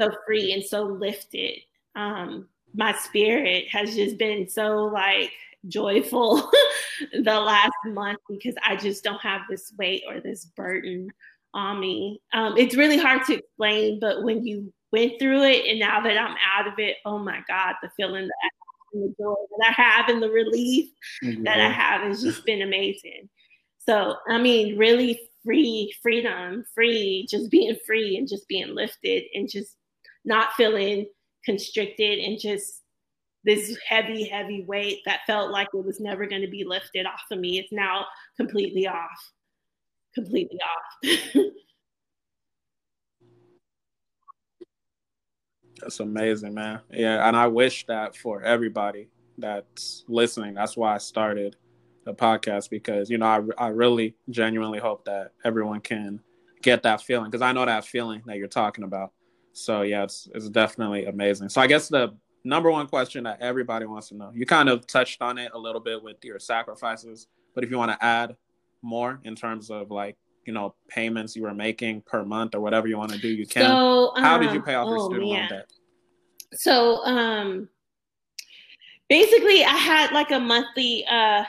so 0.00 0.10
free 0.26 0.52
and 0.52 0.64
so 0.64 0.84
lifted. 0.84 1.58
Um, 1.94 2.48
my 2.74 2.92
spirit 2.94 3.66
has 3.70 3.94
just 3.94 4.18
been 4.18 4.48
so 4.48 4.84
like 4.84 5.32
joyful 5.68 6.50
the 7.12 7.40
last 7.40 7.72
month 7.86 8.18
because 8.28 8.54
I 8.64 8.76
just 8.76 9.04
don't 9.04 9.20
have 9.20 9.42
this 9.48 9.72
weight 9.78 10.02
or 10.08 10.20
this 10.20 10.44
burden 10.44 11.10
on 11.52 11.80
me. 11.80 12.22
Um, 12.32 12.56
it's 12.56 12.76
really 12.76 12.98
hard 12.98 13.24
to 13.26 13.34
explain, 13.34 14.00
but 14.00 14.22
when 14.22 14.46
you 14.46 14.72
went 14.92 15.18
through 15.18 15.42
it 15.44 15.66
and 15.66 15.80
now 15.80 16.00
that 16.00 16.16
I'm 16.16 16.36
out 16.56 16.66
of 16.66 16.78
it, 16.78 16.96
oh 17.04 17.18
my 17.18 17.40
God, 17.48 17.74
the 17.82 17.90
feeling 17.96 18.26
that 18.26 18.34
I 18.42 18.46
have, 18.46 19.02
the 19.02 19.14
joy 19.20 19.34
that 19.58 19.68
I 19.68 19.72
have 19.72 20.08
and 20.08 20.22
the 20.22 20.30
relief 20.30 20.90
mm-hmm. 21.24 21.44
that 21.44 21.60
I 21.60 21.70
have 21.70 22.02
has 22.02 22.22
just 22.22 22.44
been 22.46 22.62
amazing. 22.62 23.28
So, 23.78 24.14
I 24.28 24.38
mean, 24.38 24.78
really 24.78 25.20
free, 25.44 25.92
freedom, 26.02 26.64
free, 26.74 27.26
just 27.28 27.50
being 27.50 27.76
free 27.86 28.16
and 28.16 28.28
just 28.28 28.46
being 28.46 28.74
lifted 28.74 29.24
and 29.34 29.48
just 29.48 29.76
not 30.24 30.52
feeling 30.52 31.06
constricted 31.44 32.18
and 32.18 32.38
just 32.38 32.82
this 33.44 33.76
heavy, 33.88 34.24
heavy 34.24 34.64
weight 34.66 35.00
that 35.06 35.20
felt 35.26 35.50
like 35.50 35.68
it 35.72 35.84
was 35.84 36.00
never 36.00 36.26
going 36.26 36.42
to 36.42 36.48
be 36.50 36.64
lifted 36.64 37.06
off 37.06 37.22
of 37.30 37.38
me. 37.38 37.58
It's 37.58 37.72
now 37.72 38.04
completely 38.36 38.86
off, 38.86 39.32
completely 40.14 40.58
off. 40.60 41.44
That's 45.80 46.00
amazing, 46.00 46.54
man. 46.54 46.80
Yeah, 46.92 47.26
and 47.26 47.36
I 47.36 47.46
wish 47.46 47.86
that 47.86 48.14
for 48.14 48.42
everybody 48.42 49.08
that's 49.38 50.04
listening. 50.08 50.54
That's 50.54 50.76
why 50.76 50.94
I 50.94 50.98
started 50.98 51.56
the 52.04 52.14
podcast 52.14 52.70
because 52.70 53.08
you 53.10 53.18
know 53.18 53.26
I 53.58 53.64
I 53.64 53.68
really 53.68 54.14
genuinely 54.28 54.78
hope 54.78 55.04
that 55.06 55.32
everyone 55.44 55.80
can 55.80 56.20
get 56.62 56.82
that 56.82 57.02
feeling 57.02 57.30
because 57.30 57.42
I 57.42 57.52
know 57.52 57.64
that 57.64 57.84
feeling 57.86 58.22
that 58.26 58.36
you're 58.36 58.48
talking 58.48 58.84
about. 58.84 59.12
So 59.52 59.82
yeah, 59.82 60.04
it's 60.04 60.28
it's 60.34 60.48
definitely 60.48 61.06
amazing. 61.06 61.48
So 61.48 61.60
I 61.60 61.66
guess 61.66 61.88
the 61.88 62.14
number 62.44 62.70
one 62.70 62.86
question 62.86 63.24
that 63.24 63.40
everybody 63.40 63.86
wants 63.86 64.08
to 64.08 64.16
know. 64.16 64.30
You 64.34 64.46
kind 64.46 64.68
of 64.68 64.86
touched 64.86 65.22
on 65.22 65.38
it 65.38 65.50
a 65.54 65.58
little 65.58 65.80
bit 65.80 66.02
with 66.02 66.24
your 66.24 66.38
sacrifices, 66.38 67.26
but 67.54 67.64
if 67.64 67.70
you 67.70 67.78
want 67.78 67.92
to 67.92 68.04
add 68.04 68.36
more 68.82 69.20
in 69.24 69.34
terms 69.36 69.70
of 69.70 69.90
like 69.90 70.16
you 70.46 70.52
know 70.52 70.74
payments 70.88 71.36
you 71.36 71.42
were 71.42 71.54
making 71.54 72.00
per 72.02 72.24
month 72.24 72.54
or 72.54 72.60
whatever 72.60 72.86
you 72.86 72.96
want 72.96 73.12
to 73.12 73.18
do, 73.18 73.28
you 73.28 73.46
can. 73.46 73.64
So, 73.66 74.16
um, 74.16 74.22
How 74.22 74.38
did 74.38 74.52
you 74.52 74.60
um, 74.60 74.64
pay 74.64 74.74
off 74.74 74.86
oh, 74.86 74.90
your 74.90 75.04
student 75.04 75.26
loan 75.26 75.48
debt? 75.48 75.70
So 76.54 77.04
um, 77.04 77.68
basically, 79.08 79.64
I 79.64 79.76
had 79.76 80.12
like 80.12 80.30
a 80.30 80.40
monthly 80.40 81.04
uh, 81.06 81.44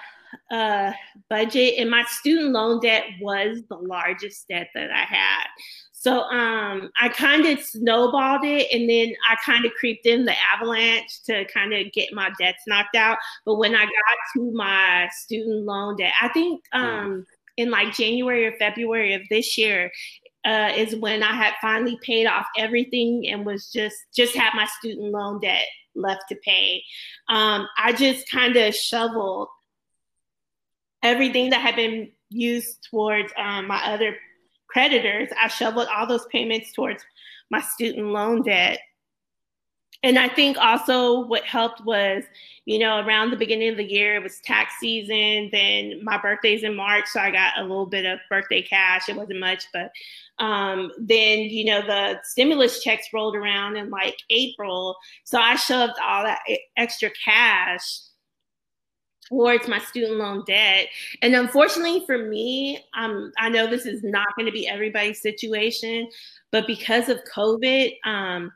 uh, 0.52 0.92
budget, 1.30 1.76
and 1.78 1.90
my 1.90 2.04
student 2.04 2.52
loan 2.52 2.80
debt 2.82 3.04
was 3.22 3.64
the 3.70 3.78
largest 3.78 4.48
debt 4.50 4.70
that 4.76 4.92
I 4.92 5.04
had. 5.04 5.48
So 5.94 6.22
um, 6.24 6.90
I 7.00 7.10
kind 7.10 7.46
of 7.46 7.60
snowballed 7.62 8.44
it, 8.44 8.68
and 8.74 8.90
then 8.90 9.14
I 9.30 9.36
kind 9.46 9.66
of 9.66 9.72
creeped 9.74 10.06
in 10.06 10.26
the 10.26 10.36
avalanche 10.54 11.24
to 11.28 11.46
kind 11.46 11.74
of 11.74 11.92
get 11.94 12.12
my 12.12 12.32
debts 12.40 12.64
knocked 12.68 12.96
out. 12.96 13.18
But 13.46 13.56
when 13.56 13.76
I 13.76 13.84
got 13.84 14.18
to 14.36 14.52
my 14.52 15.10
student 15.12 15.66
loan 15.66 15.96
debt, 15.98 16.14
I 16.22 16.28
think 16.30 16.62
um, 16.74 17.26
in 17.58 17.70
like 17.70 17.94
January 17.94 18.46
or 18.46 18.58
February 18.58 19.14
of 19.14 19.22
this 19.30 19.58
year, 19.58 19.92
uh, 20.44 20.72
is 20.76 20.96
when 20.96 21.22
I 21.22 21.34
had 21.34 21.54
finally 21.62 22.00
paid 22.02 22.26
off 22.26 22.48
everything 22.58 23.28
and 23.30 23.46
was 23.46 23.72
just 23.72 23.96
just 24.16 24.36
had 24.36 24.54
my 24.56 24.66
student 24.80 25.12
loan 25.12 25.40
debt 25.40 25.66
left 25.96 26.24
to 26.30 26.36
pay. 26.44 26.84
Um, 27.30 27.68
I 27.78 27.94
just 27.94 28.30
kind 28.32 28.56
of 28.58 28.74
shoveled 28.74 29.50
everything 31.04 31.50
that 31.50 31.62
had 31.62 31.76
been 31.76 32.12
used 32.30 32.88
towards 32.90 33.32
um, 33.38 33.68
my 33.68 33.84
other 33.86 34.16
creditors, 34.68 35.30
I 35.40 35.48
shoveled 35.48 35.88
all 35.94 36.08
those 36.08 36.26
payments 36.28 36.72
towards 36.74 37.04
my 37.50 37.62
student 37.62 38.08
loan 38.08 38.44
debt. 38.44 38.80
And 40.04 40.18
I 40.18 40.30
think 40.30 40.58
also 40.58 41.28
what 41.28 41.44
helped 41.44 41.86
was, 41.86 42.24
you 42.66 42.80
know, 42.80 43.06
around 43.06 43.30
the 43.30 43.38
beginning 43.38 43.70
of 43.70 43.78
the 43.78 43.84
year, 43.84 44.16
it 44.16 44.24
was 44.24 44.40
tax 44.40 44.74
season. 44.80 45.50
Then 45.52 46.04
my 46.04 46.18
birthday's 46.18 46.64
in 46.64 46.76
March, 46.76 47.06
so 47.06 47.20
I 47.20 47.30
got 47.30 47.60
a 47.60 47.62
little 47.62 47.86
bit 47.86 48.06
of 48.06 48.18
birthday 48.28 48.64
cash. 48.64 49.10
It 49.10 49.16
wasn't 49.16 49.42
much, 49.42 49.66
but 49.72 49.92
um, 50.40 50.92
then, 50.98 51.42
you 51.42 51.66
know, 51.66 51.86
the 51.86 52.20
stimulus 52.24 52.82
checks 52.82 53.10
rolled 53.14 53.36
around 53.36 53.76
in 53.76 53.92
like 53.92 54.18
April. 54.32 54.96
So 55.24 55.40
I 55.40 55.56
shoved 55.56 55.94
all 56.04 56.24
that 56.24 56.40
extra 56.78 57.12
cash 57.24 57.84
towards 59.32 59.68
my 59.68 59.80
student 59.80 60.18
loan 60.18 60.44
debt. 60.46 60.88
And 61.24 61.34
unfortunately 61.36 62.04
for 62.06 62.18
me, 62.18 62.84
um, 62.96 63.32
I 63.40 63.50
know 63.50 63.66
this 63.66 63.86
is 63.86 64.04
not 64.04 64.28
going 64.38 64.46
to 64.46 64.52
be 64.52 64.68
everybody's 64.68 65.22
situation, 65.22 66.08
but 66.52 66.68
because 66.68 67.10
of 67.10 67.20
COVID, 67.36 67.94
um, 68.06 68.52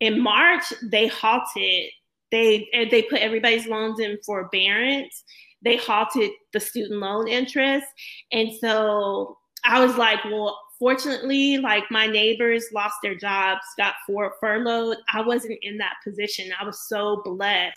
in 0.00 0.20
March 0.20 0.64
they 0.82 1.08
halted. 1.08 1.90
They 2.30 2.68
they 2.90 3.02
put 3.02 3.20
everybody's 3.20 3.66
loans 3.66 4.00
in 4.00 4.18
forbearance. 4.24 5.24
They 5.62 5.76
halted 5.76 6.30
the 6.52 6.60
student 6.60 7.00
loan 7.00 7.26
interest, 7.26 7.86
and 8.32 8.52
so 8.60 9.38
I 9.64 9.84
was 9.84 9.96
like, 9.96 10.22
well, 10.26 10.58
fortunately, 10.78 11.58
like 11.58 11.84
my 11.90 12.06
neighbors 12.06 12.66
lost 12.72 12.96
their 13.02 13.14
jobs, 13.14 13.62
got 13.76 13.94
furloughed. 14.06 14.98
I 15.12 15.20
wasn't 15.20 15.58
in 15.62 15.78
that 15.78 15.96
position. 16.04 16.50
I 16.58 16.64
was 16.64 16.86
so 16.88 17.22
blessed. 17.24 17.76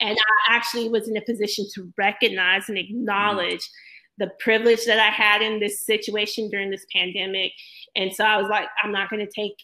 And 0.00 0.16
I 0.16 0.54
actually 0.54 0.88
was 0.88 1.08
in 1.08 1.16
a 1.16 1.22
position 1.22 1.66
to 1.74 1.92
recognize 1.96 2.68
and 2.68 2.78
acknowledge 2.78 3.60
mm-hmm. 3.60 4.24
the 4.24 4.30
privilege 4.40 4.84
that 4.86 4.98
I 4.98 5.10
had 5.10 5.42
in 5.42 5.60
this 5.60 5.84
situation 5.84 6.50
during 6.50 6.70
this 6.70 6.86
pandemic. 6.94 7.52
And 7.96 8.12
so 8.12 8.24
I 8.24 8.36
was 8.36 8.48
like, 8.48 8.68
I'm 8.82 8.92
not 8.92 9.10
going 9.10 9.24
to 9.24 9.32
take 9.32 9.54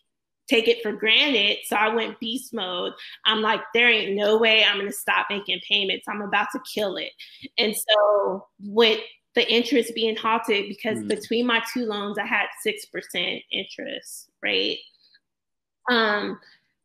take 0.48 0.66
it 0.66 0.82
for 0.82 0.90
granted. 0.90 1.58
So 1.66 1.76
I 1.76 1.94
went 1.94 2.18
beast 2.18 2.52
mode. 2.52 2.92
I'm 3.24 3.40
like, 3.40 3.60
there 3.72 3.88
ain't 3.88 4.16
no 4.16 4.36
way 4.36 4.64
I'm 4.64 4.78
going 4.78 4.88
to 4.88 4.92
stop 4.92 5.26
making 5.30 5.60
payments. 5.68 6.06
I'm 6.08 6.22
about 6.22 6.48
to 6.52 6.60
kill 6.74 6.96
it. 6.96 7.12
And 7.56 7.72
so 7.76 8.48
with 8.58 8.98
the 9.34 9.50
interest 9.50 9.94
being 9.94 10.16
halted 10.16 10.68
because 10.68 10.98
mm. 10.98 11.08
between 11.08 11.46
my 11.46 11.62
two 11.72 11.86
loans 11.86 12.18
I 12.18 12.26
had 12.26 12.46
six 12.62 12.86
percent 12.86 13.42
interest 13.52 14.30
rate. 14.42 14.80
Um, 15.90 16.38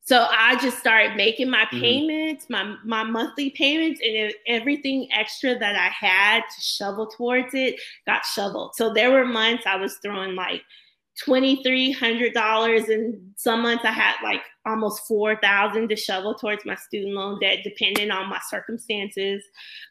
so 0.06 0.28
I 0.30 0.56
just 0.58 0.78
started 0.78 1.16
making 1.16 1.50
my 1.50 1.66
mm-hmm. 1.66 1.80
payments, 1.80 2.46
mm. 2.46 2.50
my 2.52 2.76
my 2.84 3.04
monthly 3.04 3.50
payments, 3.52 4.00
and 4.06 4.34
everything 4.48 5.10
extra 5.12 5.58
that 5.58 5.76
I 5.76 5.90
had 5.90 6.42
to 6.42 6.62
shovel 6.62 7.08
towards 7.08 7.54
it 7.54 7.76
got 8.06 8.26
shoveled. 8.26 8.76
So 8.76 8.94
there 8.94 9.12
were 9.12 9.26
months 9.26 9.64
I 9.66 9.78
was 9.78 9.98
throwing 10.04 10.36
like 10.36 10.62
twenty 11.24 11.64
three 11.64 11.92
hundred 11.92 12.34
dollars, 12.34 12.90
and 12.90 13.20
some 13.36 13.64
months 13.64 13.84
I 13.84 13.92
had 13.92 14.16
like 14.24 14.42
almost 14.68 15.08
four 15.08 15.38
thousand 15.38 15.90
to 15.90 15.96
shovel 15.96 16.36
towards 16.36 16.66
my 16.66 16.76
student 16.76 17.16
loan 17.16 17.40
debt, 17.40 17.60
depending 17.64 18.12
on 18.12 18.30
my 18.30 18.40
circumstances. 18.48 19.44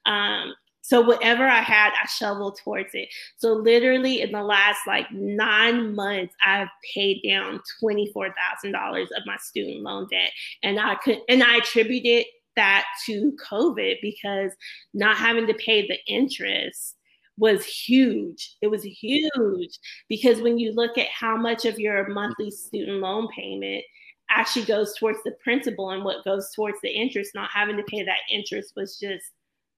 Um, 0.07 0.55
so 0.85 1.01
whatever 1.01 1.47
I 1.47 1.62
had, 1.62 1.93
I 1.95 2.07
shoveled 2.07 2.61
towards 2.62 2.91
it. 2.93 3.09
So 3.39 3.55
literally 3.55 4.20
in 4.20 4.32
the 4.32 4.43
last 4.43 4.80
like 4.87 5.11
nine 5.11 5.95
months, 5.95 6.35
I've 6.45 6.68
paid 6.95 7.22
down 7.26 7.61
twenty-four 7.80 8.35
thousand 8.35 8.72
dollars 8.72 9.09
of 9.16 9.22
my 9.24 9.39
student 9.39 9.80
loan 9.80 10.07
debt. 10.11 10.30
And 10.62 10.78
I 10.78 10.97
could 10.97 11.20
and 11.30 11.43
I 11.43 11.57
attributed 11.57 12.26
that 12.57 12.85
to 13.07 13.35
COVID 13.51 13.97
because 14.03 14.53
not 14.93 15.16
having 15.16 15.47
to 15.47 15.55
pay 15.55 15.87
the 15.87 15.97
interest 16.07 16.97
was 17.39 17.64
huge. 17.64 18.55
It 18.61 18.66
was 18.66 18.82
huge 18.82 19.78
because 20.11 20.43
when 20.43 20.59
you 20.59 20.72
look 20.72 20.99
at 20.99 21.09
how 21.09 21.35
much 21.35 21.64
of 21.64 21.78
your 21.78 22.11
monthly 22.11 22.51
student 22.51 22.99
loan 22.99 23.28
payment 23.35 23.82
actually 24.28 24.66
goes 24.66 24.95
towards 24.99 25.20
the 25.24 25.32
principal 25.43 25.93
and 25.93 26.05
what 26.05 26.26
goes 26.26 26.51
towards 26.55 26.76
the 26.82 26.91
interest, 26.91 27.30
not 27.35 27.49
having 27.51 27.78
to 27.78 27.82
pay 27.85 28.03
that 28.03 28.18
interest 28.30 28.74
was 28.76 28.99
just 28.99 29.24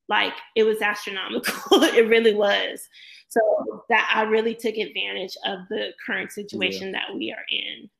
like 0.08 0.34
it 0.54 0.64
was 0.64 0.82
astronomical. 0.82 1.82
it 1.82 2.08
really 2.08 2.34
was. 2.34 2.88
So 3.28 3.84
that 3.88 4.10
I 4.14 4.22
really 4.22 4.54
took 4.54 4.76
advantage 4.76 5.36
of 5.44 5.60
the 5.68 5.90
current 6.04 6.32
situation 6.32 6.88
yeah. 6.88 7.00
that 7.00 7.16
we 7.16 7.32
are 7.32 7.44
in. 7.50 7.90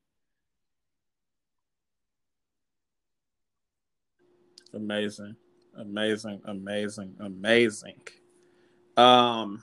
Amazing. 4.75 5.37
Amazing, 5.77 6.41
amazing, 6.45 7.17
amazing. 7.21 8.01
Um 8.97 9.63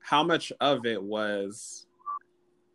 how 0.00 0.22
much 0.22 0.52
of 0.60 0.86
it 0.86 1.02
was 1.02 1.86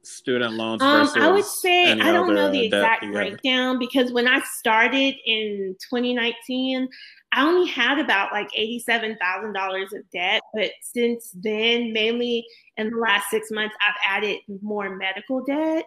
student 0.04 0.54
loans 0.54 0.82
um, 0.82 1.10
I 1.16 1.32
would 1.32 1.46
say 1.46 1.92
I 1.92 2.12
don't 2.12 2.36
know 2.36 2.52
the 2.52 2.66
exact 2.66 3.06
breakdown 3.12 3.80
because 3.80 4.12
when 4.12 4.28
I 4.28 4.42
started 4.60 5.16
in 5.26 5.76
2019, 5.90 6.88
I 7.34 7.44
only 7.44 7.70
had 7.70 8.00
about 8.00 8.32
like 8.32 8.50
$87,000 8.52 9.84
of 9.94 10.12
debt. 10.12 10.42
But 10.54 10.72
since 10.82 11.32
then, 11.34 11.92
mainly 11.92 12.46
in 12.78 12.92
the 12.92 12.98
last 12.98 13.30
six 13.30 13.50
months, 13.52 13.76
I've 13.82 14.18
added 14.18 14.40
more 14.62 14.96
medical 14.96 15.44
debt 15.44 15.86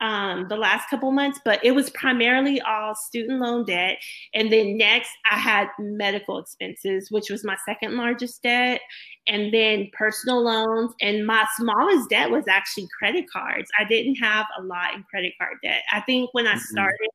um, 0.00 0.46
the 0.48 0.56
last 0.56 0.88
couple 0.88 1.10
months, 1.12 1.40
but 1.44 1.62
it 1.64 1.72
was 1.72 1.90
primarily 1.90 2.60
all 2.62 2.94
student 2.94 3.40
loan 3.40 3.66
debt. 3.66 3.98
And 4.32 4.50
then 4.50 4.78
next, 4.78 5.10
I 5.30 5.38
had 5.38 5.68
medical 5.78 6.38
expenses, 6.38 7.10
which 7.10 7.28
was 7.30 7.44
my 7.44 7.56
second 7.66 7.96
largest 7.96 8.42
debt, 8.42 8.80
and 9.26 9.52
then 9.52 9.90
personal 9.92 10.42
loans. 10.42 10.94
And 11.00 11.26
my 11.26 11.46
smallest 11.56 12.08
debt 12.08 12.30
was 12.30 12.44
actually 12.48 12.88
credit 12.98 13.26
cards. 13.30 13.70
I 13.78 13.84
didn't 13.84 14.16
have 14.16 14.46
a 14.58 14.62
lot 14.62 14.94
in 14.94 15.04
credit 15.04 15.34
card 15.38 15.58
debt. 15.62 15.82
I 15.92 16.00
think 16.00 16.30
when 16.32 16.46
I 16.46 16.52
mm-hmm. 16.52 16.60
started, 16.60 17.08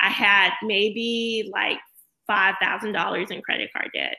I 0.00 0.10
had 0.10 0.52
maybe 0.62 1.50
like 1.52 1.78
$5,000 2.30 3.30
in 3.30 3.42
credit 3.42 3.70
card 3.72 3.90
debt. 3.94 4.16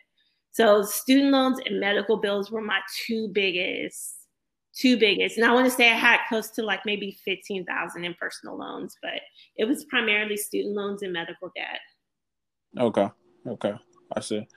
So 0.52 0.82
student 0.82 1.32
loans 1.32 1.60
and 1.66 1.80
medical 1.80 2.18
bills 2.18 2.52
were 2.52 2.62
my 2.62 2.80
two 3.06 3.30
biggest, 3.30 4.16
two 4.76 4.98
biggest. 4.98 5.38
And 5.38 5.46
I 5.46 5.54
want 5.54 5.66
to 5.66 5.72
say 5.72 5.90
I 5.90 5.96
had 5.96 6.20
close 6.28 6.50
to 6.52 6.64
like 6.64 6.82
maybe 6.86 7.18
15,000 7.24 8.04
in 8.04 8.14
personal 8.16 8.58
loans, 8.58 8.96
but 9.02 9.22
it 9.58 9.66
was 9.66 9.86
primarily 9.86 10.38
student 10.38 10.76
loans 10.76 11.04
and 11.04 11.14
medical 11.14 11.52
debt. 11.56 11.80
Okay. 12.78 13.10
Okay. 13.48 13.74
I 14.16 14.20
see. 14.22 14.48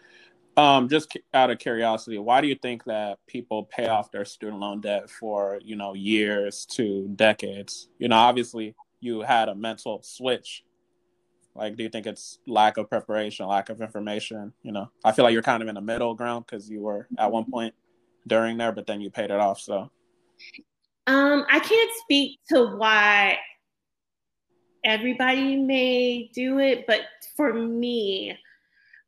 Um, 0.57 0.89
just 0.89 1.17
out 1.33 1.51
of 1.51 1.59
curiosity, 1.59 2.19
why 2.19 2.43
do 2.43 2.47
you 2.47 2.57
think 2.57 2.85
that 2.85 3.19
people 3.27 3.65
pay 3.65 3.87
off 3.87 4.11
their 4.11 4.27
student 4.27 4.61
loan 4.61 4.83
debt 4.83 5.09
for, 5.09 5.59
you 5.65 5.77
know, 5.77 5.95
years 5.95 6.67
to 6.73 7.09
decades? 7.17 7.89
You 7.99 8.09
know, 8.09 8.17
obviously 8.17 8.75
you 9.01 9.21
had 9.21 9.49
a 9.49 9.55
mental 9.55 10.03
switch 10.03 10.63
like, 11.55 11.77
do 11.77 11.83
you 11.83 11.89
think 11.89 12.07
it's 12.07 12.39
lack 12.47 12.79
of 12.79 12.89
preparation, 12.89 13.47
lack 13.47 13.69
of 13.69 13.81
information? 13.81 14.53
You 14.63 14.73
know, 14.73 14.91
I 15.05 15.13
feel 15.13 15.25
like 15.25 15.33
you're 15.33 15.43
kind 15.43 15.63
of 15.63 15.69
in 15.69 15.75
the 15.75 15.81
middle 15.81 16.15
ground 16.15 16.47
because 16.47 16.71
you 16.71 16.81
were 16.81 17.07
at 17.19 17.31
one 17.31 17.51
point 17.51 17.75
during 18.27 18.57
there, 18.57 18.73
but 18.73 18.87
then 18.87 19.01
you 19.01 19.11
paid 19.11 19.31
it 19.31 19.33
off. 19.33 19.61
So, 19.61 19.91
um, 21.07 21.45
I 21.51 21.61
can't 21.61 21.91
speak 22.03 22.41
to 22.49 22.77
why 22.77 23.39
everybody 24.85 25.57
may 25.57 26.31
do 26.35 26.59
it, 26.59 26.87
but 26.87 27.01
for 27.37 27.53
me, 27.53 28.37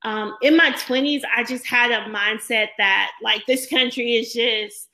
um, 0.03 0.36
in 0.42 0.55
my 0.57 0.70
20s, 0.72 1.22
I 1.34 1.45
just 1.45 1.66
had 1.66 1.90
a 1.90 2.11
mindset 2.11 2.68
that 2.76 3.12
like 3.22 3.47
this 3.47 3.66
country 3.66 4.16
is 4.16 4.34
just 4.34 4.88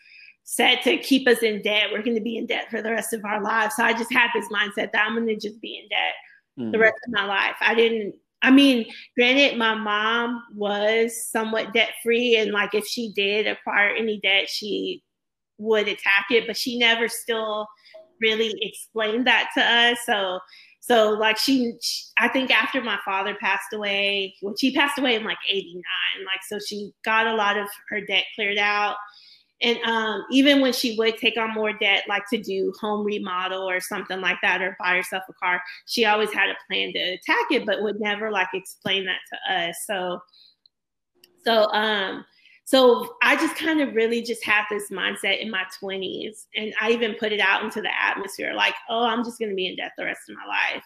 set 0.45 0.83
to 0.83 0.99
keep 0.99 1.27
us 1.27 1.43
in 1.43 1.63
debt. 1.63 1.89
We're 1.93 2.03
going 2.03 2.17
to 2.17 2.23
be 2.23 2.37
in 2.37 2.47
debt 2.47 2.71
for 2.71 2.81
the 2.81 2.93
rest 2.93 3.13
of 3.13 3.25
our 3.25 3.43
lives. 3.43 3.75
So 3.75 3.83
I 3.83 3.93
just 3.93 4.13
had 4.13 4.29
this 4.35 4.49
mindset 4.49 4.93
that 4.93 5.05
I'm 5.05 5.15
going 5.15 5.27
to 5.27 5.37
just 5.37 5.61
be 5.61 5.81
in 5.83 5.89
debt 5.89 6.15
mm. 6.59 6.73
the 6.73 6.79
rest 6.79 6.97
of 7.07 7.13
my 7.13 7.25
life. 7.25 7.57
I 7.61 7.75
didn't. 7.75 8.15
I 8.43 8.51
mean, 8.51 8.87
granted, 9.19 9.59
my 9.59 9.75
mom 9.75 10.43
was 10.55 11.31
somewhat 11.31 11.75
debt 11.75 11.91
free, 12.03 12.37
and 12.37 12.53
like 12.53 12.75
if 12.75 12.87
she 12.87 13.13
did 13.15 13.47
acquire 13.47 13.95
any 13.95 14.19
debt, 14.23 14.49
she 14.49 15.03
would 15.59 15.89
attack 15.89 16.27
it, 16.31 16.47
but 16.47 16.57
she 16.57 16.79
never 16.79 17.07
still 17.07 17.67
really 18.21 18.55
explained 18.63 19.27
that 19.27 19.51
to 19.57 19.63
us. 19.63 19.99
So 20.07 20.41
so 20.81 21.11
like 21.11 21.37
she, 21.37 21.75
she, 21.81 22.05
I 22.19 22.29
think 22.29 22.51
after 22.51 22.83
my 22.83 22.99
father 23.05 23.37
passed 23.41 23.73
away, 23.73 24.35
when 24.41 24.57
she 24.57 24.75
passed 24.75 24.99
away 24.99 25.15
in 25.15 25.25
like 25.25 25.39
89, 25.49 25.83
like 26.25 26.41
so 26.49 26.59
she 26.59 26.93
got 27.05 27.27
a 27.27 27.35
lot 27.35 27.59
of 27.59 27.69
her 27.91 28.01
debt 28.01 28.25
cleared 28.35 28.59
out. 28.59 28.97
And 29.63 29.79
um, 29.85 30.25
even 30.31 30.61
when 30.61 30.73
she 30.73 30.97
would 30.97 31.19
take 31.19 31.37
on 31.37 31.53
more 31.53 31.73
debt, 31.73 32.05
like 32.09 32.23
to 32.31 32.39
do 32.39 32.73
home 32.81 33.05
remodel 33.05 33.69
or 33.69 33.81
something 33.81 34.21
like 34.21 34.39
that, 34.43 34.63
or 34.63 34.77
buy 34.81 34.97
herself 34.97 35.25
a 35.29 35.33
car, 35.35 35.63
she 35.87 36.05
always 36.07 36.33
had 36.33 36.49
a 36.49 36.57
plan 36.67 36.93
to 36.95 36.99
attack 36.99 37.47
it, 37.51 37.67
but 37.67 37.83
would 37.83 38.01
never 38.01 38.31
like 38.31 38.49
explain 38.55 39.05
that 39.07 39.19
to 39.31 39.55
us. 39.55 39.77
So, 39.87 40.21
so 41.45 41.71
um, 41.73 42.25
so 42.71 43.17
I 43.21 43.35
just 43.35 43.57
kind 43.57 43.81
of 43.81 43.97
really 43.97 44.23
just 44.23 44.45
had 44.45 44.63
this 44.71 44.91
mindset 44.91 45.41
in 45.41 45.51
my 45.51 45.65
20s. 45.83 46.47
And 46.55 46.73
I 46.81 46.93
even 46.93 47.15
put 47.15 47.33
it 47.33 47.41
out 47.41 47.65
into 47.65 47.83
the 47.83 47.91
atmosphere 48.01 48.55
like, 48.55 48.77
oh, 48.89 49.03
I'm 49.03 49.25
just 49.25 49.41
going 49.41 49.49
to 49.49 49.57
be 49.57 49.67
in 49.67 49.75
debt 49.75 49.91
the 49.99 50.05
rest 50.05 50.31
of 50.31 50.37
my 50.37 50.47
life. 50.47 50.85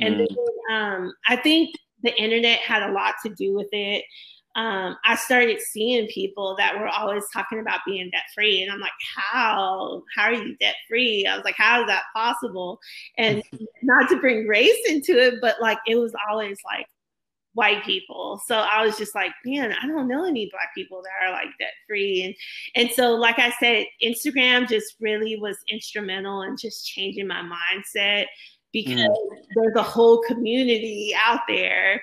And 0.00 0.16
mm. 0.16 0.26
then, 0.28 0.76
um, 0.76 1.12
I 1.28 1.36
think 1.36 1.76
the 2.02 2.12
internet 2.20 2.58
had 2.58 2.82
a 2.82 2.92
lot 2.92 3.14
to 3.24 3.32
do 3.32 3.54
with 3.54 3.68
it. 3.70 4.04
Um, 4.56 4.96
I 5.04 5.14
started 5.14 5.60
seeing 5.60 6.08
people 6.08 6.56
that 6.58 6.78
were 6.78 6.88
always 6.88 7.24
talking 7.32 7.60
about 7.60 7.80
being 7.86 8.10
debt 8.10 8.24
free. 8.34 8.62
And 8.62 8.72
I'm 8.72 8.80
like, 8.80 8.92
how? 9.16 10.02
How 10.16 10.24
are 10.24 10.32
you 10.32 10.56
debt 10.56 10.74
free? 10.88 11.26
I 11.26 11.36
was 11.36 11.44
like, 11.44 11.56
how 11.56 11.82
is 11.82 11.86
that 11.86 12.02
possible? 12.14 12.80
And 13.16 13.42
not 13.82 14.08
to 14.08 14.16
bring 14.16 14.46
race 14.46 14.80
into 14.88 15.18
it, 15.18 15.34
but 15.40 15.60
like 15.60 15.78
it 15.86 15.96
was 15.96 16.12
always 16.28 16.58
like, 16.64 16.86
white 17.54 17.84
people. 17.84 18.40
So 18.46 18.56
I 18.56 18.84
was 18.84 18.96
just 18.96 19.14
like, 19.14 19.32
man, 19.44 19.74
I 19.82 19.86
don't 19.86 20.08
know 20.08 20.24
any 20.24 20.48
black 20.50 20.74
people 20.74 21.02
that 21.02 21.26
are 21.26 21.32
like 21.32 21.48
debt 21.58 21.72
free. 21.88 22.22
And 22.22 22.34
and 22.74 22.94
so 22.94 23.14
like 23.14 23.38
I 23.38 23.50
said, 23.58 23.86
Instagram 24.02 24.68
just 24.68 24.94
really 25.00 25.36
was 25.36 25.58
instrumental 25.68 26.42
in 26.42 26.56
just 26.56 26.86
changing 26.86 27.26
my 27.26 27.42
mindset 27.42 28.26
because 28.72 29.00
mm. 29.00 29.16
there's 29.54 29.76
a 29.76 29.82
whole 29.82 30.22
community 30.22 31.14
out 31.20 31.40
there. 31.48 32.02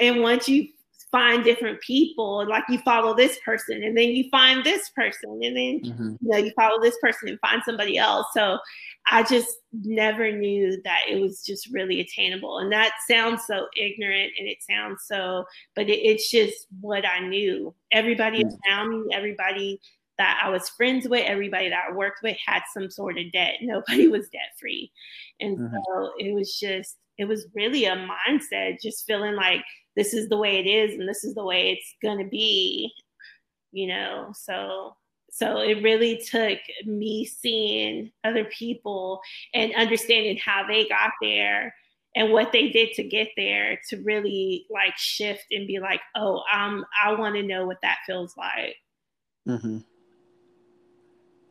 And 0.00 0.20
once 0.20 0.48
you 0.48 0.68
find 1.12 1.44
different 1.44 1.80
people 1.82 2.44
like 2.48 2.64
you 2.68 2.78
follow 2.78 3.14
this 3.14 3.38
person 3.44 3.84
and 3.84 3.96
then 3.96 4.08
you 4.08 4.24
find 4.30 4.64
this 4.64 4.88
person 4.96 5.30
and 5.42 5.56
then 5.56 5.80
mm-hmm. 5.80 6.08
you 6.20 6.28
know 6.28 6.38
you 6.38 6.50
follow 6.56 6.80
this 6.80 6.96
person 7.00 7.28
and 7.28 7.38
find 7.40 7.62
somebody 7.64 7.98
else 7.98 8.26
so 8.34 8.58
i 9.06 9.22
just 9.22 9.58
never 9.72 10.32
knew 10.32 10.80
that 10.82 11.02
it 11.08 11.20
was 11.20 11.42
just 11.44 11.68
really 11.70 12.00
attainable 12.00 12.58
and 12.58 12.72
that 12.72 12.92
sounds 13.08 13.42
so 13.46 13.66
ignorant 13.76 14.32
and 14.38 14.48
it 14.48 14.58
sounds 14.68 15.04
so 15.06 15.44
but 15.76 15.88
it, 15.88 15.98
it's 15.98 16.30
just 16.30 16.66
what 16.80 17.04
i 17.06 17.20
knew 17.20 17.72
everybody 17.92 18.42
mm-hmm. 18.42 18.72
around 18.72 18.90
me 18.90 19.14
everybody 19.14 19.78
that 20.18 20.40
I 20.44 20.50
was 20.50 20.68
friends 20.68 21.08
with, 21.08 21.24
everybody 21.26 21.70
that 21.70 21.86
I 21.90 21.94
worked 21.94 22.22
with 22.22 22.36
had 22.46 22.60
some 22.72 22.90
sort 22.90 23.18
of 23.18 23.32
debt. 23.32 23.54
Nobody 23.62 24.08
was 24.08 24.28
debt 24.28 24.52
free. 24.60 24.92
And 25.40 25.58
mm-hmm. 25.58 25.74
so 25.74 26.12
it 26.18 26.34
was 26.34 26.58
just, 26.60 26.98
it 27.18 27.24
was 27.24 27.46
really 27.54 27.86
a 27.86 27.96
mindset, 27.96 28.76
just 28.80 29.06
feeling 29.06 29.34
like 29.34 29.64
this 29.96 30.14
is 30.14 30.28
the 30.28 30.36
way 30.36 30.58
it 30.58 30.66
is 30.66 30.98
and 30.98 31.08
this 31.08 31.24
is 31.24 31.34
the 31.34 31.44
way 31.44 31.70
it's 31.70 31.94
going 32.02 32.18
to 32.18 32.28
be 32.28 32.92
you 33.72 33.86
know 33.86 34.30
so 34.34 34.94
so 35.30 35.58
it 35.60 35.82
really 35.82 36.18
took 36.18 36.58
me 36.84 37.24
seeing 37.24 38.12
other 38.22 38.44
people 38.44 39.20
and 39.54 39.74
understanding 39.74 40.36
how 40.36 40.66
they 40.66 40.86
got 40.88 41.10
there 41.22 41.74
and 42.14 42.30
what 42.30 42.52
they 42.52 42.68
did 42.68 42.92
to 42.92 43.02
get 43.02 43.28
there 43.36 43.80
to 43.88 43.96
really 44.02 44.66
like 44.70 44.96
shift 44.96 45.46
and 45.50 45.66
be 45.66 45.78
like 45.80 46.00
oh 46.14 46.42
um 46.52 46.84
i 47.02 47.12
want 47.12 47.34
to 47.34 47.42
know 47.42 47.66
what 47.66 47.78
that 47.82 47.98
feels 48.06 48.36
like 48.36 48.76
mm-hmm. 49.48 49.78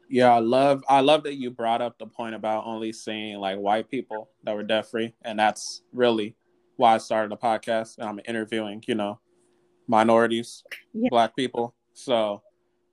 yeah 0.09 0.31
i 0.31 0.39
love 0.39 0.83
i 0.87 0.99
love 0.99 1.23
that 1.23 1.35
you 1.35 1.49
brought 1.49 1.81
up 1.81 1.97
the 1.97 2.05
point 2.05 2.35
about 2.35 2.65
only 2.65 2.93
seeing 2.93 3.37
like 3.37 3.57
white 3.57 3.89
people 3.89 4.29
that 4.43 4.55
were 4.55 4.63
debt 4.63 4.89
free 4.89 5.13
and 5.23 5.39
that's 5.39 5.81
really 5.91 6.35
why 6.82 6.95
I 6.95 6.97
started 6.97 7.32
a 7.32 7.38
podcast 7.38 7.99
and 7.99 8.09
I'm 8.09 8.19
interviewing, 8.25 8.84
you 8.88 8.95
know, 8.95 9.19
minorities, 9.88 10.63
yeah. 10.93 11.09
black 11.11 11.36
people. 11.36 11.75
So 11.93 12.41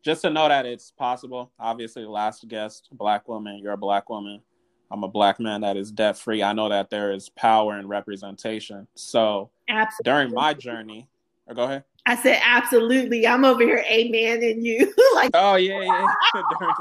just 0.05 0.23
to 0.23 0.31
know 0.31 0.47
that 0.47 0.67
it's 0.67 0.91
possible. 0.91 1.51
Obviously, 1.59 2.05
last 2.05 2.47
guest, 2.49 2.91
black 2.93 3.27
woman, 3.29 3.59
you're 3.59 3.73
a 3.73 3.79
black 3.79 4.11
woman. 4.11 4.43
I'm 4.91 5.05
a 5.05 5.09
black 5.09 5.41
man 5.41 5.63
that 5.63 5.79
is 5.79 5.91
debt 5.91 6.19
free. 6.19 6.43
I 6.43 6.53
know 6.53 6.69
that 6.69 6.91
there 6.91 7.13
is 7.13 7.31
power 7.31 7.79
and 7.79 7.89
representation. 7.89 8.87
So 8.95 9.51
absolutely. 9.71 10.05
during 10.05 10.35
my 10.35 10.53
journey, 10.53 11.09
or 11.47 11.55
go 11.55 11.65
ahead. 11.65 11.85
I 12.05 12.17
said 12.17 12.41
absolutely. 12.45 13.27
I'm 13.27 13.45
over 13.45 13.63
here, 13.63 13.85
amen, 13.91 14.43
and 14.43 14.65
you 14.65 14.95
like. 15.15 15.31
Oh 15.33 15.57
yeah, 15.57 15.81
yeah. 15.81 16.43
during, 16.59 16.75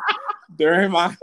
during 0.58 0.91
my 0.91 1.16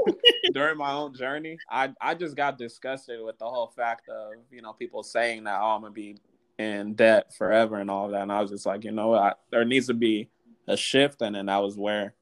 during 0.55 0.79
my 0.79 0.93
own 0.93 1.13
journey, 1.13 1.59
I 1.69 1.93
I 2.01 2.15
just 2.15 2.37
got 2.37 2.57
disgusted 2.57 3.21
with 3.23 3.39
the 3.39 3.45
whole 3.45 3.73
fact 3.77 4.09
of 4.09 4.35
you 4.51 4.63
know 4.63 4.73
people 4.73 5.03
saying 5.03 5.45
that 5.45 5.61
oh 5.61 5.75
I'm 5.75 5.83
gonna 5.83 5.93
be 5.93 6.17
in 6.59 6.95
debt 6.95 7.35
forever 7.35 7.77
and 7.77 7.91
all 7.91 8.09
that, 8.09 8.23
and 8.23 8.33
I 8.33 8.41
was 8.41 8.51
just 8.51 8.65
like 8.65 8.85
you 8.85 8.93
know 8.93 9.15
I, 9.15 9.35
there 9.51 9.65
needs 9.65 9.89
to 9.89 9.95
be 9.95 10.31
a 10.69 10.77
shift, 10.77 11.21
and 11.21 11.35
then 11.35 11.47
that 11.47 11.59
was 11.59 11.77
where 11.77 12.15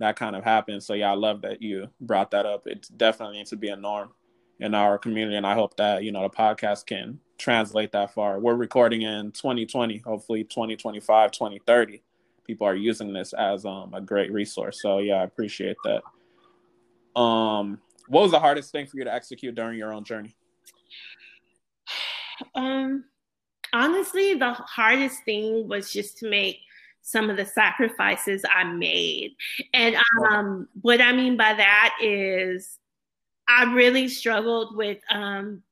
that 0.00 0.16
kind 0.16 0.36
of 0.36 0.44
happened. 0.44 0.82
So 0.82 0.94
yeah, 0.94 1.10
I 1.10 1.14
love 1.14 1.42
that 1.42 1.62
you 1.62 1.88
brought 2.00 2.32
that 2.32 2.46
up. 2.46 2.66
It 2.66 2.88
definitely 2.96 3.38
needs 3.38 3.50
to 3.50 3.56
be 3.56 3.68
a 3.68 3.76
norm 3.76 4.10
in 4.60 4.74
our 4.74 4.98
community, 4.98 5.36
and 5.36 5.46
I 5.46 5.54
hope 5.54 5.76
that 5.76 6.02
you 6.02 6.12
know 6.12 6.22
the 6.22 6.34
podcast 6.34 6.86
can 6.86 7.20
translate 7.38 7.92
that 7.92 8.12
far. 8.12 8.40
We're 8.40 8.54
recording 8.56 9.02
in 9.02 9.30
2020, 9.30 9.98
hopefully 9.98 10.42
2025, 10.42 11.30
2030. 11.30 12.02
People 12.44 12.66
are 12.66 12.74
using 12.74 13.12
this 13.12 13.32
as 13.34 13.64
um, 13.64 13.94
a 13.94 14.00
great 14.00 14.32
resource. 14.32 14.82
So 14.82 14.98
yeah, 14.98 15.16
I 15.16 15.24
appreciate 15.24 15.76
that. 15.84 16.02
Um, 17.16 17.80
what 18.08 18.22
was 18.22 18.30
the 18.30 18.40
hardest 18.40 18.72
thing 18.72 18.86
for 18.86 18.96
you 18.96 19.04
to 19.04 19.12
execute 19.12 19.54
during 19.54 19.78
your 19.78 19.92
own 19.92 20.04
journey? 20.04 20.34
Um, 22.54 23.02
honestly, 23.72 24.34
the 24.34 24.52
hardest 24.52 25.24
thing 25.24 25.66
was 25.66 25.92
just 25.92 26.18
to 26.18 26.30
make 26.30 26.60
some 27.02 27.30
of 27.30 27.36
the 27.36 27.44
sacrifices 27.44 28.44
I 28.54 28.64
made. 28.64 29.34
And 29.74 29.96
um, 30.30 30.68
what 30.82 31.00
I 31.00 31.12
mean 31.12 31.36
by 31.36 31.54
that 31.54 31.96
is 32.00 32.78
I 33.48 33.64
really 33.72 34.08
struggled 34.08 34.76
with 34.76 34.98
um, 35.10 35.62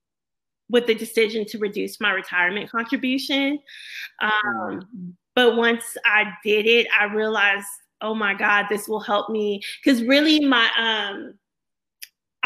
with 0.68 0.86
the 0.86 0.94
decision 0.94 1.44
to 1.46 1.58
reduce 1.58 2.00
my 2.00 2.10
retirement 2.10 2.70
contribution. 2.70 3.60
Um, 4.20 4.32
mm-hmm. 4.32 5.10
But 5.34 5.56
once 5.56 5.96
I 6.04 6.32
did 6.42 6.66
it, 6.66 6.88
I 6.98 7.04
realized 7.04 7.66
oh 8.00 8.14
my 8.14 8.34
God, 8.34 8.66
this 8.68 8.88
will 8.88 9.00
help 9.00 9.30
me. 9.30 9.60
Because 9.82 10.02
really, 10.02 10.44
my 10.44 10.68
um, 10.78 11.34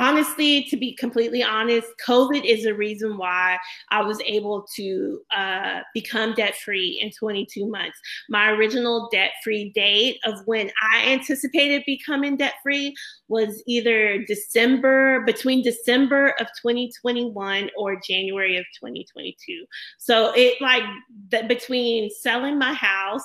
honestly, 0.00 0.64
to 0.64 0.76
be 0.76 0.94
completely 0.94 1.42
honest, 1.42 1.86
COVID 2.04 2.42
is 2.44 2.64
a 2.64 2.74
reason 2.74 3.18
why 3.18 3.58
I 3.90 4.02
was 4.02 4.18
able 4.24 4.66
to 4.76 5.20
uh, 5.36 5.80
become 5.92 6.32
debt 6.32 6.56
free 6.56 6.98
in 7.02 7.10
22 7.10 7.66
months. 7.66 7.98
My 8.30 8.50
original 8.50 9.08
debt 9.12 9.32
free 9.44 9.70
date 9.74 10.18
of 10.24 10.40
when 10.46 10.70
I 10.90 11.04
anticipated 11.06 11.82
becoming 11.86 12.38
debt 12.38 12.54
free 12.62 12.94
was 13.28 13.62
either 13.66 14.24
December, 14.24 15.20
between 15.26 15.62
December 15.62 16.34
of 16.40 16.46
2021 16.62 17.70
or 17.76 18.00
January 18.00 18.56
of 18.56 18.64
2022. 18.80 19.66
So 19.98 20.32
it 20.34 20.60
like 20.62 20.82
the, 21.28 21.44
between 21.46 22.10
selling 22.10 22.58
my 22.58 22.72
house 22.72 23.24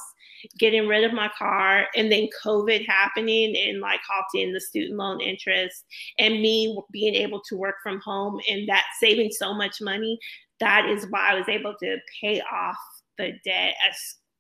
getting 0.59 0.87
rid 0.87 1.03
of 1.03 1.13
my 1.13 1.29
car 1.37 1.87
and 1.95 2.11
then 2.11 2.27
COVID 2.43 2.85
happening 2.85 3.55
and 3.55 3.79
like 3.79 3.99
halting 4.07 4.53
the 4.53 4.61
student 4.61 4.97
loan 4.97 5.21
interest 5.21 5.85
and 6.19 6.41
me 6.41 6.77
being 6.91 7.15
able 7.15 7.41
to 7.49 7.57
work 7.57 7.75
from 7.83 7.99
home 8.03 8.39
and 8.49 8.67
that 8.67 8.83
saving 8.99 9.31
so 9.31 9.53
much 9.53 9.81
money, 9.81 10.17
that 10.59 10.85
is 10.85 11.05
why 11.09 11.31
I 11.31 11.35
was 11.35 11.49
able 11.49 11.75
to 11.81 11.97
pay 12.21 12.41
off 12.41 12.77
the 13.17 13.33
debt 13.43 13.75
as 13.87 13.95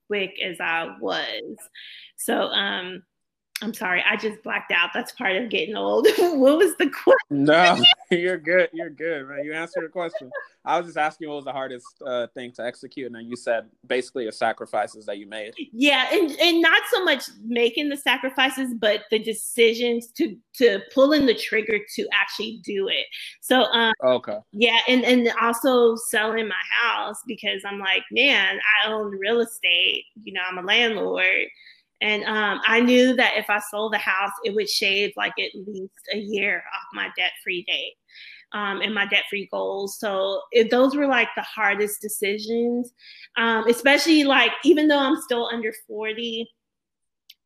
quick 0.07 0.31
as 0.43 0.57
I 0.59 0.95
was. 0.99 1.55
So 2.17 2.43
um 2.49 3.03
I'm 3.61 3.73
sorry, 3.73 4.03
I 4.07 4.17
just 4.17 4.43
blacked 4.43 4.73
out. 4.73 4.89
That's 4.93 5.13
part 5.13 5.37
of 5.37 5.49
getting 5.49 5.77
old. 5.77 6.07
what 6.17 6.57
was 6.57 6.75
the 6.77 6.89
question? 6.89 7.45
No, 7.45 7.81
you're 8.11 8.37
good. 8.37 8.69
You're 8.73 8.89
good, 8.89 9.29
man. 9.29 9.45
You 9.45 9.53
answered 9.53 9.85
the 9.85 9.89
question. 9.89 10.29
I 10.65 10.77
was 10.77 10.87
just 10.87 10.97
asking 10.97 11.29
what 11.29 11.35
was 11.35 11.45
the 11.45 11.53
hardest 11.53 11.85
uh, 12.05 12.27
thing 12.33 12.51
to 12.53 12.65
execute, 12.65 13.05
and 13.05 13.15
then 13.15 13.27
you 13.27 13.37
said 13.37 13.69
basically 13.87 14.25
the 14.25 14.33
sacrifices 14.33 15.05
that 15.05 15.19
you 15.19 15.27
made. 15.27 15.53
Yeah, 15.71 16.05
and 16.11 16.31
and 16.31 16.61
not 16.61 16.81
so 16.91 17.05
much 17.05 17.23
making 17.45 17.87
the 17.87 17.97
sacrifices, 17.97 18.73
but 18.77 19.03
the 19.09 19.19
decisions 19.19 20.07
to 20.17 20.35
to 20.55 20.81
pulling 20.93 21.25
the 21.25 21.35
trigger 21.35 21.79
to 21.95 22.07
actually 22.11 22.59
do 22.61 22.89
it. 22.89 23.05
So, 23.41 23.63
um, 23.71 23.93
okay, 24.03 24.37
yeah, 24.51 24.79
and 24.89 25.05
and 25.05 25.31
also 25.41 25.95
selling 26.09 26.49
my 26.49 26.55
house 26.71 27.21
because 27.25 27.61
I'm 27.65 27.79
like, 27.79 28.03
man, 28.11 28.59
I 28.83 28.91
own 28.91 29.17
real 29.17 29.39
estate. 29.39 30.03
You 30.23 30.33
know, 30.33 30.41
I'm 30.45 30.57
a 30.57 30.63
landlord 30.63 31.47
And 32.01 32.23
um, 32.25 32.61
I 32.67 32.81
knew 32.81 33.15
that 33.15 33.37
if 33.37 33.49
I 33.49 33.59
sold 33.71 33.93
the 33.93 33.97
house, 33.97 34.31
it 34.43 34.53
would 34.53 34.69
shave 34.69 35.13
like 35.15 35.33
at 35.39 35.51
least 35.55 35.93
a 36.13 36.17
year 36.17 36.57
off 36.57 36.87
my 36.93 37.09
debt 37.15 37.31
free 37.43 37.63
date 37.63 37.95
um, 38.51 38.81
and 38.81 38.93
my 38.93 39.05
debt 39.05 39.23
free 39.29 39.47
goals. 39.51 39.99
So 39.99 40.41
it, 40.51 40.71
those 40.71 40.95
were 40.95 41.07
like 41.07 41.29
the 41.35 41.41
hardest 41.41 42.01
decisions, 42.01 42.91
um, 43.37 43.67
especially 43.67 44.23
like 44.23 44.51
even 44.63 44.87
though 44.87 44.99
I'm 44.99 45.21
still 45.21 45.49
under 45.51 45.73
40, 45.87 46.47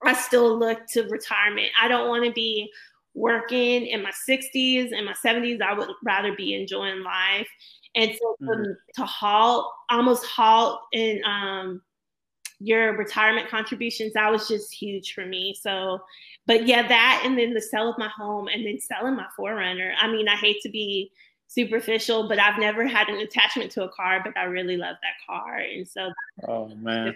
I 0.04 0.14
still 0.14 0.58
look 0.58 0.80
to 0.94 1.04
retirement. 1.04 1.70
I 1.80 1.88
don't 1.88 2.10
want 2.10 2.26
to 2.26 2.32
be 2.32 2.72
working 3.14 3.88
in 3.88 4.02
my 4.02 4.12
60s 4.30 4.92
and 4.96 5.06
my 5.06 5.16
70s. 5.26 5.62
I 5.62 5.74
would 5.74 5.90
rather 6.04 6.36
be 6.36 6.54
enjoying 6.54 7.04
life. 7.04 7.48
And 7.96 8.12
so 8.12 8.36
mm-hmm. 8.42 8.72
to 8.96 9.06
halt, 9.06 9.72
almost 9.90 10.26
halt 10.26 10.80
in 10.94 11.22
um, 11.26 11.82
your 12.60 12.98
retirement 12.98 13.50
contributions, 13.50 14.14
that 14.14 14.32
was 14.32 14.48
just 14.48 14.74
huge 14.74 15.14
for 15.14 15.26
me. 15.26 15.56
So, 15.60 16.00
but 16.46 16.68
yeah, 16.68 16.88
that 16.88 17.24
and 17.26 17.38
then 17.38 17.54
the 17.54 17.62
sale 17.62 17.90
of 17.90 17.98
my 17.98 18.10
home 18.10 18.48
and 18.48 18.66
then 18.66 18.80
selling 18.80 19.16
my 19.16 19.28
4Runner. 19.40 19.94
I 19.98 20.12
mean, 20.12 20.28
I 20.28 20.36
hate 20.36 20.62
to 20.64 20.70
be 20.70 21.12
superficial, 21.48 22.28
but 22.28 22.40
I've 22.40 22.60
never 22.60 22.86
had 22.86 23.10
an 23.10 23.20
attachment 23.20 23.72
to 23.72 23.84
a 23.84 23.90
car, 23.90 24.22
but 24.24 24.38
I 24.38 24.44
really 24.44 24.78
love 24.78 24.98
that 25.02 25.26
car. 25.26 25.58
And 25.58 25.88
so, 25.88 26.12
oh 26.48 26.68
man, 26.76 27.16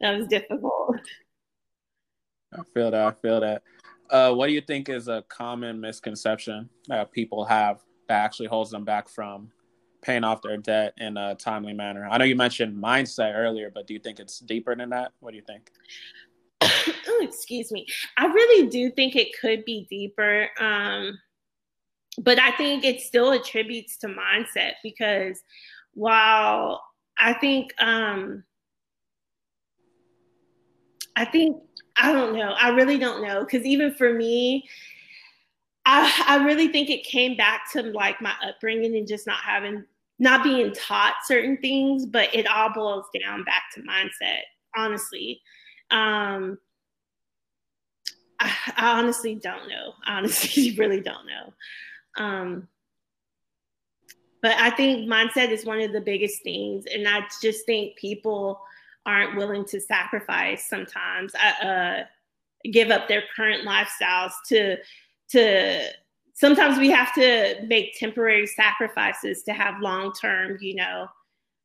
that 0.00 0.18
was 0.18 0.26
difficult. 0.28 1.00
I 2.52 2.62
feel 2.72 2.90
that. 2.90 3.06
I 3.06 3.10
feel 3.20 3.40
that. 3.40 3.62
Uh, 4.10 4.32
what 4.32 4.46
do 4.46 4.52
you 4.52 4.60
think 4.60 4.88
is 4.88 5.08
a 5.08 5.24
common 5.28 5.80
misconception 5.80 6.68
that 6.86 7.10
people 7.10 7.44
have 7.44 7.80
that 8.08 8.22
actually 8.22 8.46
holds 8.46 8.70
them 8.70 8.84
back 8.84 9.08
from 9.08 9.50
paying 10.04 10.22
off 10.22 10.42
their 10.42 10.56
debt 10.56 10.94
in 10.98 11.16
a 11.16 11.34
timely 11.34 11.72
manner? 11.72 12.06
I 12.08 12.18
know 12.18 12.24
you 12.24 12.36
mentioned 12.36 12.80
mindset 12.80 13.34
earlier, 13.34 13.70
but 13.74 13.86
do 13.86 13.94
you 13.94 14.00
think 14.00 14.20
it's 14.20 14.38
deeper 14.38 14.76
than 14.76 14.90
that? 14.90 15.12
What 15.20 15.30
do 15.30 15.36
you 15.36 15.42
think? 15.42 15.70
oh, 16.62 17.20
excuse 17.22 17.72
me. 17.72 17.86
I 18.16 18.26
really 18.26 18.68
do 18.68 18.90
think 18.90 19.16
it 19.16 19.28
could 19.40 19.64
be 19.64 19.86
deeper. 19.90 20.48
Um, 20.60 21.18
but 22.18 22.38
I 22.38 22.52
think 22.52 22.84
it 22.84 23.00
still 23.00 23.32
attributes 23.32 23.96
to 23.98 24.06
mindset 24.06 24.74
because 24.82 25.42
while 25.94 26.82
I 27.18 27.32
think 27.32 27.72
um, 27.80 28.44
I 31.16 31.24
think 31.24 31.56
I 31.96 32.12
don't 32.12 32.34
know. 32.34 32.54
I 32.58 32.70
really 32.70 32.98
don't 32.98 33.22
know 33.26 33.40
because 33.40 33.64
even 33.64 33.94
for 33.94 34.12
me, 34.12 34.68
I, 35.86 36.24
I 36.26 36.44
really 36.44 36.68
think 36.68 36.90
it 36.90 37.04
came 37.04 37.36
back 37.36 37.70
to 37.72 37.82
like 37.82 38.20
my 38.20 38.34
upbringing 38.46 38.96
and 38.96 39.06
just 39.06 39.26
not 39.26 39.38
having 39.38 39.84
not 40.18 40.44
being 40.44 40.72
taught 40.72 41.14
certain 41.24 41.56
things, 41.58 42.06
but 42.06 42.34
it 42.34 42.46
all 42.46 42.72
boils 42.72 43.06
down 43.18 43.44
back 43.44 43.64
to 43.74 43.82
mindset, 43.82 44.42
honestly. 44.76 45.40
Um, 45.90 46.58
I, 48.40 48.52
I 48.76 48.98
honestly 48.98 49.34
don't 49.34 49.68
know. 49.68 49.94
Honestly 50.06 50.74
really 50.78 51.00
don't 51.00 51.26
know. 51.26 52.24
Um, 52.24 52.68
but 54.42 54.56
I 54.58 54.70
think 54.70 55.08
mindset 55.08 55.50
is 55.50 55.64
one 55.64 55.80
of 55.80 55.92
the 55.92 56.00
biggest 56.00 56.42
things. 56.42 56.84
And 56.92 57.08
I 57.08 57.22
just 57.42 57.64
think 57.66 57.96
people 57.96 58.60
aren't 59.06 59.36
willing 59.36 59.64
to 59.66 59.80
sacrifice 59.80 60.68
sometimes, 60.68 61.32
uh, 61.34 61.66
uh 61.66 62.04
give 62.70 62.90
up 62.90 63.08
their 63.08 63.22
current 63.36 63.66
lifestyles 63.66 64.32
to, 64.48 64.76
to 65.30 65.88
sometimes 66.34 66.78
we 66.78 66.90
have 66.90 67.14
to 67.14 67.56
make 67.66 67.98
temporary 67.98 68.46
sacrifices 68.46 69.42
to 69.44 69.52
have 69.52 69.80
long 69.80 70.12
term, 70.12 70.58
you 70.60 70.74
know, 70.74 71.06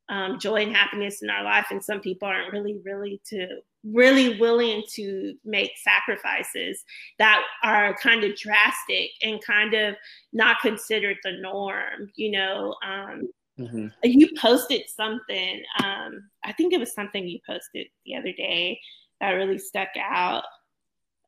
um, 0.09 0.39
joy 0.39 0.63
and 0.63 0.75
happiness 0.75 1.21
in 1.21 1.29
our 1.29 1.43
life. 1.43 1.67
And 1.69 1.83
some 1.83 1.99
people 1.99 2.27
aren't 2.27 2.53
really, 2.53 2.79
really 2.83 3.21
to 3.27 3.47
really 3.85 4.37
willing 4.39 4.83
to 4.93 5.35
make 5.45 5.71
sacrifices 5.77 6.83
that 7.17 7.41
are 7.63 7.95
kind 8.01 8.23
of 8.23 8.35
drastic 8.35 9.11
and 9.21 9.43
kind 9.43 9.73
of 9.73 9.95
not 10.33 10.57
considered 10.61 11.17
the 11.23 11.33
norm. 11.39 12.11
You 12.15 12.31
know, 12.31 12.75
um, 12.85 13.29
mm-hmm. 13.57 13.87
you 14.03 14.29
posted 14.37 14.81
something. 14.89 15.63
Um, 15.83 16.29
I 16.43 16.51
think 16.53 16.73
it 16.73 16.79
was 16.79 16.93
something 16.93 17.27
you 17.27 17.39
posted 17.47 17.87
the 18.05 18.15
other 18.15 18.33
day 18.33 18.79
that 19.21 19.31
really 19.31 19.59
stuck 19.59 19.89
out. 19.97 20.43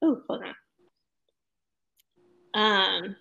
Oh, 0.01 0.21
hold 0.27 0.43
on. 0.43 0.55
Um, 2.53 3.15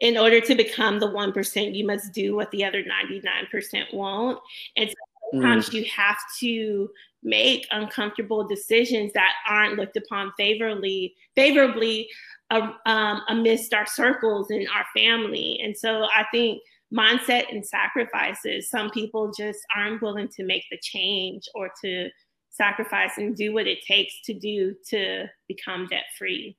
in 0.00 0.16
order 0.16 0.40
to 0.40 0.54
become 0.54 0.98
the 0.98 1.08
1%, 1.08 1.74
you 1.74 1.86
must 1.86 2.12
do 2.12 2.34
what 2.34 2.50
the 2.50 2.64
other 2.64 2.82
99% 2.82 3.94
won't. 3.94 4.38
And 4.76 4.92
sometimes 5.32 5.70
mm. 5.70 5.74
you 5.74 5.84
have 5.94 6.18
to 6.40 6.90
make 7.22 7.66
uncomfortable 7.70 8.46
decisions 8.46 9.12
that 9.14 9.32
aren't 9.48 9.76
looked 9.76 9.96
upon 9.96 10.32
favorably, 10.36 11.14
favorably 11.34 12.08
uh, 12.50 12.72
um, 12.86 13.22
amidst 13.28 13.72
our 13.72 13.86
circles 13.86 14.50
and 14.50 14.66
our 14.74 14.84
family. 14.94 15.60
And 15.62 15.76
so 15.76 16.04
I 16.04 16.24
think 16.32 16.60
mindset 16.92 17.44
and 17.50 17.64
sacrifices, 17.64 18.68
some 18.68 18.90
people 18.90 19.32
just 19.36 19.60
aren't 19.76 20.02
willing 20.02 20.28
to 20.28 20.44
make 20.44 20.64
the 20.70 20.78
change 20.82 21.48
or 21.54 21.70
to 21.82 22.10
sacrifice 22.50 23.12
and 23.16 23.34
do 23.34 23.54
what 23.54 23.66
it 23.66 23.78
takes 23.86 24.14
to 24.24 24.34
do 24.34 24.74
to 24.88 25.26
become 25.48 25.86
debt 25.86 26.04
free 26.18 26.56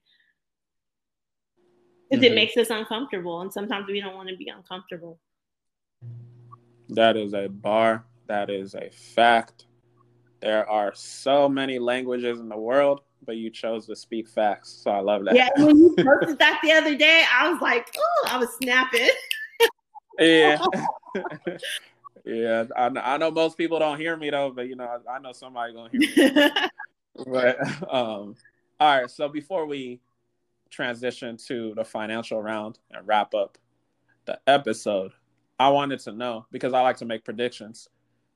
because 2.14 2.26
mm-hmm. 2.26 2.34
it 2.34 2.36
makes 2.36 2.58
us 2.58 2.70
uncomfortable 2.70 3.42
and 3.42 3.52
sometimes 3.52 3.88
we 3.88 4.00
don't 4.00 4.16
want 4.16 4.30
to 4.30 4.38
be 4.38 4.48
uncomfortable. 4.48 5.20
That 6.90 7.18
is 7.18 7.34
a 7.34 7.48
bar. 7.48 8.06
That 8.28 8.52
is 8.52 8.76
a 8.76 8.92
fact. 8.92 9.66
There 10.40 10.70
are 10.70 10.94
so 10.94 11.50
many 11.50 11.80
languages 11.80 12.40
in 12.40 12.50
the 12.50 12.58
world 12.58 13.02
but 13.26 13.38
you 13.38 13.50
chose 13.50 13.88
to 13.88 13.96
speak 13.96 14.28
facts 14.28 14.82
so 14.84 14.92
i 14.92 15.00
love 15.00 15.24
that. 15.24 15.34
Yeah 15.34 15.48
when 15.56 15.78
you 15.78 15.96
posted 15.98 16.38
that 16.40 16.60
the 16.62 16.74
other 16.74 16.94
day 16.94 17.24
i 17.34 17.50
was 17.50 17.62
like 17.62 17.88
oh 17.98 18.28
i 18.28 18.38
was 18.38 18.50
snapping. 18.62 19.10
Yeah. 20.20 20.60
Yeah 22.26 22.64
I, 22.78 22.86
I 22.86 23.18
know 23.18 23.32
most 23.32 23.58
people 23.58 23.80
don't 23.80 24.00
hear 24.00 24.16
me 24.16 24.30
though 24.30 24.52
but 24.52 24.68
you 24.68 24.78
know 24.78 24.86
i, 25.08 25.16
I 25.16 25.20
know 25.20 25.34
somebody 25.34 25.74
gonna 25.74 25.90
hear 25.92 26.34
me. 26.34 26.52
But 27.28 27.60
um 27.94 28.36
all 28.80 29.02
right 29.02 29.10
so 29.10 29.28
before 29.28 29.66
we 29.66 30.00
transition 30.74 31.38
to 31.48 31.74
the 31.76 31.86
financial 31.86 32.42
round 32.42 32.80
and 32.92 33.08
wrap 33.08 33.34
up 33.34 33.58
the 34.26 34.40
episode, 34.48 35.12
I 35.60 35.70
wanted 35.70 36.00
to 36.02 36.12
know 36.12 36.46
because 36.52 36.74
I 36.74 36.82
like 36.82 36.98
to 36.98 37.06
make 37.06 37.24
predictions. 37.24 37.88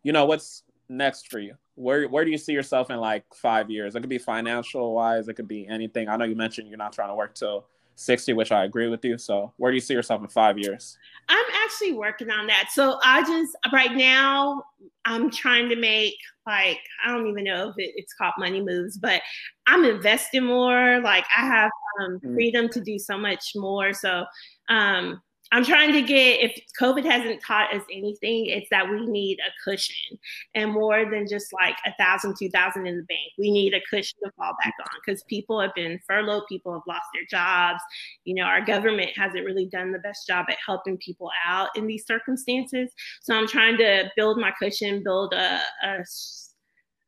You 0.03 0.11
know, 0.13 0.25
what's 0.25 0.63
next 0.89 1.29
for 1.29 1.39
you? 1.39 1.55
Where 1.75 2.07
where 2.07 2.25
do 2.25 2.31
you 2.31 2.37
see 2.37 2.53
yourself 2.53 2.89
in 2.89 2.97
like 2.97 3.23
five 3.33 3.69
years? 3.69 3.95
It 3.95 4.01
could 4.01 4.09
be 4.09 4.17
financial 4.17 4.93
wise, 4.93 5.27
it 5.27 5.33
could 5.33 5.47
be 5.47 5.67
anything. 5.67 6.07
I 6.09 6.15
know 6.15 6.25
you 6.25 6.35
mentioned 6.35 6.69
you're 6.69 6.77
not 6.77 6.93
trying 6.93 7.09
to 7.09 7.15
work 7.15 7.35
till 7.35 7.67
60, 7.95 8.33
which 8.33 8.51
I 8.51 8.63
agree 8.63 8.87
with 8.87 9.03
you. 9.03 9.17
So 9.17 9.53
where 9.57 9.71
do 9.71 9.75
you 9.75 9.81
see 9.81 9.93
yourself 9.93 10.21
in 10.21 10.27
five 10.27 10.57
years? 10.57 10.97
I'm 11.29 11.45
actually 11.63 11.93
working 11.93 12.29
on 12.29 12.47
that. 12.47 12.69
So 12.71 12.99
I 13.03 13.23
just 13.23 13.55
right 13.73 13.93
now 13.93 14.63
I'm 15.05 15.29
trying 15.29 15.69
to 15.69 15.75
make 15.75 16.15
like 16.45 16.79
I 17.03 17.11
don't 17.11 17.27
even 17.27 17.43
know 17.43 17.69
if 17.69 17.75
it, 17.77 17.93
it's 17.95 18.13
called 18.13 18.33
money 18.37 18.61
moves, 18.61 18.97
but 18.97 19.21
I'm 19.65 19.83
investing 19.83 20.45
more. 20.45 20.99
Like 21.01 21.25
I 21.35 21.45
have 21.45 21.71
um, 21.99 22.19
mm. 22.19 22.33
freedom 22.33 22.69
to 22.69 22.81
do 22.81 22.97
so 22.99 23.17
much 23.17 23.51
more. 23.55 23.93
So 23.93 24.25
um, 24.69 25.21
I'm 25.53 25.63
trying 25.63 25.93
to 25.93 26.01
get, 26.01 26.41
if 26.41 26.59
COVID 26.77 27.05
hasn't 27.05 27.41
taught 27.41 27.73
us 27.73 27.81
anything, 27.89 28.47
it's 28.47 28.67
that 28.69 28.89
we 28.89 29.05
need 29.05 29.39
a 29.39 29.51
cushion 29.63 30.19
and 30.55 30.73
more 30.73 31.09
than 31.09 31.25
just 31.25 31.53
like 31.53 31.77
a 31.85 31.93
thousand, 31.97 32.35
two 32.37 32.49
thousand 32.49 32.85
in 32.85 32.97
the 32.97 33.03
bank. 33.03 33.31
We 33.37 33.51
need 33.51 33.73
a 33.73 33.79
cushion 33.89 34.17
to 34.25 34.31
fall 34.35 34.57
back 34.61 34.73
on 34.81 34.87
because 34.99 35.23
people 35.29 35.61
have 35.61 35.73
been 35.73 36.01
furloughed, 36.05 36.43
people 36.49 36.73
have 36.73 36.81
lost 36.85 37.05
their 37.13 37.23
jobs. 37.31 37.79
You 38.25 38.35
know, 38.35 38.43
our 38.43 38.59
government 38.59 39.11
hasn't 39.15 39.45
really 39.45 39.67
done 39.67 39.93
the 39.93 39.99
best 39.99 40.27
job 40.27 40.47
at 40.49 40.57
helping 40.65 40.97
people 40.97 41.29
out 41.45 41.69
in 41.77 41.87
these 41.87 42.05
circumstances. 42.05 42.91
So 43.21 43.33
I'm 43.33 43.47
trying 43.47 43.77
to 43.77 44.11
build 44.17 44.37
my 44.37 44.51
cushion, 44.61 45.01
build 45.01 45.33
a, 45.33 45.61
a, 45.81 46.03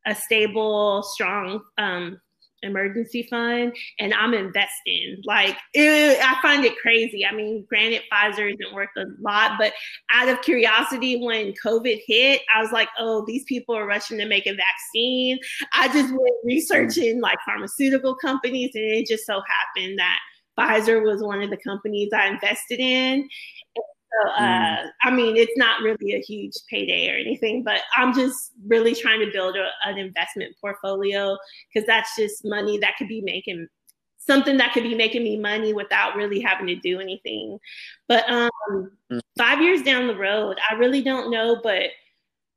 a 0.06 0.14
stable, 0.14 1.02
strong 1.02 1.60
um, 1.76 2.18
emergency 2.62 3.26
fund 3.28 3.74
and 3.98 4.14
I'm 4.14 4.34
investing. 4.34 5.22
Like 5.24 5.56
it, 5.74 6.18
I 6.22 6.40
find 6.42 6.64
it 6.64 6.76
crazy. 6.78 7.24
I 7.24 7.34
mean, 7.34 7.64
granted, 7.68 8.02
Pfizer 8.12 8.52
isn't 8.52 8.74
worth 8.74 8.88
a 8.96 9.04
lot, 9.20 9.52
but 9.58 9.72
out 10.12 10.28
of 10.28 10.42
curiosity, 10.42 11.22
when 11.24 11.54
COVID 11.64 12.00
hit, 12.06 12.42
I 12.54 12.62
was 12.62 12.72
like, 12.72 12.88
oh, 12.98 13.24
these 13.26 13.44
people 13.44 13.76
are 13.76 13.86
rushing 13.86 14.18
to 14.18 14.26
make 14.26 14.46
a 14.46 14.54
vaccine. 14.54 15.38
I 15.72 15.88
just 15.88 16.10
went 16.10 16.36
researching 16.44 17.20
like 17.20 17.38
pharmaceutical 17.44 18.14
companies, 18.14 18.70
and 18.74 18.84
it 18.84 19.06
just 19.06 19.26
so 19.26 19.40
happened 19.48 19.98
that 19.98 20.18
Pfizer 20.58 21.02
was 21.02 21.22
one 21.22 21.42
of 21.42 21.50
the 21.50 21.56
companies 21.56 22.10
I 22.12 22.28
invested 22.28 22.80
in. 22.80 23.28
So, 24.12 24.30
uh, 24.30 24.40
mm. 24.40 24.90
I 25.02 25.10
mean, 25.10 25.36
it's 25.36 25.56
not 25.56 25.82
really 25.82 26.14
a 26.14 26.20
huge 26.20 26.54
payday 26.68 27.10
or 27.10 27.16
anything, 27.16 27.62
but 27.62 27.82
I'm 27.96 28.12
just 28.12 28.52
really 28.66 28.94
trying 28.94 29.20
to 29.20 29.30
build 29.32 29.56
a, 29.56 29.68
an 29.88 29.98
investment 29.98 30.56
portfolio 30.60 31.36
because 31.72 31.86
that's 31.86 32.16
just 32.16 32.44
money 32.44 32.78
that 32.78 32.96
could 32.98 33.08
be 33.08 33.20
making 33.20 33.68
something 34.18 34.58
that 34.58 34.72
could 34.72 34.82
be 34.82 34.94
making 34.94 35.24
me 35.24 35.38
money 35.38 35.72
without 35.72 36.14
really 36.14 36.40
having 36.40 36.66
to 36.66 36.76
do 36.76 37.00
anything. 37.00 37.58
But 38.08 38.28
um, 38.30 38.90
mm. 39.10 39.20
five 39.38 39.62
years 39.62 39.82
down 39.82 40.06
the 40.06 40.16
road, 40.16 40.58
I 40.70 40.74
really 40.74 41.02
don't 41.02 41.30
know, 41.30 41.58
but 41.62 41.90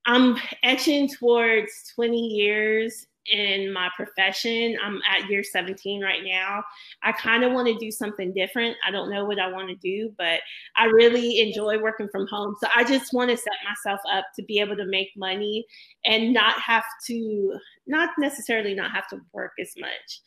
I'm 0.06 0.38
etching 0.64 1.08
towards 1.08 1.72
20 1.96 2.18
years 2.18 3.08
in 3.32 3.72
my 3.72 3.90
profession. 3.96 4.78
I'm 4.84 5.00
at 5.10 5.30
year 5.30 5.44
17 5.44 6.02
right 6.02 6.22
now. 6.24 6.64
I 7.02 7.12
kind 7.12 7.44
of 7.44 7.54
want 7.54 7.68
to 7.68 7.78
do 7.78 7.92
something 7.92 8.34
different. 8.34 8.76
I 8.86 8.92
don't 8.92 9.10
know 9.10 9.26
what 9.26 9.40
I 9.40 9.52
want 9.52 9.70
to 9.70 9.76
do, 9.76 10.14
but 10.18 10.42
I 10.76 10.86
really 10.86 11.40
enjoy 11.40 11.80
working 11.80 12.10
from 12.12 12.28
home. 12.28 12.56
So 12.60 12.68
I 12.76 12.84
just 12.84 13.14
want 13.14 13.32
to 13.32 13.38
set 13.38 13.54
myself 13.68 14.00
up 14.12 14.26
to 14.36 14.44
be 14.44 14.60
able 14.60 14.76
to 14.76 14.86
make 14.86 15.10
money 15.16 15.66
and 16.06 16.34
not 16.34 16.60
have 16.60 16.86
to, 17.08 17.58
not 17.88 18.10
necessarily 18.18 18.74
not 18.74 18.92
have 18.92 19.08
to 19.10 19.20
work 19.32 19.54
as 19.60 19.72
much. 19.78 20.22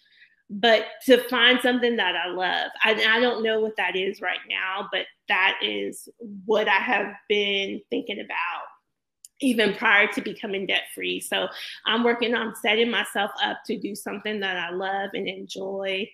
But 0.48 0.86
to 1.06 1.18
find 1.28 1.60
something 1.60 1.96
that 1.96 2.14
I 2.14 2.28
love. 2.28 2.70
I, 2.84 2.92
I 2.92 3.18
don't 3.18 3.42
know 3.42 3.60
what 3.60 3.76
that 3.78 3.96
is 3.96 4.20
right 4.20 4.38
now, 4.48 4.88
but 4.92 5.06
that 5.28 5.58
is 5.60 6.08
what 6.44 6.68
I 6.68 6.76
have 6.76 7.12
been 7.28 7.80
thinking 7.90 8.20
about 8.20 8.68
even 9.40 9.74
prior 9.74 10.06
to 10.08 10.20
becoming 10.20 10.66
debt 10.66 10.84
free. 10.94 11.20
So 11.20 11.48
I'm 11.84 12.04
working 12.04 12.34
on 12.34 12.54
setting 12.56 12.90
myself 12.90 13.30
up 13.42 13.58
to 13.66 13.78
do 13.78 13.94
something 13.94 14.40
that 14.40 14.56
I 14.56 14.70
love 14.70 15.10
and 15.14 15.28
enjoy 15.28 16.08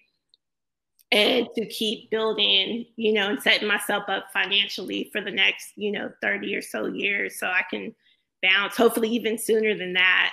and 1.12 1.46
to 1.54 1.66
keep 1.66 2.10
building, 2.10 2.86
you 2.96 3.12
know, 3.12 3.28
and 3.28 3.42
setting 3.42 3.68
myself 3.68 4.04
up 4.08 4.26
financially 4.32 5.10
for 5.12 5.20
the 5.20 5.30
next, 5.30 5.72
you 5.76 5.92
know, 5.92 6.10
30 6.22 6.54
or 6.56 6.62
so 6.62 6.86
years 6.86 7.38
so 7.38 7.46
I 7.46 7.62
can 7.70 7.94
bounce, 8.42 8.76
hopefully 8.76 9.10
even 9.10 9.38
sooner 9.38 9.76
than 9.76 9.92
that. 9.92 10.32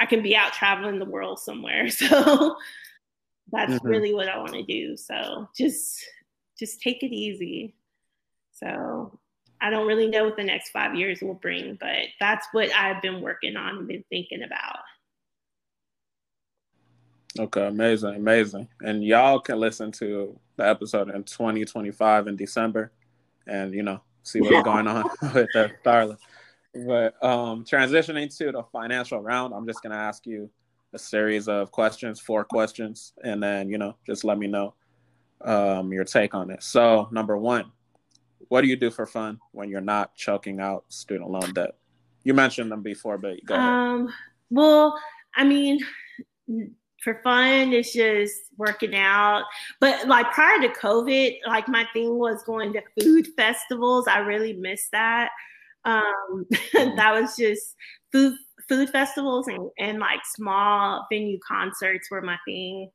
I 0.00 0.06
can 0.06 0.22
be 0.22 0.36
out 0.36 0.52
traveling 0.52 0.98
the 0.98 1.04
world 1.04 1.38
somewhere. 1.38 1.88
So 1.98 2.56
that's 3.50 3.72
mm-hmm. 3.72 3.88
really 3.88 4.12
what 4.12 4.28
I 4.28 4.36
want 4.36 4.52
to 4.52 4.62
do. 4.62 4.94
So 4.96 5.48
just 5.56 6.04
just 6.58 6.82
take 6.82 7.02
it 7.02 7.14
easy. 7.14 7.74
So 8.52 9.18
I 9.60 9.70
don't 9.70 9.86
really 9.86 10.08
know 10.08 10.24
what 10.24 10.36
the 10.36 10.44
next 10.44 10.70
five 10.70 10.94
years 10.94 11.20
will 11.20 11.34
bring, 11.34 11.76
but 11.80 11.96
that's 12.20 12.46
what 12.52 12.72
I've 12.72 13.02
been 13.02 13.20
working 13.20 13.56
on 13.56 13.78
and 13.78 13.88
been 13.88 14.04
thinking 14.08 14.42
about. 14.42 14.78
Okay, 17.38 17.66
amazing, 17.66 18.14
amazing. 18.14 18.68
And 18.80 19.04
y'all 19.04 19.40
can 19.40 19.60
listen 19.60 19.92
to 19.92 20.38
the 20.56 20.68
episode 20.68 21.10
in 21.10 21.24
2025 21.24 22.26
in 22.26 22.36
December 22.36 22.92
and, 23.46 23.74
you 23.74 23.82
know, 23.82 24.00
see 24.22 24.40
what's 24.40 24.64
going 24.64 24.86
on 24.86 25.04
with 25.34 25.48
the 25.52 25.70
Starla. 25.84 26.16
But 26.74 27.22
um, 27.22 27.64
transitioning 27.64 28.34
to 28.38 28.52
the 28.52 28.62
financial 28.72 29.20
round, 29.20 29.54
I'm 29.54 29.66
just 29.66 29.82
going 29.82 29.92
to 29.92 29.98
ask 29.98 30.26
you 30.26 30.50
a 30.92 30.98
series 30.98 31.48
of 31.48 31.70
questions, 31.70 32.20
four 32.20 32.44
questions, 32.44 33.12
and 33.22 33.42
then, 33.42 33.68
you 33.68 33.78
know, 33.78 33.96
just 34.06 34.24
let 34.24 34.38
me 34.38 34.46
know 34.46 34.74
um, 35.42 35.92
your 35.92 36.04
take 36.04 36.34
on 36.34 36.50
it. 36.50 36.62
So, 36.62 37.08
number 37.12 37.36
one, 37.36 37.70
what 38.48 38.62
do 38.62 38.68
you 38.68 38.76
do 38.76 38.90
for 38.90 39.06
fun 39.06 39.38
when 39.52 39.68
you're 39.68 39.80
not 39.80 40.14
choking 40.14 40.60
out 40.60 40.84
student 40.88 41.30
loan 41.30 41.52
debt? 41.52 41.76
You 42.24 42.34
mentioned 42.34 42.70
them 42.70 42.82
before, 42.82 43.18
but 43.18 43.36
go 43.44 43.54
ahead. 43.54 43.68
Um, 43.68 44.08
well, 44.50 44.98
I 45.36 45.44
mean, 45.44 45.78
for 47.02 47.20
fun, 47.22 47.72
it's 47.72 47.92
just 47.92 48.34
working 48.56 48.94
out. 48.94 49.44
But 49.80 50.08
like 50.08 50.30
prior 50.32 50.60
to 50.60 50.68
COVID, 50.68 51.38
like 51.46 51.68
my 51.68 51.86
thing 51.92 52.18
was 52.18 52.42
going 52.44 52.72
to 52.72 52.82
food 53.00 53.28
festivals. 53.36 54.08
I 54.08 54.18
really 54.18 54.54
missed 54.54 54.90
that. 54.92 55.30
Um, 55.84 56.46
that 56.74 57.12
was 57.12 57.36
just 57.36 57.76
food 58.12 58.34
food 58.68 58.90
festivals 58.90 59.48
and, 59.48 59.70
and 59.78 59.98
like 59.98 60.20
small 60.26 61.06
venue 61.10 61.38
concerts 61.46 62.10
were 62.10 62.20
my 62.20 62.36
thing. 62.46 62.90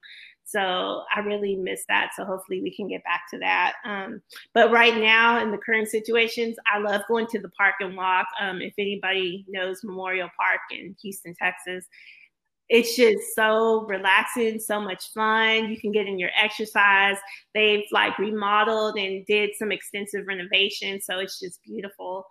So 0.54 1.04
I 1.16 1.20
really 1.22 1.56
miss 1.56 1.84
that. 1.89 2.12
So 2.16 2.26
hopefully 2.26 2.62
we 2.62 2.74
can 2.74 2.88
get 2.88 3.04
back 3.04 3.24
to 3.32 3.39
that. 3.39 3.74
Um, 3.84 4.22
but 4.54 4.72
right 4.72 4.95
now, 4.95 5.41
in 5.41 5.51
the 5.51 5.58
current 5.58 5.88
situations, 5.89 6.56
I 6.72 6.78
love 6.78 7.01
going 7.08 7.26
to 7.28 7.39
the 7.39 7.49
park 7.49 7.76
and 7.80 7.97
walk. 7.97 8.28
Um, 8.39 8.62
if 8.62 8.76
anybody 8.78 9.45
knows 9.49 9.84
Memorial 9.84 10.30
Park 10.38 10.60
in 10.70 10.95
Houston, 11.01 11.34
Texas, 11.34 11.88
it's 12.70 12.95
just 12.95 13.36
so 13.36 13.86
relaxing, 13.88 14.60
so 14.60 14.80
much 14.80 15.12
fun. 15.12 15.70
You 15.70 15.80
can 15.80 15.91
get 15.91 16.08
in 16.08 16.20
your 16.20 16.30
exercise. 16.39 17.18
They've 17.56 17.84
like 17.91 18.18
remodeled 18.20 18.97
and 18.97 19.26
did 19.26 19.51
some 19.58 19.72
extensive 19.72 20.28
renovations, 20.28 21.06
so 21.06 21.20
it's 21.20 21.39
just 21.39 21.64
beautiful. 21.64 22.26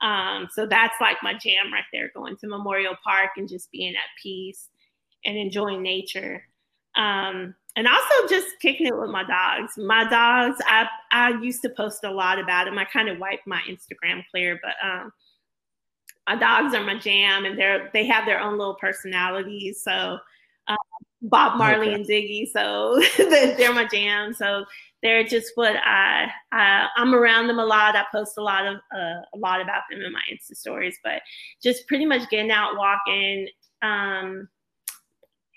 Um, 0.00 0.48
so 0.52 0.66
that's 0.66 0.96
like 1.00 1.18
my 1.22 1.34
jam 1.34 1.72
right 1.72 1.84
there, 1.92 2.10
going 2.14 2.36
to 2.38 2.48
Memorial 2.48 2.96
Park 3.04 3.30
and 3.36 3.48
just 3.48 3.70
being 3.70 3.94
at 3.94 4.22
peace 4.22 4.68
and 5.24 5.36
enjoying 5.36 5.82
nature. 5.82 6.42
Um, 6.96 7.54
and 7.76 7.86
also 7.86 8.26
just 8.28 8.58
kicking 8.60 8.86
it 8.86 8.98
with 8.98 9.10
my 9.10 9.22
dogs. 9.22 9.74
My 9.76 10.08
dogs, 10.08 10.58
I 10.66 10.88
I 11.12 11.40
used 11.42 11.62
to 11.62 11.68
post 11.68 12.04
a 12.04 12.10
lot 12.10 12.38
about 12.38 12.64
them. 12.64 12.78
I 12.78 12.84
kind 12.84 13.08
of 13.08 13.18
wiped 13.18 13.46
my 13.46 13.60
Instagram 13.68 14.24
clear, 14.30 14.58
but 14.62 14.74
um, 14.86 15.12
my 16.26 16.36
dogs 16.36 16.74
are 16.74 16.82
my 16.82 16.98
jam, 16.98 17.44
and 17.44 17.58
they're 17.58 17.90
they 17.92 18.06
have 18.06 18.24
their 18.24 18.40
own 18.40 18.58
little 18.58 18.76
personalities. 18.76 19.82
So 19.84 20.18
um, 20.68 20.76
Bob 21.22 21.58
Marley 21.58 21.88
okay. 21.88 21.94
and 21.94 22.06
Ziggy, 22.06 22.50
so 22.50 23.00
they're 23.56 23.74
my 23.74 23.86
jam. 23.86 24.32
So 24.32 24.64
they're 25.02 25.24
just 25.24 25.52
what 25.54 25.76
I, 25.76 26.28
I 26.52 26.88
am 26.96 27.14
around 27.14 27.46
them 27.46 27.58
a 27.58 27.64
lot. 27.64 27.94
I 27.94 28.04
post 28.10 28.38
a 28.38 28.42
lot 28.42 28.66
of 28.66 28.76
uh, 28.94 29.20
a 29.34 29.36
lot 29.36 29.60
about 29.60 29.82
them 29.90 30.00
in 30.00 30.12
my 30.12 30.22
Insta 30.32 30.56
stories, 30.56 30.98
but 31.04 31.20
just 31.62 31.86
pretty 31.86 32.06
much 32.06 32.28
getting 32.30 32.50
out 32.50 32.76
walking. 32.76 33.48
Um, 33.82 34.48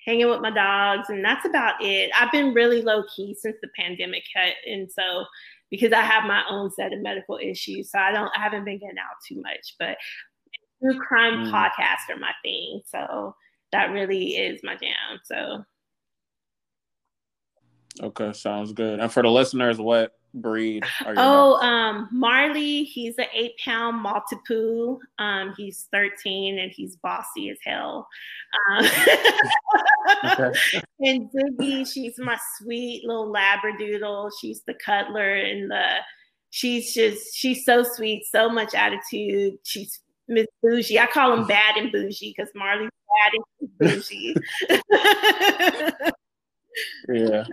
hanging 0.10 0.30
with 0.30 0.42
my 0.42 0.50
dogs, 0.50 1.10
and 1.10 1.24
that's 1.24 1.46
about 1.46 1.76
it. 1.82 2.10
I've 2.20 2.32
been 2.32 2.54
really 2.54 2.82
low 2.82 3.04
key 3.16 3.36
since 3.40 3.58
the 3.62 3.70
pandemic 3.78 4.24
hit, 4.34 4.56
and 4.66 4.92
so 4.92 5.26
because 5.70 5.94
I 5.94 6.02
have 6.02 6.24
my 6.24 6.44
own 6.50 6.72
set 6.72 6.94
of 6.94 7.02
medical 7.02 7.38
issues, 7.42 7.92
so 7.92 8.00
I 8.00 8.12
don't 8.12 8.32
I 8.36 8.42
haven't 8.42 8.66
been 8.66 8.80
getting 8.80 8.98
out 8.98 9.18
too 9.28 9.40
much. 9.42 9.76
But 9.78 9.98
true 10.82 11.00
crime 11.00 11.46
mm. 11.46 11.52
podcasts 11.52 12.10
are 12.10 12.20
my 12.20 12.32
thing, 12.44 12.82
so 12.86 13.36
that 13.72 13.92
really 13.92 14.32
is 14.36 14.62
my 14.64 14.76
jam. 14.76 15.20
So. 15.24 15.64
Okay, 18.02 18.32
sounds 18.34 18.72
good. 18.72 19.00
And 19.00 19.12
for 19.12 19.22
the 19.24 19.30
listeners, 19.30 19.78
what 19.78 20.14
breed 20.34 20.84
are 21.06 21.14
you? 21.14 21.20
Oh, 21.20 21.56
um, 21.56 22.08
Marley, 22.12 22.84
he's 22.84 23.18
an 23.18 23.26
eight 23.34 23.54
pound 23.64 24.06
Maltipoo. 24.06 25.00
Um, 25.18 25.54
he's 25.58 25.88
13 25.92 26.60
and 26.60 26.72
he's 26.72 26.96
bossy 26.98 27.50
as 27.50 27.58
hell. 27.66 28.08
Um, 28.70 28.86
and 31.00 31.30
Ziggy, 31.32 31.92
she's 31.92 32.18
my 32.18 32.38
sweet 32.58 33.04
little 33.06 33.34
Labradoodle. 33.34 34.32
She's 34.40 34.62
the 34.66 34.76
cuddler 34.76 35.36
and 35.36 35.70
the 35.70 35.96
she's 36.52 36.94
just 36.94 37.36
she's 37.36 37.66
so 37.66 37.84
sweet, 37.84 38.26
so 38.26 38.50
much 38.50 38.74
attitude. 38.74 39.58
She's 39.64 40.00
Miss 40.28 40.48
Bougie. 40.62 41.00
I 41.00 41.08
call 41.08 41.34
him 41.34 41.48
bad 41.48 41.78
and 41.78 41.92
bougie 41.92 42.34
because 42.36 42.52
Marley's 42.56 42.90
bad 43.22 43.32
and 43.34 43.78
bougie. 43.80 44.36
yeah. 47.10 47.46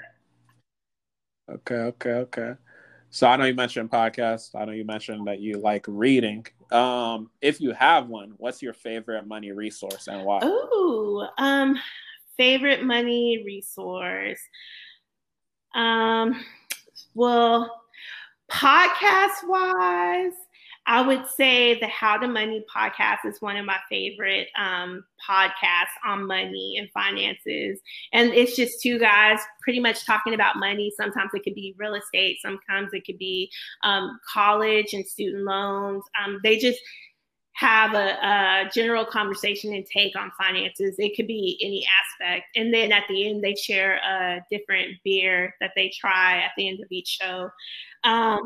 Okay, 1.49 1.74
okay, 1.74 2.11
okay. 2.11 2.55
So 3.11 3.26
I 3.26 3.36
know 3.36 3.44
you 3.44 3.54
mentioned 3.54 3.90
podcasts. 3.90 4.54
I 4.54 4.64
know 4.64 4.72
you 4.72 4.84
mentioned 4.84 5.26
that 5.26 5.40
you 5.40 5.59
like 5.59 5.84
reading. 5.88 6.46
Um, 6.70 7.30
if 7.40 7.61
you 7.61 7.72
have 7.72 8.09
one, 8.09 8.34
what's 8.36 8.61
your 8.62 8.72
favorite 8.72 9.26
money 9.26 9.52
resource 9.52 10.09
and 10.09 10.24
why? 10.24 10.40
Ooh, 10.44 11.24
um, 11.38 11.78
favorite 12.36 12.84
money 12.84 13.42
resource. 13.44 14.40
Um, 15.74 16.44
well, 17.14 17.82
podcast 18.50 19.46
wise, 19.46 20.32
I 20.87 21.03
would 21.03 21.26
say 21.26 21.78
the 21.80 21.89
How 21.89 22.16
to 22.16 22.28
Money 22.28 22.64
podcast 22.74 23.18
is 23.24 23.41
one 23.41 23.57
of 23.57 23.64
my 23.64 23.78
favorite 23.91 24.49
um, 24.57 25.05
podcasts 25.28 25.97
on 26.05 26.26
money 26.26 26.76
and 26.78 26.89
finances. 26.93 27.80
And 28.12 28.32
it's 28.32 28.55
just 28.55 28.80
two 28.80 28.99
guys 28.99 29.41
pretty 29.62 29.80
much 29.80 30.07
talking 30.07 30.32
about 30.32 30.57
money. 30.57 30.93
Sometimes 30.97 31.30
it 31.34 31.43
could 31.43 31.55
be 31.55 31.74
real 31.76 31.95
estate, 31.95 32.39
sometimes 32.41 32.91
it 32.93 33.05
could 33.05 33.18
be 33.18 33.51
um, 33.82 34.18
college 34.32 34.95
and 34.95 35.05
student 35.05 35.45
loans. 35.45 36.05
Um, 36.24 36.39
they 36.45 36.57
just 36.57 36.78
have 37.55 37.95
a, 37.95 38.18
a, 38.22 38.70
general 38.72 39.05
conversation 39.05 39.74
and 39.74 39.87
take 39.87 40.14
on 40.14 40.30
finances. 40.39 40.95
It 40.99 41.16
could 41.16 41.26
be 41.26 41.59
any 41.62 41.87
aspect. 41.87 42.45
And 42.55 42.72
then 42.72 42.93
at 42.93 43.05
the 43.09 43.28
end, 43.28 43.43
they 43.43 43.55
share 43.55 43.97
a 43.97 44.45
different 44.51 44.99
beer 45.03 45.55
that 45.61 45.72
they 45.74 45.91
try 45.99 46.43
at 46.43 46.51
the 46.57 46.68
end 46.68 46.80
of 46.80 46.87
each 46.91 47.18
show. 47.20 47.49
Um, 48.05 48.41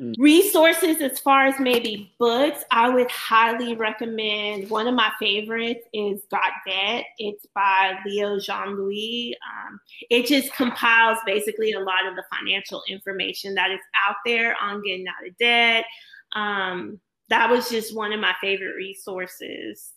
Mm. 0.00 0.14
Resources 0.18 1.02
as 1.02 1.18
far 1.18 1.46
as 1.46 1.60
maybe 1.60 2.14
books, 2.18 2.64
I 2.70 2.88
would 2.88 3.10
highly 3.10 3.74
recommend. 3.74 4.70
One 4.70 4.86
of 4.86 4.94
my 4.94 5.12
favorites 5.18 5.86
is 5.92 6.22
Got 6.30 6.52
Debt. 6.66 7.04
It's 7.18 7.46
by 7.54 7.98
Leo 8.06 8.38
Jean 8.38 8.76
Louis. 8.76 9.36
Um, 9.46 9.78
it 10.08 10.26
just 10.26 10.54
compiles 10.54 11.18
basically 11.26 11.72
a 11.72 11.80
lot 11.80 12.06
of 12.06 12.16
the 12.16 12.24
financial 12.34 12.82
information 12.88 13.54
that 13.56 13.70
is 13.70 13.80
out 14.08 14.16
there 14.24 14.56
on 14.60 14.82
getting 14.82 15.06
out 15.06 15.28
of 15.28 15.36
debt. 15.36 15.84
Um, 16.32 16.98
that 17.28 17.50
was 17.50 17.68
just 17.68 17.94
one 17.94 18.12
of 18.12 18.20
my 18.20 18.34
favorite 18.40 18.76
resources 18.76 19.92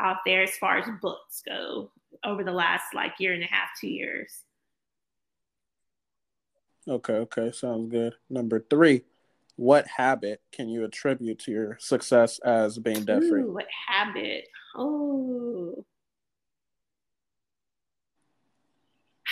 out 0.00 0.18
there 0.24 0.42
as 0.42 0.56
far 0.56 0.78
as 0.78 0.88
books 1.02 1.42
go 1.46 1.90
over 2.24 2.42
the 2.42 2.52
last 2.52 2.94
like 2.94 3.12
year 3.18 3.34
and 3.34 3.42
a 3.42 3.46
half, 3.46 3.68
two 3.78 3.88
years. 3.88 4.32
Okay, 6.88 7.14
okay, 7.14 7.52
sounds 7.52 7.90
good. 7.90 8.14
Number 8.28 8.64
three, 8.68 9.02
what 9.56 9.86
habit 9.86 10.40
can 10.52 10.68
you 10.68 10.84
attribute 10.84 11.38
to 11.40 11.50
your 11.50 11.76
success 11.80 12.38
as 12.40 12.78
being 12.78 13.04
debt 13.04 13.22
free? 13.28 13.44
What 13.44 13.66
habit? 13.88 14.48
Oh, 14.76 15.84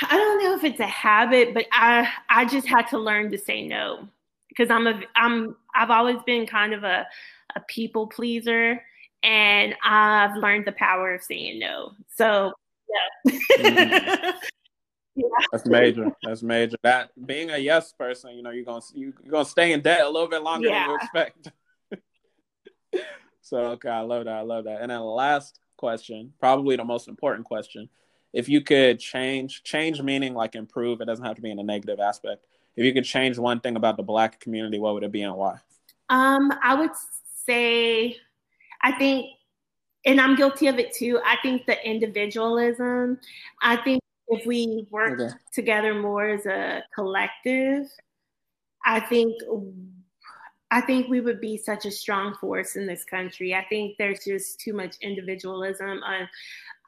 I 0.03 0.17
don't 0.17 0.43
know 0.43 0.57
if 0.57 0.65
it's 0.65 0.81
a 0.81 0.87
habit, 0.87 1.55
but 1.55 1.67
I 1.73 2.09
I 2.29 2.45
just 2.45 2.67
had 2.67 2.89
to 2.89 2.99
learn 2.99 3.31
to 3.31 3.39
say 3.39 3.67
no 3.67 4.09
because 4.49 4.71
I'm 4.71 4.87
a 4.87 5.01
I'm 5.17 5.57
I've 5.75 5.91
always 5.91 6.19
been 6.27 6.47
kind 6.47 6.73
of 6.73 6.85
a 6.85 7.07
a 7.57 7.61
people 7.69 8.07
pleaser 8.07 8.81
and 9.23 9.75
I've 9.85 10.37
learned 10.37 10.67
the 10.67 10.73
power 10.73 11.15
of 11.15 11.23
saying 11.23 11.59
no. 11.59 11.93
So 12.17 12.53
yeah. 13.25 13.33
mm-hmm. 13.33 14.39
yeah. 15.21 15.47
That's 15.53 15.67
major. 15.67 16.13
That's 16.23 16.43
major. 16.43 16.77
That 16.83 17.11
being 17.27 17.51
a 17.51 17.59
yes 17.59 17.93
person, 17.93 18.37
you 18.37 18.43
know, 18.43 18.51
you're 18.51 18.65
gonna 18.65 18.81
you, 18.95 19.13
are 19.27 19.31
gonna 19.31 19.45
stay 19.45 19.73
in 19.73 19.81
debt 19.81 20.03
a 20.03 20.09
little 20.09 20.29
bit 20.29 20.43
longer 20.43 20.69
yeah. 20.69 20.87
than 20.87 20.91
you 20.91 20.97
expect. 20.97 21.53
so 23.43 23.59
okay, 23.73 23.89
I 23.89 24.01
love 24.01 24.25
that. 24.25 24.35
I 24.35 24.43
love 24.43 24.65
that. 24.65 24.81
And 24.81 24.91
then 24.91 24.99
the 24.99 25.05
last 25.05 25.61
question, 25.77 26.33
probably 26.39 26.77
the 26.77 26.85
most 26.85 27.09
important 27.09 27.47
question. 27.47 27.89
If 28.33 28.49
you 28.49 28.61
could 28.61 28.99
change 29.01 29.63
change 29.63 30.01
meaning 30.01 30.35
like 30.35 30.55
improve, 30.55 31.01
it 31.01 31.07
doesn't 31.07 31.25
have 31.25 31.37
to 31.37 31.43
be 31.43 31.51
in 31.51 31.59
a 31.59 31.65
negative 31.65 32.01
aspect. 32.01 32.47
If 32.77 32.85
you 32.85 32.93
could 32.93 33.05
change 33.05 33.39
one 33.39 33.61
thing 33.61 33.77
about 33.77 33.97
the 33.97 34.03
black 34.03 34.41
community, 34.41 34.79
what 34.79 34.95
would 34.95 35.03
it 35.03 35.13
be 35.13 35.23
and 35.23 35.35
why? 35.35 35.59
Um, 36.09 36.53
I 36.63 36.75
would 36.75 36.93
say 37.47 38.17
I 38.83 38.93
think 38.93 39.27
and 40.05 40.21
I'm 40.21 40.37
guilty 40.37 40.67
of 40.67 40.79
it 40.79 40.95
too. 40.95 41.21
I 41.25 41.37
think 41.43 41.67
the 41.67 41.77
individualism, 41.87 43.19
I 43.63 43.77
think 43.77 44.00
if 44.31 44.47
we 44.47 44.87
work 44.91 45.21
okay. 45.21 45.35
together 45.53 45.95
more 45.95 46.29
as 46.31 46.47
a 46.47 46.83
collective, 46.95 47.87
I 48.87 49.01
think 49.01 49.35
I 50.71 50.81
think 50.81 51.09
we 51.09 51.21
would 51.21 51.41
be 51.41 51.57
such 51.57 51.85
a 51.85 51.91
strong 51.91 52.35
force 52.41 52.77
in 52.77 52.87
this 52.87 53.05
country. 53.05 53.55
I 53.55 53.65
think 53.65 53.97
there's 53.99 54.25
just 54.25 54.61
too 54.61 54.73
much 54.73 54.97
individualism. 55.01 56.01
I, 56.05 56.29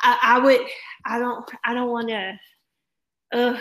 I, 0.01 0.19
I 0.23 0.39
would, 0.39 0.61
I 1.05 1.19
don't, 1.19 1.51
I 1.65 1.75
don't 1.75 1.91
want 1.91 2.09
to. 2.09 2.39
Uh, 3.33 3.59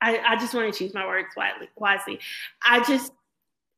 I, 0.00 0.18
I 0.18 0.36
just 0.36 0.54
want 0.54 0.72
to 0.72 0.78
choose 0.78 0.94
my 0.94 1.04
words 1.04 1.28
wisely. 1.36 1.68
Wisely, 1.76 2.20
I 2.64 2.84
just, 2.84 3.12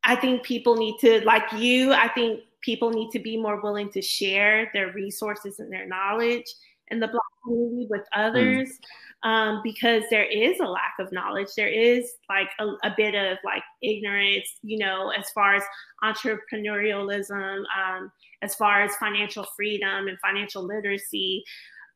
I 0.04 0.14
think 0.14 0.42
people 0.42 0.76
need 0.76 0.98
to, 1.00 1.24
like 1.24 1.50
you. 1.52 1.94
I 1.94 2.08
think 2.08 2.40
people 2.60 2.90
need 2.90 3.10
to 3.12 3.18
be 3.18 3.38
more 3.38 3.62
willing 3.62 3.90
to 3.92 4.02
share 4.02 4.70
their 4.74 4.92
resources 4.92 5.58
and 5.58 5.72
their 5.72 5.86
knowledge 5.86 6.52
in 6.90 7.00
the 7.00 7.08
Black 7.08 7.22
community 7.44 7.86
with 7.90 8.02
mm. 8.02 8.26
others. 8.26 8.68
Mm 8.68 8.86
um, 9.22 9.60
because 9.62 10.04
there 10.10 10.24
is 10.24 10.60
a 10.60 10.64
lack 10.64 10.94
of 10.98 11.12
knowledge. 11.12 11.48
There 11.56 11.68
is 11.68 12.12
like 12.28 12.48
a, 12.58 12.66
a, 12.84 12.94
bit 12.96 13.14
of 13.14 13.38
like 13.44 13.62
ignorance, 13.82 14.48
you 14.62 14.78
know, 14.78 15.10
as 15.10 15.30
far 15.30 15.54
as 15.54 15.62
entrepreneurialism, 16.02 17.58
um, 17.58 18.10
as 18.42 18.54
far 18.54 18.82
as 18.82 18.96
financial 18.96 19.46
freedom 19.56 20.08
and 20.08 20.18
financial 20.20 20.62
literacy, 20.62 21.44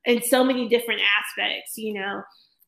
and 0.07 0.23
so 0.23 0.45
many 0.45 0.69
different 0.69 1.01
aspects, 1.19 1.79
you 1.79 1.95
know. 1.95 2.23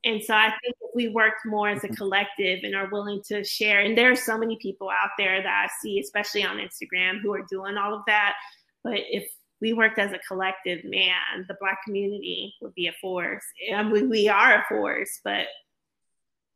And 0.05 0.23
so 0.23 0.35
I 0.35 0.49
think 0.49 0.77
if 0.81 0.91
we 0.95 1.09
work 1.09 1.35
more 1.45 1.69
as 1.69 1.85
a 1.85 1.89
mm-hmm. 1.89 1.97
collective 1.97 2.61
and 2.63 2.75
are 2.75 2.89
willing 2.91 3.21
to 3.27 3.45
share, 3.45 3.81
and 3.81 3.99
there 3.99 4.11
are 4.11 4.17
so 4.17 4.39
many 4.39 4.57
people 4.63 4.89
out 4.89 5.11
there 5.19 5.43
that 5.43 5.65
I 5.67 5.69
see, 5.83 6.01
especially 6.01 6.45
on 6.45 6.57
Instagram, 6.57 7.21
who 7.21 7.35
are 7.35 7.45
doing 7.51 7.77
all 7.77 7.93
of 7.93 8.03
that. 8.07 8.35
But 8.83 9.01
if 9.11 9.29
we 9.61 9.73
worked 9.73 9.99
as 9.99 10.13
a 10.13 10.19
collective, 10.29 10.85
man, 10.85 11.45
the 11.49 11.57
Black 11.61 11.83
community 11.85 12.55
would 12.61 12.75
be 12.75 12.89
a 12.89 12.95
force. 13.01 13.45
I 13.75 13.83
mean, 13.83 14.09
we 14.09 14.29
are 14.29 14.61
a 14.61 14.65
force, 14.69 15.21
but 15.25 15.47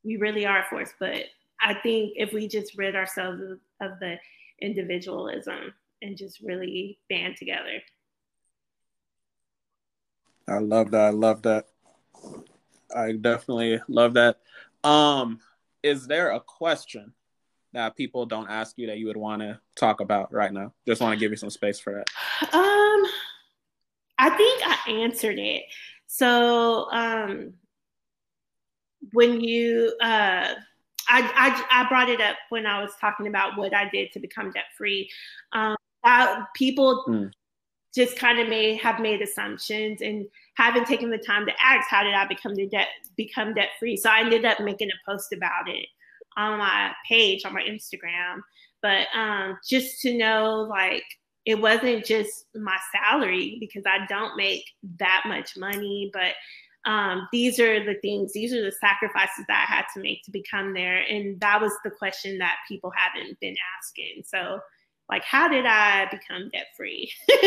we 0.04 0.16
really 0.16 0.44
are 0.46 0.60
a 0.60 0.68
force. 0.68 0.92
But 0.98 1.24
I 1.60 1.74
think 1.74 2.12
if 2.16 2.32
we 2.32 2.46
just 2.48 2.76
rid 2.76 2.96
ourselves 2.96 3.40
of, 3.40 3.58
of 3.80 3.98
the 4.00 4.16
individualism 4.60 5.74
and 6.02 6.16
just 6.16 6.40
really 6.40 6.98
band 7.08 7.36
together. 7.36 7.80
I 10.48 10.58
love 10.58 10.90
that. 10.90 11.04
I 11.06 11.10
love 11.10 11.42
that. 11.42 11.68
I 12.94 13.12
definitely 13.12 13.80
love 13.88 14.14
that. 14.14 14.38
Um, 14.82 15.40
is 15.82 16.06
there 16.06 16.32
a 16.32 16.40
question 16.40 17.12
that 17.72 17.96
people 17.96 18.26
don't 18.26 18.48
ask 18.48 18.76
you 18.78 18.86
that 18.88 18.98
you 18.98 19.06
would 19.06 19.16
want 19.16 19.42
to 19.42 19.60
talk 19.76 20.00
about 20.00 20.32
right 20.32 20.52
now? 20.52 20.72
Just 20.86 21.00
want 21.00 21.12
to 21.14 21.20
give 21.20 21.30
you 21.30 21.36
some 21.36 21.50
space 21.50 21.78
for 21.78 21.94
that. 21.94 22.08
Um, 22.54 23.06
I 24.18 24.30
think 24.36 24.62
I 24.64 24.90
answered 25.02 25.38
it. 25.38 25.62
So, 26.06 26.90
um, 26.90 27.54
when 29.12 29.40
you, 29.40 29.94
uh, 30.02 30.54
I, 31.08 31.64
I, 31.70 31.82
I 31.82 31.88
brought 31.88 32.08
it 32.08 32.20
up 32.20 32.36
when 32.50 32.66
I 32.66 32.82
was 32.82 32.92
talking 33.00 33.26
about 33.26 33.56
what 33.56 33.74
I 33.74 33.88
did 33.88 34.12
to 34.12 34.20
become 34.20 34.50
debt 34.52 34.66
free. 34.76 35.10
Um, 35.52 35.76
people 36.54 37.04
mm. 37.08 37.30
just 37.94 38.16
kind 38.16 38.38
of 38.38 38.48
may 38.48 38.76
have 38.76 39.00
made 39.00 39.22
assumptions 39.22 40.02
and 40.02 40.26
haven't 40.54 40.86
taken 40.86 41.10
the 41.10 41.18
time 41.18 41.46
to 41.46 41.52
ask, 41.60 41.88
how 41.88 42.02
did 42.02 42.14
I 42.14 42.26
become 42.26 42.54
the 42.54 42.66
debt 42.66 42.88
become 43.16 43.54
debt 43.54 43.70
free? 43.78 43.96
So 43.96 44.10
I 44.10 44.20
ended 44.20 44.44
up 44.44 44.60
making 44.60 44.88
a 44.88 45.10
post 45.10 45.32
about 45.32 45.68
it 45.68 45.86
on 46.40 46.58
my 46.58 46.92
page 47.08 47.44
on 47.44 47.54
my 47.54 47.62
Instagram. 47.62 48.40
But 48.82 49.06
um, 49.14 49.58
just 49.68 50.00
to 50.02 50.16
know, 50.16 50.66
like, 50.68 51.04
it 51.46 51.60
wasn't 51.60 52.04
just 52.04 52.46
my 52.54 52.78
salary 52.92 53.56
because 53.60 53.84
I 53.86 54.06
don't 54.06 54.36
make 54.36 54.64
that 54.98 55.24
much 55.26 55.56
money, 55.56 56.10
but 56.12 56.34
um, 56.90 57.28
these 57.32 57.60
are 57.60 57.84
the 57.84 57.96
things, 58.00 58.32
these 58.32 58.52
are 58.54 58.62
the 58.62 58.72
sacrifices 58.72 59.44
that 59.48 59.66
I 59.68 59.72
had 59.74 59.84
to 59.94 60.00
make 60.00 60.22
to 60.24 60.30
become 60.30 60.72
there. 60.74 61.02
And 61.08 61.38
that 61.40 61.60
was 61.60 61.72
the 61.84 61.90
question 61.90 62.38
that 62.38 62.56
people 62.68 62.92
haven't 62.94 63.38
been 63.40 63.56
asking. 63.78 64.22
So, 64.26 64.60
like, 65.10 65.24
how 65.24 65.48
did 65.48 65.66
I 65.66 66.06
become 66.10 66.50
debt 66.52 66.68
free? 66.76 67.12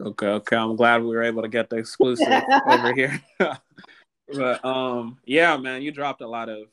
okay, 0.00 0.26
okay. 0.26 0.56
I'm 0.56 0.76
glad 0.76 1.02
we 1.02 1.08
were 1.08 1.22
able 1.22 1.42
to 1.42 1.48
get 1.48 1.68
the 1.70 1.76
exclusive 1.76 2.42
over 2.68 2.94
here. 2.94 3.20
but 4.32 4.64
um, 4.64 5.18
yeah, 5.24 5.56
man, 5.56 5.82
you 5.82 5.92
dropped 5.92 6.20
a 6.20 6.28
lot 6.28 6.48
of 6.48 6.68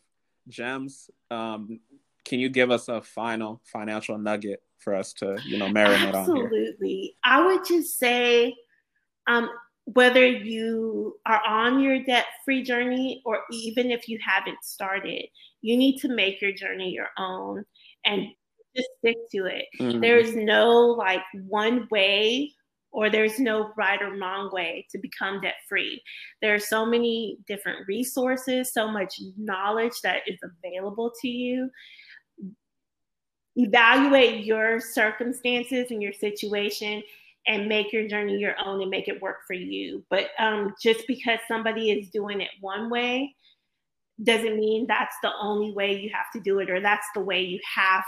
gems. 0.48 1.10
Um, 1.30 1.80
can 2.26 2.40
you 2.40 2.50
give 2.50 2.72
us 2.72 2.88
a 2.88 3.02
final 3.02 3.62
financial 3.66 4.18
nugget 4.18 4.62
for 4.80 4.96
us 4.96 5.14
to, 5.14 5.38
you 5.46 5.58
know, 5.58 5.68
marinate 5.68 6.14
Absolutely. 6.14 6.16
on 6.16 6.46
Absolutely. 6.46 7.16
I 7.24 7.46
would 7.46 7.66
just 7.66 8.00
say, 8.00 8.56
um, 9.28 9.50
whether 9.86 10.26
you 10.26 11.16
are 11.26 11.42
on 11.46 11.80
your 11.82 12.04
debt 12.04 12.26
free 12.46 12.64
journey 12.64 13.22
or 13.26 13.40
even 13.52 13.92
if 13.92 14.08
you 14.08 14.20
haven't 14.26 14.64
started, 14.64 15.26
you 15.62 15.76
need 15.78 15.98
to 16.00 16.08
make 16.08 16.42
your 16.42 16.54
journey 16.54 16.92
your 16.92 17.10
own 17.18 17.66
and 18.06 18.28
just 18.76 18.90
stick 19.00 19.18
to 19.32 19.46
it. 19.46 19.66
Mm-hmm. 19.80 20.00
There's 20.00 20.36
no 20.36 20.70
like 20.70 21.22
one 21.48 21.88
way 21.92 22.54
or 22.92 23.10
there's 23.10 23.40
no 23.40 23.72
right 23.78 24.02
or 24.02 24.18
wrong 24.18 24.50
way 24.52 24.86
to 24.92 24.98
become 24.98 25.42
debt 25.42 25.56
free. 25.68 26.02
There 26.42 26.54
are 26.54 26.60
so 26.60 26.86
many 26.86 27.38
different 27.48 27.88
resources, 27.88 28.74
so 28.74 28.88
much 28.88 29.20
knowledge 29.38 30.02
that 30.04 30.22
is 30.28 30.40
available 30.44 31.12
to 31.22 31.28
you. 31.28 31.70
Evaluate 33.56 34.46
your 34.46 34.80
circumstances 34.80 35.88
and 35.90 36.02
your 36.02 36.14
situation 36.14 37.02
and 37.48 37.68
make 37.68 37.92
your 37.92 38.08
journey 38.08 38.38
your 38.38 38.56
own 38.64 38.82
and 38.82 38.92
make 38.92 39.08
it 39.08 39.22
work 39.22 39.38
for 39.48 39.54
you. 39.54 40.04
But 40.10 40.28
um, 40.38 40.74
just 40.82 41.08
because 41.08 41.40
somebody 41.48 41.92
is 41.92 42.10
doing 42.10 42.42
it 42.42 42.50
one 42.60 42.90
way 42.90 43.36
doesn't 44.24 44.58
mean 44.58 44.86
that's 44.88 45.16
the 45.24 45.32
only 45.40 45.72
way 45.72 46.00
you 46.00 46.10
have 46.14 46.32
to 46.34 46.40
do 46.40 46.60
it 46.60 46.70
or 46.70 46.80
that's 46.80 47.08
the 47.16 47.22
way 47.22 47.42
you 47.42 47.60
have 47.76 48.04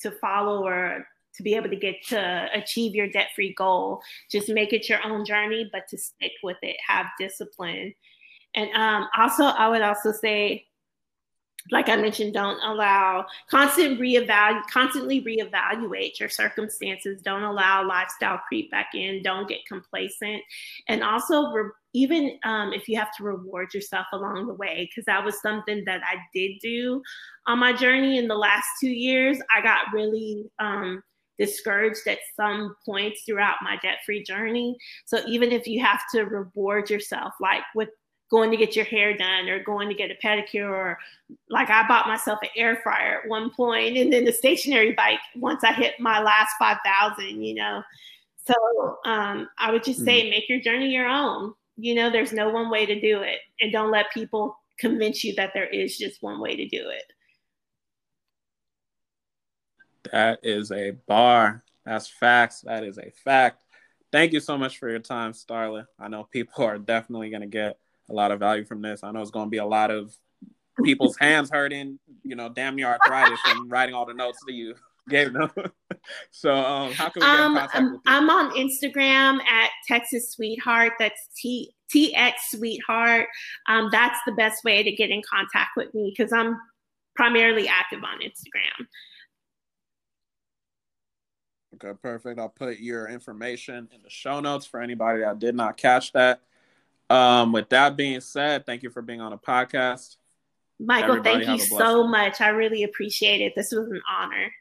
to 0.00 0.10
follow 0.10 0.66
or 0.66 1.06
to 1.36 1.42
be 1.42 1.54
able 1.54 1.70
to 1.70 1.76
get 1.76 1.96
to 2.08 2.48
achieve 2.54 2.94
your 2.94 3.08
debt 3.08 3.28
free 3.34 3.54
goal. 3.54 4.02
Just 4.30 4.48
make 4.48 4.72
it 4.72 4.88
your 4.88 5.04
own 5.04 5.24
journey, 5.24 5.68
but 5.72 5.88
to 5.88 5.98
stick 5.98 6.32
with 6.42 6.58
it, 6.62 6.76
have 6.86 7.06
discipline. 7.18 7.94
And 8.54 8.70
um, 8.74 9.08
also, 9.16 9.44
I 9.44 9.68
would 9.68 9.82
also 9.82 10.12
say, 10.12 10.66
like 11.70 11.88
I 11.88 11.94
mentioned, 11.94 12.34
don't 12.34 12.60
allow 12.64 13.24
constant 13.48 14.00
reevaluate, 14.00 14.66
constantly 14.70 15.22
reevaluate 15.22 16.18
your 16.18 16.28
circumstances. 16.28 17.22
Don't 17.22 17.44
allow 17.44 17.86
lifestyle 17.86 18.40
creep 18.48 18.70
back 18.72 18.88
in. 18.94 19.22
Don't 19.22 19.48
get 19.48 19.64
complacent, 19.66 20.42
and 20.88 21.04
also 21.04 21.52
re- 21.52 21.70
even 21.94 22.38
um, 22.42 22.72
if 22.72 22.88
you 22.88 22.98
have 22.98 23.14
to 23.16 23.22
reward 23.22 23.72
yourself 23.74 24.06
along 24.12 24.48
the 24.48 24.54
way, 24.54 24.90
because 24.90 25.04
that 25.04 25.24
was 25.24 25.40
something 25.40 25.84
that 25.86 26.00
I 26.04 26.16
did 26.34 26.58
do 26.60 27.00
on 27.46 27.60
my 27.60 27.72
journey 27.72 28.18
in 28.18 28.26
the 28.26 28.34
last 28.34 28.66
two 28.80 28.90
years. 28.90 29.38
I 29.56 29.62
got 29.62 29.92
really 29.94 30.50
um, 30.58 31.00
discouraged 31.44 32.06
at 32.06 32.18
some 32.36 32.76
points 32.86 33.22
throughout 33.24 33.56
my 33.62 33.76
debt 33.82 33.98
free 34.06 34.22
journey. 34.22 34.76
So 35.06 35.20
even 35.26 35.50
if 35.50 35.66
you 35.66 35.82
have 35.82 36.00
to 36.14 36.22
reward 36.22 36.88
yourself, 36.88 37.34
like 37.40 37.62
with 37.74 37.88
going 38.30 38.50
to 38.50 38.56
get 38.56 38.76
your 38.76 38.84
hair 38.84 39.16
done 39.16 39.48
or 39.48 39.62
going 39.62 39.88
to 39.88 39.94
get 39.94 40.10
a 40.10 40.26
pedicure 40.26 40.70
or 40.70 40.98
like 41.50 41.68
I 41.68 41.86
bought 41.86 42.06
myself 42.06 42.38
an 42.42 42.48
air 42.56 42.76
fryer 42.76 43.20
at 43.22 43.28
one 43.28 43.50
point 43.50 43.98
and 43.98 44.12
then 44.12 44.24
the 44.24 44.32
stationary 44.32 44.92
bike 44.92 45.18
once 45.36 45.64
I 45.64 45.72
hit 45.72 45.98
my 45.98 46.22
last 46.22 46.52
5,000, 46.58 47.42
you 47.42 47.54
know. 47.54 47.82
So 48.46 48.54
um, 49.04 49.48
I 49.58 49.70
would 49.70 49.84
just 49.84 50.04
say 50.04 50.22
mm. 50.22 50.30
make 50.30 50.48
your 50.48 50.60
journey 50.60 50.90
your 50.90 51.06
own. 51.06 51.54
You 51.76 51.94
know, 51.94 52.10
there's 52.10 52.32
no 52.32 52.50
one 52.50 52.70
way 52.70 52.86
to 52.86 53.00
do 53.00 53.20
it. 53.22 53.40
And 53.60 53.72
don't 53.72 53.90
let 53.90 54.12
people 54.12 54.56
convince 54.78 55.24
you 55.24 55.34
that 55.34 55.50
there 55.54 55.68
is 55.68 55.98
just 55.98 56.22
one 56.22 56.40
way 56.40 56.56
to 56.56 56.68
do 56.68 56.88
it. 56.88 57.12
That 60.10 60.40
is 60.42 60.72
a 60.72 60.92
bar. 61.06 61.62
That's 61.84 62.08
facts. 62.08 62.62
That 62.62 62.84
is 62.84 62.98
a 62.98 63.10
fact. 63.24 63.62
Thank 64.10 64.32
you 64.32 64.40
so 64.40 64.58
much 64.58 64.78
for 64.78 64.90
your 64.90 64.98
time, 64.98 65.32
Starla. 65.32 65.86
I 65.98 66.08
know 66.08 66.24
people 66.24 66.64
are 66.64 66.78
definitely 66.78 67.30
going 67.30 67.42
to 67.42 67.48
get 67.48 67.78
a 68.10 68.12
lot 68.12 68.30
of 68.30 68.40
value 68.40 68.64
from 68.64 68.82
this. 68.82 69.02
I 69.02 69.10
know 69.10 69.22
it's 69.22 69.30
going 69.30 69.46
to 69.46 69.50
be 69.50 69.58
a 69.58 69.66
lot 69.66 69.90
of 69.90 70.14
people's 70.84 71.16
hands 71.16 71.50
hurting, 71.50 71.98
you 72.22 72.36
know, 72.36 72.48
damn 72.48 72.76
near 72.76 72.88
arthritis 72.88 73.40
from 73.40 73.68
writing 73.68 73.94
all 73.94 74.06
the 74.06 74.14
notes 74.14 74.38
that 74.46 74.52
you 74.52 74.74
gave 75.08 75.32
them. 75.32 75.50
so, 76.30 76.54
um, 76.54 76.92
how 76.92 77.08
can 77.08 77.20
we 77.20 77.26
get 77.26 77.40
um, 77.40 77.52
in 77.52 77.58
contact 77.58 77.84
with 77.84 77.92
you? 77.92 78.00
I'm 78.06 78.30
on 78.30 78.50
Instagram 78.56 79.42
at 79.44 79.70
Texas 79.88 80.32
Sweetheart. 80.32 80.92
That's 80.98 81.28
T 81.36 81.74
TX 81.94 82.32
Sweetheart. 82.50 83.28
Um, 83.68 83.88
that's 83.92 84.18
the 84.26 84.32
best 84.32 84.64
way 84.64 84.82
to 84.82 84.92
get 84.92 85.10
in 85.10 85.22
contact 85.28 85.70
with 85.76 85.94
me 85.94 86.12
because 86.16 86.32
I'm 86.32 86.56
primarily 87.14 87.68
active 87.68 88.02
on 88.02 88.20
Instagram. 88.20 88.86
Okay, 91.84 91.98
perfect. 92.00 92.38
I'll 92.38 92.48
put 92.48 92.78
your 92.78 93.08
information 93.08 93.88
in 93.92 94.02
the 94.02 94.10
show 94.10 94.40
notes 94.40 94.66
for 94.66 94.80
anybody 94.80 95.20
that 95.20 95.38
did 95.38 95.54
not 95.54 95.76
catch 95.76 96.12
that. 96.12 96.40
Um, 97.10 97.52
with 97.52 97.70
that 97.70 97.96
being 97.96 98.20
said, 98.20 98.66
thank 98.66 98.82
you 98.82 98.90
for 98.90 99.02
being 99.02 99.20
on 99.20 99.32
the 99.32 99.38
podcast. 99.38 100.16
Michael, 100.78 101.16
Everybody 101.16 101.44
thank 101.44 101.60
you 101.60 101.66
so 101.66 102.06
much. 102.06 102.40
I 102.40 102.48
really 102.48 102.84
appreciate 102.84 103.40
it. 103.40 103.54
This 103.56 103.72
was 103.72 103.88
an 103.88 104.00
honor. 104.10 104.52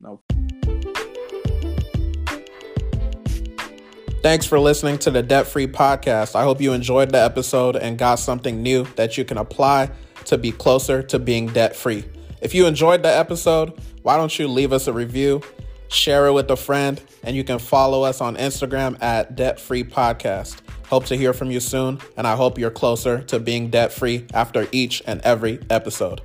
No. 0.00 0.20
Thanks 4.22 4.46
for 4.46 4.58
listening 4.58 4.98
to 4.98 5.10
the 5.10 5.22
Debt 5.22 5.46
Free 5.46 5.66
Podcast. 5.66 6.34
I 6.34 6.44
hope 6.44 6.62
you 6.62 6.72
enjoyed 6.72 7.12
the 7.12 7.22
episode 7.22 7.76
and 7.76 7.98
got 7.98 8.18
something 8.18 8.62
new 8.62 8.84
that 8.96 9.18
you 9.18 9.24
can 9.26 9.36
apply 9.36 9.90
to 10.24 10.38
be 10.38 10.50
closer 10.50 11.02
to 11.02 11.18
being 11.18 11.48
debt 11.48 11.76
free. 11.76 12.04
If 12.40 12.54
you 12.54 12.66
enjoyed 12.66 13.02
the 13.02 13.14
episode, 13.14 13.78
why 14.04 14.18
don't 14.18 14.38
you 14.38 14.46
leave 14.46 14.70
us 14.70 14.86
a 14.86 14.92
review, 14.92 15.40
share 15.88 16.26
it 16.26 16.32
with 16.34 16.50
a 16.50 16.56
friend, 16.56 17.00
and 17.22 17.34
you 17.34 17.42
can 17.42 17.58
follow 17.58 18.02
us 18.02 18.20
on 18.20 18.36
Instagram 18.36 19.02
at 19.02 19.34
Debt 19.34 19.58
Free 19.58 19.82
Podcast. 19.82 20.60
Hope 20.88 21.06
to 21.06 21.16
hear 21.16 21.32
from 21.32 21.50
you 21.50 21.58
soon, 21.58 21.98
and 22.18 22.26
I 22.26 22.36
hope 22.36 22.58
you're 22.58 22.70
closer 22.70 23.22
to 23.22 23.40
being 23.40 23.70
debt 23.70 23.92
free 23.92 24.26
after 24.34 24.68
each 24.72 25.02
and 25.06 25.22
every 25.22 25.58
episode. 25.70 26.20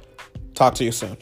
Talk 0.55 0.75
to 0.75 0.83
you 0.83 0.91
soon. 0.91 1.15